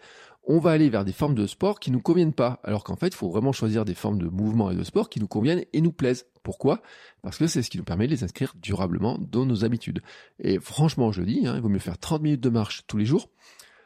on 0.47 0.59
va 0.59 0.71
aller 0.71 0.89
vers 0.89 1.05
des 1.05 1.11
formes 1.11 1.35
de 1.35 1.47
sport 1.47 1.79
qui 1.79 1.91
nous 1.91 2.01
conviennent 2.01 2.33
pas. 2.33 2.59
Alors 2.63 2.83
qu'en 2.83 2.95
fait, 2.95 3.07
il 3.07 3.15
faut 3.15 3.29
vraiment 3.29 3.51
choisir 3.51 3.85
des 3.85 3.95
formes 3.95 4.19
de 4.19 4.27
mouvement 4.27 4.71
et 4.71 4.75
de 4.75 4.83
sport 4.83 5.09
qui 5.09 5.19
nous 5.19 5.27
conviennent 5.27 5.63
et 5.73 5.81
nous 5.81 5.91
plaisent. 5.91 6.27
Pourquoi? 6.43 6.81
Parce 7.21 7.37
que 7.37 7.47
c'est 7.47 7.63
ce 7.63 7.69
qui 7.69 7.77
nous 7.77 7.83
permet 7.83 8.05
de 8.05 8.11
les 8.11 8.23
inscrire 8.23 8.53
durablement 8.61 9.17
dans 9.19 9.45
nos 9.45 9.65
habitudes. 9.65 10.01
Et 10.39 10.59
franchement, 10.59 11.11
je 11.11 11.23
dis, 11.23 11.47
hein, 11.47 11.53
il 11.55 11.61
vaut 11.61 11.69
mieux 11.69 11.79
faire 11.79 11.97
30 11.97 12.21
minutes 12.21 12.41
de 12.41 12.49
marche 12.49 12.83
tous 12.87 12.97
les 12.97 13.05
jours. 13.05 13.29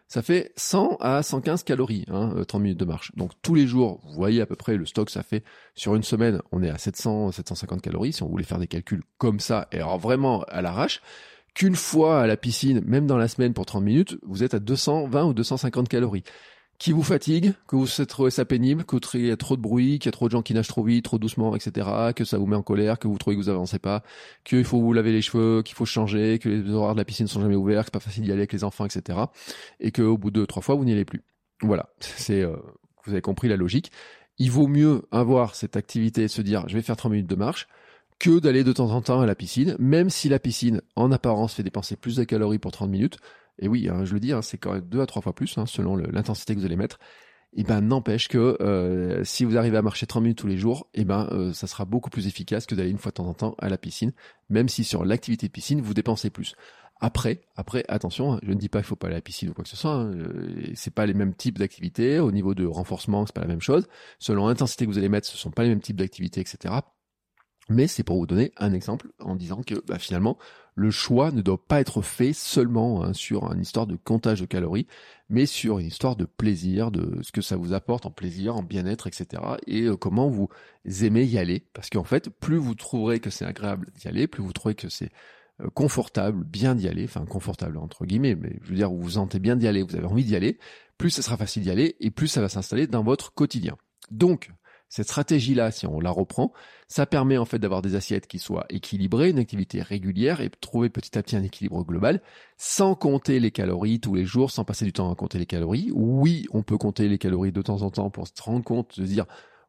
Ça 0.09 0.23
fait 0.23 0.51
100 0.57 0.97
à 0.99 1.21
115 1.21 1.63
calories, 1.63 2.03
hein, 2.07 2.33
30 2.47 2.55
euh, 2.55 2.63
minutes 2.63 2.79
de 2.79 2.85
marche. 2.85 3.15
Donc 3.15 3.31
tous 3.43 3.53
les 3.53 3.67
jours, 3.67 4.01
vous 4.03 4.13
voyez 4.13 4.41
à 4.41 4.47
peu 4.47 4.55
près 4.55 4.75
le 4.75 4.87
stock, 4.87 5.11
ça 5.11 5.21
fait 5.21 5.43
sur 5.75 5.93
une 5.93 6.01
semaine, 6.01 6.41
on 6.51 6.63
est 6.63 6.69
à 6.69 6.79
700, 6.79 7.31
750 7.31 7.79
calories. 7.81 8.13
Si 8.13 8.23
on 8.23 8.27
voulait 8.27 8.43
faire 8.43 8.57
des 8.57 8.65
calculs 8.65 9.03
comme 9.19 9.39
ça, 9.39 9.67
et 9.71 9.75
alors 9.75 9.99
vraiment 9.99 10.41
à 10.47 10.63
l'arrache, 10.63 11.01
qu'une 11.59 11.75
fois 11.75 12.21
à 12.21 12.27
la 12.27 12.37
piscine, 12.37 12.81
même 12.85 13.05
dans 13.05 13.17
la 13.17 13.27
semaine 13.27 13.53
pour 13.53 13.65
30 13.65 13.83
minutes, 13.83 14.17
vous 14.23 14.43
êtes 14.43 14.53
à 14.53 14.59
220 14.59 15.25
ou 15.25 15.33
250 15.33 15.89
calories. 15.89 16.23
Qui 16.77 16.93
vous 16.93 17.03
fatigue, 17.03 17.51
que 17.67 17.75
vous 17.75 17.85
trouvez 18.05 18.31
ça 18.31 18.45
pénible, 18.45 18.85
que 18.85 19.17
y 19.17 19.29
a 19.29 19.35
trop 19.35 19.57
de 19.57 19.61
bruit, 19.61 19.99
qu'il 19.99 20.07
y 20.07 20.07
a 20.07 20.13
trop 20.13 20.27
de 20.27 20.31
gens 20.31 20.41
qui 20.41 20.53
nagent 20.53 20.69
trop 20.69 20.85
vite, 20.85 21.03
trop 21.03 21.19
doucement, 21.19 21.53
etc., 21.57 22.13
que 22.15 22.23
ça 22.23 22.37
vous 22.37 22.45
met 22.45 22.55
en 22.55 22.61
colère, 22.61 22.97
que 22.97 23.09
vous 23.09 23.17
trouvez 23.17 23.35
que 23.35 23.41
vous 23.41 23.49
avancez 23.49 23.77
pas, 23.77 24.03
qu'il 24.45 24.63
faut 24.63 24.79
vous 24.79 24.93
laver 24.93 25.11
les 25.11 25.21
cheveux, 25.21 25.61
qu'il 25.61 25.75
faut 25.75 25.83
changer, 25.83 26.39
que 26.39 26.47
les 26.47 26.71
horaires 26.71 26.93
de 26.93 27.01
la 27.01 27.03
piscine 27.03 27.27
sont 27.27 27.41
jamais 27.41 27.57
ouverts, 27.57 27.81
que 27.81 27.87
c'est 27.87 27.93
pas 27.93 27.99
facile 27.99 28.23
d'y 28.23 28.31
aller 28.31 28.39
avec 28.39 28.53
les 28.53 28.63
enfants, 28.63 28.85
etc., 28.85 29.19
et 29.81 29.91
qu'au 29.91 30.17
bout 30.17 30.31
de 30.31 30.45
trois 30.45 30.61
fois, 30.61 30.75
vous 30.75 30.85
n'y 30.85 30.93
allez 30.93 31.03
plus. 31.03 31.25
Voilà. 31.61 31.89
C'est, 31.99 32.41
euh, 32.41 32.55
vous 33.05 33.11
avez 33.11 33.21
compris 33.21 33.49
la 33.49 33.57
logique. 33.57 33.91
Il 34.37 34.49
vaut 34.49 34.67
mieux 34.67 35.01
avoir 35.11 35.55
cette 35.55 35.75
activité, 35.75 36.29
se 36.29 36.41
dire, 36.41 36.69
je 36.69 36.75
vais 36.75 36.81
faire 36.81 36.95
30 36.95 37.11
minutes 37.11 37.29
de 37.29 37.35
marche, 37.35 37.67
que 38.19 38.39
d'aller 38.39 38.63
de 38.63 38.73
temps 38.73 38.91
en 38.91 39.01
temps 39.01 39.21
à 39.21 39.25
la 39.25 39.35
piscine, 39.35 39.75
même 39.79 40.09
si 40.09 40.29
la 40.29 40.39
piscine, 40.39 40.81
en 40.95 41.11
apparence, 41.11 41.53
fait 41.53 41.63
dépenser 41.63 41.95
plus 41.95 42.17
de 42.17 42.23
calories 42.23 42.59
pour 42.59 42.71
30 42.71 42.89
minutes. 42.89 43.17
Et 43.59 43.67
oui, 43.67 43.89
hein, 43.89 44.05
je 44.05 44.13
le 44.13 44.19
dis, 44.19 44.33
hein, 44.33 44.41
c'est 44.41 44.57
quand 44.57 44.73
même 44.73 44.87
deux 44.87 45.01
à 45.01 45.05
trois 45.05 45.21
fois 45.21 45.33
plus, 45.33 45.57
hein, 45.57 45.65
selon 45.65 45.95
l'intensité 45.95 46.53
que 46.53 46.59
vous 46.59 46.65
allez 46.65 46.75
mettre. 46.75 46.99
Et 47.53 47.63
ben 47.63 47.81
n'empêche 47.81 48.27
que 48.27 48.57
euh, 48.61 49.23
si 49.23 49.43
vous 49.43 49.57
arrivez 49.57 49.77
à 49.77 49.81
marcher 49.81 50.05
30 50.05 50.21
minutes 50.21 50.37
tous 50.37 50.47
les 50.47 50.57
jours, 50.57 50.87
et 50.93 51.03
ben 51.03 51.27
euh, 51.31 51.51
ça 51.51 51.65
sera 51.65 51.83
beaucoup 51.83 52.11
plus 52.11 52.27
efficace 52.27 52.67
que 52.67 52.75
d'aller 52.75 52.91
une 52.91 52.99
fois 52.99 53.09
de 53.09 53.15
temps 53.15 53.27
en 53.27 53.33
temps 53.33 53.55
à 53.57 53.69
la 53.69 53.77
piscine, 53.77 54.11
même 54.49 54.69
si 54.69 54.83
sur 54.83 55.03
l'activité 55.03 55.47
de 55.47 55.51
piscine 55.51 55.81
vous 55.81 55.95
dépensez 55.95 56.29
plus. 56.29 56.53
Après, 57.01 57.41
après, 57.55 57.85
attention, 57.87 58.39
je 58.43 58.51
ne 58.51 58.55
dis 58.55 58.69
pas 58.69 58.79
qu'il 58.79 58.87
faut 58.87 58.95
pas 58.95 59.07
aller 59.07 59.15
à 59.15 59.19
la 59.19 59.21
piscine 59.21 59.49
ou 59.49 59.53
quoi 59.53 59.63
que 59.63 59.69
ce 59.69 59.77
soit. 59.77 59.91
Hein, 59.91 60.11
euh, 60.13 60.71
c'est 60.75 60.93
pas 60.93 61.05
les 61.05 61.13
mêmes 61.13 61.33
types 61.33 61.57
d'activités. 61.57 62.19
Au 62.19 62.31
niveau 62.31 62.53
de 62.53 62.65
renforcement, 62.65 63.25
c'est 63.25 63.33
pas 63.33 63.41
la 63.41 63.47
même 63.47 63.61
chose. 63.61 63.87
Selon 64.19 64.47
l'intensité 64.47 64.85
que 64.85 64.91
vous 64.91 64.97
allez 64.97 65.09
mettre, 65.09 65.25
ce 65.27 65.37
sont 65.37 65.49
pas 65.49 65.63
les 65.63 65.69
mêmes 65.69 65.81
types 65.81 65.95
d'activités, 65.95 66.41
etc. 66.41 66.75
Mais 67.67 67.87
c'est 67.87 68.03
pour 68.03 68.17
vous 68.17 68.25
donner 68.25 68.51
un 68.57 68.73
exemple 68.73 69.09
en 69.19 69.35
disant 69.35 69.61
que 69.61 69.75
bah, 69.85 69.99
finalement, 69.99 70.37
le 70.75 70.91
choix 70.91 71.31
ne 71.31 71.41
doit 71.41 71.61
pas 71.63 71.81
être 71.81 72.01
fait 72.01 72.33
seulement 72.33 73.03
hein, 73.03 73.13
sur 73.13 73.51
une 73.51 73.61
histoire 73.61 73.85
de 73.85 73.95
comptage 73.95 74.39
de 74.39 74.45
calories, 74.45 74.87
mais 75.29 75.45
sur 75.45 75.77
une 75.77 75.87
histoire 75.87 76.15
de 76.15 76.25
plaisir, 76.25 76.89
de 76.89 77.21
ce 77.21 77.31
que 77.31 77.41
ça 77.41 77.57
vous 77.57 77.73
apporte 77.73 78.05
en 78.05 78.11
plaisir, 78.11 78.55
en 78.55 78.63
bien-être, 78.63 79.05
etc. 79.05 79.43
Et 79.67 79.83
euh, 79.83 79.97
comment 79.97 80.29
vous 80.29 80.49
aimez 81.03 81.25
y 81.25 81.37
aller. 81.37 81.65
Parce 81.73 81.89
qu'en 81.89 82.05
fait, 82.05 82.29
plus 82.29 82.57
vous 82.57 82.75
trouverez 82.75 83.19
que 83.19 83.29
c'est 83.29 83.45
agréable 83.45 83.87
d'y 83.99 84.07
aller, 84.07 84.27
plus 84.27 84.41
vous 84.41 84.53
trouvez 84.53 84.73
que 84.73 84.89
c'est 84.89 85.11
euh, 85.61 85.69
confortable, 85.69 86.43
bien 86.45 86.75
d'y 86.75 86.87
aller, 86.87 87.03
enfin 87.03 87.25
confortable 87.25 87.77
entre 87.77 88.05
guillemets, 88.05 88.35
mais 88.35 88.57
je 88.63 88.69
veux 88.69 88.75
dire, 88.75 88.89
vous 88.89 89.01
vous 89.01 89.09
sentez 89.11 89.39
bien 89.39 89.55
d'y 89.57 89.67
aller, 89.67 89.83
vous 89.83 89.95
avez 89.95 90.05
envie 90.05 90.23
d'y 90.23 90.35
aller, 90.35 90.57
plus 90.97 91.09
ça 91.09 91.21
sera 91.21 91.37
facile 91.37 91.63
d'y 91.63 91.71
aller, 91.71 91.97
et 91.99 92.09
plus 92.09 92.27
ça 92.27 92.41
va 92.41 92.49
s'installer 92.49 92.87
dans 92.87 93.03
votre 93.03 93.33
quotidien. 93.33 93.75
Donc, 94.11 94.51
cette 94.89 95.05
stratégie-là, 95.05 95.71
si 95.71 95.85
on 95.85 95.99
la 95.99 96.09
reprend, 96.09 96.51
ça 96.87 97.05
permet 97.05 97.37
en 97.37 97.45
fait 97.45 97.59
d'avoir 97.59 97.83
des 97.83 97.95
assiettes 97.95 98.25
qui 98.25 98.39
soient 98.39 98.65
équilibrées, 98.69 99.29
une 99.29 99.37
activité 99.37 99.83
régulière 99.83 100.41
et 100.41 100.49
trouver 100.49 100.89
petit 100.89 101.17
à 101.17 101.23
petit 101.23 101.35
un 101.35 101.43
équilibre 101.43 101.83
global, 101.83 102.21
sans 102.57 102.95
compter 102.95 103.39
les 103.39 103.51
calories 103.51 103.99
tous 103.99 104.15
les 104.15 104.25
jours, 104.25 104.49
sans 104.49 104.65
passer 104.65 104.85
du 104.85 104.93
temps 104.93 105.11
à 105.11 105.15
compter 105.15 105.37
les 105.37 105.45
calories. 105.45 105.91
Oui, 105.93 106.47
on 106.51 106.63
peut 106.63 106.77
compter 106.77 107.07
les 107.07 107.19
calories 107.19 107.51
de 107.51 107.61
temps 107.61 107.83
en 107.83 107.91
temps 107.91 108.09
pour 108.09 108.27
se 108.27 108.33
rendre 108.41 108.65
compte, 108.65 108.99
de 108.99 109.05
se 109.05 109.11
dire 109.11 109.25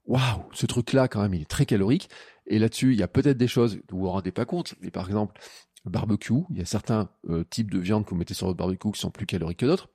waouh, 0.07 0.43
ce 0.53 0.67
truc-là 0.67 1.07
quand 1.07 1.21
même 1.21 1.35
il 1.35 1.43
est 1.43 1.51
très 1.51 1.67
calorique. 1.67 2.09
Et 2.47 2.59
là-dessus, 2.59 2.95
il 2.95 2.99
y 2.99 3.03
a 3.03 3.09
peut-être 3.09 3.37
des 3.37 3.47
choses 3.47 3.77
où 3.93 3.97
vous 3.97 4.01
vous 4.01 4.11
rendez 4.11 4.33
pas 4.33 4.47
compte. 4.47 4.75
Mais 4.81 4.91
par 4.91 5.07
exemple, 5.07 5.39
barbecue, 5.85 6.43
il 6.51 6.59
y 6.59 6.63
a 6.63 6.65
certains 6.65 7.11
euh, 7.29 7.45
types 7.45 7.71
de 7.71 7.79
viande 7.79 8.05
que 8.05 8.11
vous 8.11 8.17
mettez 8.17 8.35
sur 8.35 8.47
votre 8.47 8.57
barbecue 8.57 8.91
qui 8.91 9.01
sont 9.01 9.11
plus 9.11 9.27
caloriques 9.27 9.61
que 9.61 9.67
d'autres. 9.67 9.89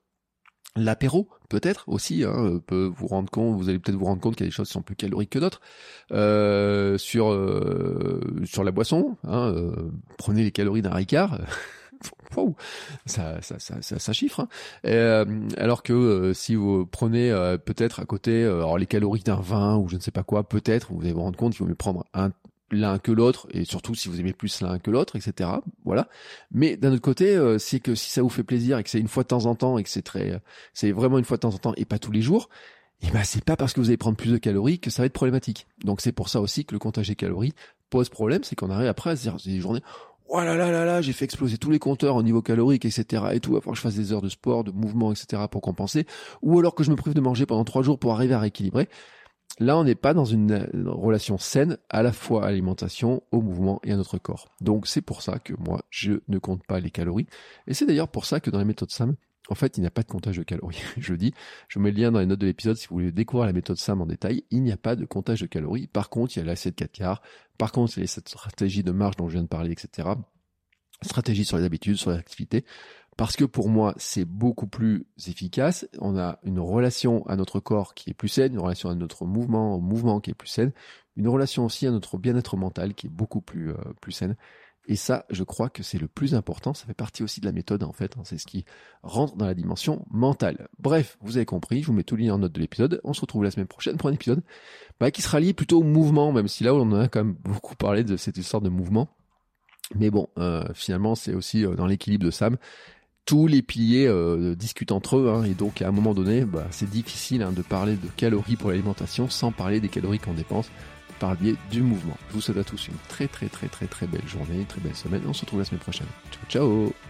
L'apéro, 0.78 1.30
peut-être 1.48 1.88
aussi, 1.88 2.26
hein, 2.26 2.60
peut 2.68 2.92
vous 2.94 3.08
rendre 3.08 3.30
compte, 3.30 3.56
vous 3.56 3.70
allez 3.70 3.80
peut-être 3.80 3.98
vous 3.98 4.06
rendre 4.06 4.22
compte 4.22 4.36
qu'il 4.36 4.46
y 4.46 4.48
a 4.48 4.50
des 4.50 4.56
choses 4.56 4.68
qui 4.68 4.74
sont 4.74 4.82
plus 4.82 4.98
caloriques 4.98 5.30
que 5.30 5.40
d'autres. 5.40 5.62
Euh, 6.12 6.98
sur 6.98 7.32
euh, 7.32 8.20
sur 8.44 8.66
la 8.66 8.72
boisson, 8.72 9.16
hein, 9.24 9.54
euh, 9.54 9.74
prenez 10.18 10.44
les 10.44 10.52
calories 10.52 10.82
d'un 10.82 10.94
Ricard. 10.94 11.40
ça, 13.06 13.42
ça, 13.42 13.56
ça, 13.60 14.00
ça, 14.00 14.14
chiffre. 14.14 14.42
Hein. 14.42 14.48
Euh, 14.86 15.48
alors 15.58 15.82
que 15.82 15.94
euh, 15.94 16.34
si 16.34 16.56
vous 16.56 16.86
prenez 16.86 17.30
peut-être 17.64 18.02
à 18.02 18.06
côté 18.06 18.44
alors 18.44 18.78
les 18.78 18.86
calories 18.86 19.24
d'un 19.24 19.40
vin 19.40 19.78
ou 19.78 19.88
je 19.88 19.96
ne 19.96 20.02
sais 20.02 20.12
pas 20.12 20.24
quoi, 20.24 20.48
peut-être 20.48 20.92
vous 20.92 21.02
allez 21.02 21.14
vous 21.14 21.22
rendre 21.22 21.38
compte 21.38 21.54
qu'il 21.54 21.62
vaut 21.62 21.70
mieux 21.70 21.76
prendre 21.76 22.06
un 22.14 22.32
l'un 22.72 22.98
que 22.98 23.12
l'autre, 23.12 23.48
et 23.52 23.64
surtout 23.64 23.96
si 23.96 24.10
vous 24.10 24.20
aimez 24.20 24.34
plus 24.34 24.62
l'un 24.62 24.80
que 24.80 24.92
l'autre, 24.92 25.16
etc. 25.16 25.50
Voilà. 25.84 26.08
Mais 26.52 26.78
d'un 26.78 26.92
autre 26.92 27.02
côté, 27.02 27.36
euh, 27.36 27.58
c'est 27.60 27.80
que 27.80 27.96
si 27.96 28.10
ça 28.10 28.22
vous 28.22 28.30
fait 28.30 28.44
plaisir 28.44 28.78
et 28.78 28.84
que 28.84 28.90
c'est 28.90 29.00
une 29.00 29.08
fois 29.08 29.24
de 29.24 29.28
temps 29.28 29.46
en 29.46 29.56
temps 29.56 29.78
et 29.78 29.84
que 29.84 29.90
c'est 29.90 30.02
très, 30.02 30.42
c'est 30.74 30.92
vraiment 30.92 31.18
une 31.20 31.26
fois 31.26 31.38
de 31.38 31.42
temps 31.42 31.54
en 31.54 31.58
temps 31.58 31.74
et 31.78 31.86
pas 31.86 32.00
tous 32.00 32.12
les 32.12 32.22
jours, 32.22 32.50
et 33.02 33.08
eh 33.10 33.12
ben 33.12 33.24
c'est 33.24 33.44
pas 33.44 33.58
parce 33.58 33.74
que 33.74 33.82
vous 33.82 33.90
allez 33.90 33.98
prendre 33.98 34.18
plus 34.18 34.32
de 34.32 34.38
calories 34.38 34.80
que 34.80 34.90
ça 34.90 35.02
va 35.02 35.06
être 35.06 35.14
problématique. 35.14 35.68
Donc 35.84 36.02
c'est 36.02 36.14
pour 36.14 36.30
ça 36.30 36.40
aussi 36.42 36.66
que 36.66 36.74
le 36.74 36.80
comptage 36.80 37.10
des 37.10 37.16
calories 37.16 37.54
pose 37.90 38.10
problème, 38.10 38.44
c'est 38.44 38.56
qu'on 38.56 38.70
arrive 38.70 38.88
après 38.88 39.12
à 39.12 39.16
se 39.16 39.22
dire 39.22 39.36
des 39.46 39.60
journées, 39.60 39.82
oh 40.28 40.40
là 40.40 40.56
là 40.56 40.72
là 40.72 40.86
là, 40.86 41.02
j'ai 41.02 41.14
fait 41.14 41.26
exploser 41.26 41.58
tous 41.58 41.70
les 41.70 41.80
compteurs 41.80 42.16
au 42.16 42.24
niveau 42.24 42.42
calorique, 42.42 42.86
etc. 42.86 43.24
et 43.34 43.40
tout, 43.40 43.52
il 43.52 43.56
va 43.56 43.62
que 43.62 43.76
je 43.76 43.82
fasse 43.82 43.96
des 43.96 44.12
heures 44.12 44.22
de 44.22 44.30
sport, 44.30 44.64
de 44.64 44.72
mouvement, 44.72 45.12
etc. 45.12 45.44
pour 45.50 45.62
compenser, 45.62 46.06
ou 46.42 46.60
alors 46.60 46.76
que 46.76 46.84
je 46.84 46.92
me 46.92 46.96
prive 46.96 47.14
de 47.14 47.22
manger 47.22 47.46
pendant 47.46 47.64
trois 47.64 47.84
jours 47.84 48.00
pour 48.00 48.14
arriver 48.14 48.34
à 48.34 48.40
rééquilibrer. 48.40 48.90
Là, 49.60 49.78
on 49.78 49.86
n'est 49.86 49.96
pas 49.96 50.14
dans 50.14 50.26
une, 50.26 50.68
relation 50.86 51.38
saine 51.38 51.78
à 51.90 52.04
la 52.04 52.12
fois 52.12 52.44
à 52.44 52.48
l'alimentation, 52.48 53.24
au 53.32 53.42
mouvement 53.42 53.80
et 53.84 53.94
à 53.94 53.96
notre 53.96 54.18
corps. 54.18 54.50
Donc 54.60 54.86
c'est 54.86 55.02
pour 55.02 55.22
ça 55.22 55.40
que 55.40 55.54
moi, 55.58 55.84
je 55.90 56.14
ne 56.28 56.38
compte 56.40 56.66
pas 56.66 56.80
les 56.80 56.92
calories. 56.92 57.28
Et 57.68 57.74
c'est 57.74 57.86
d'ailleurs 57.86 58.10
pour 58.10 58.26
ça 58.26 58.42
que 58.42 58.50
dans 58.50 58.60
les 58.60 58.66
méthodes 58.66 58.92
SAM, 58.92 59.16
en 59.48 59.56
fait, 59.56 59.78
il 59.78 59.82
n'y 59.82 59.88
a 59.88 59.92
pas 59.92 60.02
de 60.02 60.08
comptage 60.08 60.38
de 60.38 60.44
calories. 60.44 60.82
je 60.98 61.14
dis, 61.14 61.34
je 61.70 61.80
mets 61.80 61.92
le 61.92 62.02
lien 62.02 62.12
dans 62.12 62.20
les 62.20 62.26
notes 62.26 62.40
de 62.40 62.48
l'épisode 62.48 62.76
si 62.76 62.88
vous 62.88 62.96
voulez 62.96 63.12
découvrir 63.12 63.46
la 63.46 63.54
méthode 63.54 63.78
SAM 63.78 64.02
en 64.02 64.06
détail. 64.06 64.44
Il 64.52 64.64
n'y 64.64 64.72
a 64.72 64.78
pas 64.78 64.96
de 64.96 65.06
comptage 65.06 65.42
de 65.42 65.48
calories. 65.48 65.88
Par 65.88 66.10
contre, 66.10 66.36
il 66.36 66.40
y 66.40 66.42
a 66.42 66.46
l'assiette 66.46 66.76
4 66.76 66.92
quarts. 66.92 67.22
Par 67.58 67.72
contre, 67.72 67.98
il 67.98 68.02
y 68.02 68.04
a 68.04 68.08
cette 68.08 68.28
stratégie 68.28 68.84
de 68.84 68.92
marge 68.92 69.16
dont 69.16 69.28
je 69.28 69.34
viens 69.34 69.44
de 69.44 69.48
parler, 69.48 69.72
etc. 69.72 70.10
Stratégie 71.02 71.46
sur 71.46 71.58
les 71.58 71.64
habitudes, 71.64 71.96
sur 71.96 72.12
les 72.12 72.18
activités 72.18 72.66
parce 73.18 73.36
que 73.36 73.46
pour 73.46 73.70
moi, 73.70 73.94
c'est 73.98 74.26
beaucoup 74.26 74.68
plus 74.68 75.06
efficace. 75.28 75.88
On 76.00 76.18
a 76.18 76.40
une 76.44 76.60
relation 76.60 77.26
à 77.28 77.36
notre 77.36 77.60
corps 77.60 77.94
qui 77.94 78.10
est 78.10 78.14
plus 78.14 78.28
saine, 78.28 78.54
une 78.54 78.60
relation 78.60 78.90
à 78.90 78.96
notre 78.96 79.26
mouvement, 79.26 79.76
au 79.76 79.80
mouvement 79.80 80.20
qui 80.20 80.32
est 80.32 80.36
plus 80.36 80.50
saine, 80.50 80.74
une 81.16 81.28
relation 81.28 81.66
aussi 81.66 81.88
à 81.88 81.92
notre 81.92 82.18
bien-être 82.18 82.58
mental 82.58 82.94
qui 82.94 83.08
est 83.08 83.10
beaucoup 83.10 83.42
plus, 83.42 83.72
euh, 83.72 83.78
plus 84.02 84.12
saine. 84.12 84.36
Et 84.88 84.96
ça, 84.96 85.26
je 85.30 85.44
crois 85.44 85.70
que 85.70 85.82
c'est 85.82 85.98
le 85.98 86.08
plus 86.08 86.36
important. 86.36 86.74
Ça 86.74 86.86
fait 86.86 86.94
partie 86.94 87.24
aussi 87.24 87.40
de 87.42 87.46
la 87.46 87.52
méthode, 87.52 87.84
en 87.84 87.92
fait. 87.92 88.18
Hein. 88.18 88.22
C'est 88.24 88.38
ce 88.38 88.46
qui 88.46 88.66
rentre 89.02 89.36
dans 89.36 89.46
la 89.46 89.56
dimension 89.56 90.06
mentale. 90.12 90.68
Bref, 90.78 91.18
vous 91.22 91.38
avez 91.38 91.46
compris. 91.46 91.82
Je 91.82 91.88
vous 91.88 91.94
mets 91.94 92.04
tout 92.04 92.16
le 92.16 92.24
lien 92.24 92.36
en 92.36 92.40
note 92.40 92.52
de 92.52 92.60
l'épisode. 92.60 93.02
On 93.04 93.14
se 93.14 93.22
retrouve 93.22 93.44
la 93.44 93.52
semaine 93.52 93.68
prochaine 93.68 93.98
pour 93.98 94.10
un 94.10 94.14
épisode 94.14 94.44
bah, 95.00 95.10
qui 95.10 95.22
sera 95.22 95.40
lié 95.40 95.54
plutôt 95.54 95.80
au 95.80 95.84
mouvement, 95.84 96.32
même 96.32 96.48
si 96.48 96.64
là, 96.64 96.76
on 96.76 96.82
en 96.82 96.94
a 96.94 97.08
quand 97.08 97.24
même 97.24 97.34
beaucoup 97.44 97.76
parlé 97.76 98.04
de 98.04 98.18
cette 98.18 98.38
histoire 98.38 98.62
de 98.62 98.70
mouvement. 98.70 99.10
Mais 99.94 100.10
bon, 100.10 100.28
euh, 100.38 100.64
finalement, 100.74 101.16
c'est 101.16 101.34
aussi 101.34 101.66
euh, 101.66 101.76
dans 101.76 101.86
l'équilibre 101.86 102.26
de 102.26 102.32
Sam 102.32 102.58
tous 103.26 103.48
les 103.48 103.62
piliers 103.62 104.08
euh, 104.08 104.56
discutent 104.56 104.92
entre 104.92 105.18
eux, 105.18 105.30
hein, 105.30 105.44
et 105.44 105.54
donc 105.54 105.82
à 105.82 105.88
un 105.88 105.92
moment 105.92 106.14
donné, 106.14 106.46
bah, 106.46 106.68
c'est 106.72 106.90
difficile 106.90 107.42
hein, 107.42 107.52
de 107.52 107.62
parler 107.62 107.96
de 107.96 108.08
calories 108.16 108.56
pour 108.56 108.70
l'alimentation 108.70 109.30
sans 109.30 109.52
parler 109.52 109.80
des 109.80 109.90
calories 109.90 110.20
qu'on 110.20 110.34
dépense 110.34 110.70
par 111.20 111.32
le 111.32 111.38
biais 111.38 111.56
du 111.72 111.82
mouvement. 111.82 112.18
Je 112.30 112.36
vous 112.36 112.42
souhaite 112.42 112.58
à 112.58 112.64
tous 112.64 112.88
une 112.88 112.98
très 113.08 113.28
très 113.28 113.48
très 113.48 113.68
très 113.68 113.88
très 113.88 114.08
belle 114.08 114.28
journée, 114.28 114.60
une 114.60 114.66
très 114.66 114.82
belle 114.82 114.96
semaine, 114.96 115.22
on 115.28 115.34
se 115.34 115.42
retrouve 115.42 115.60
la 115.60 115.66
semaine 115.66 115.82
prochaine. 115.82 116.08
Ciao 116.32 116.50
ciao 116.50 117.05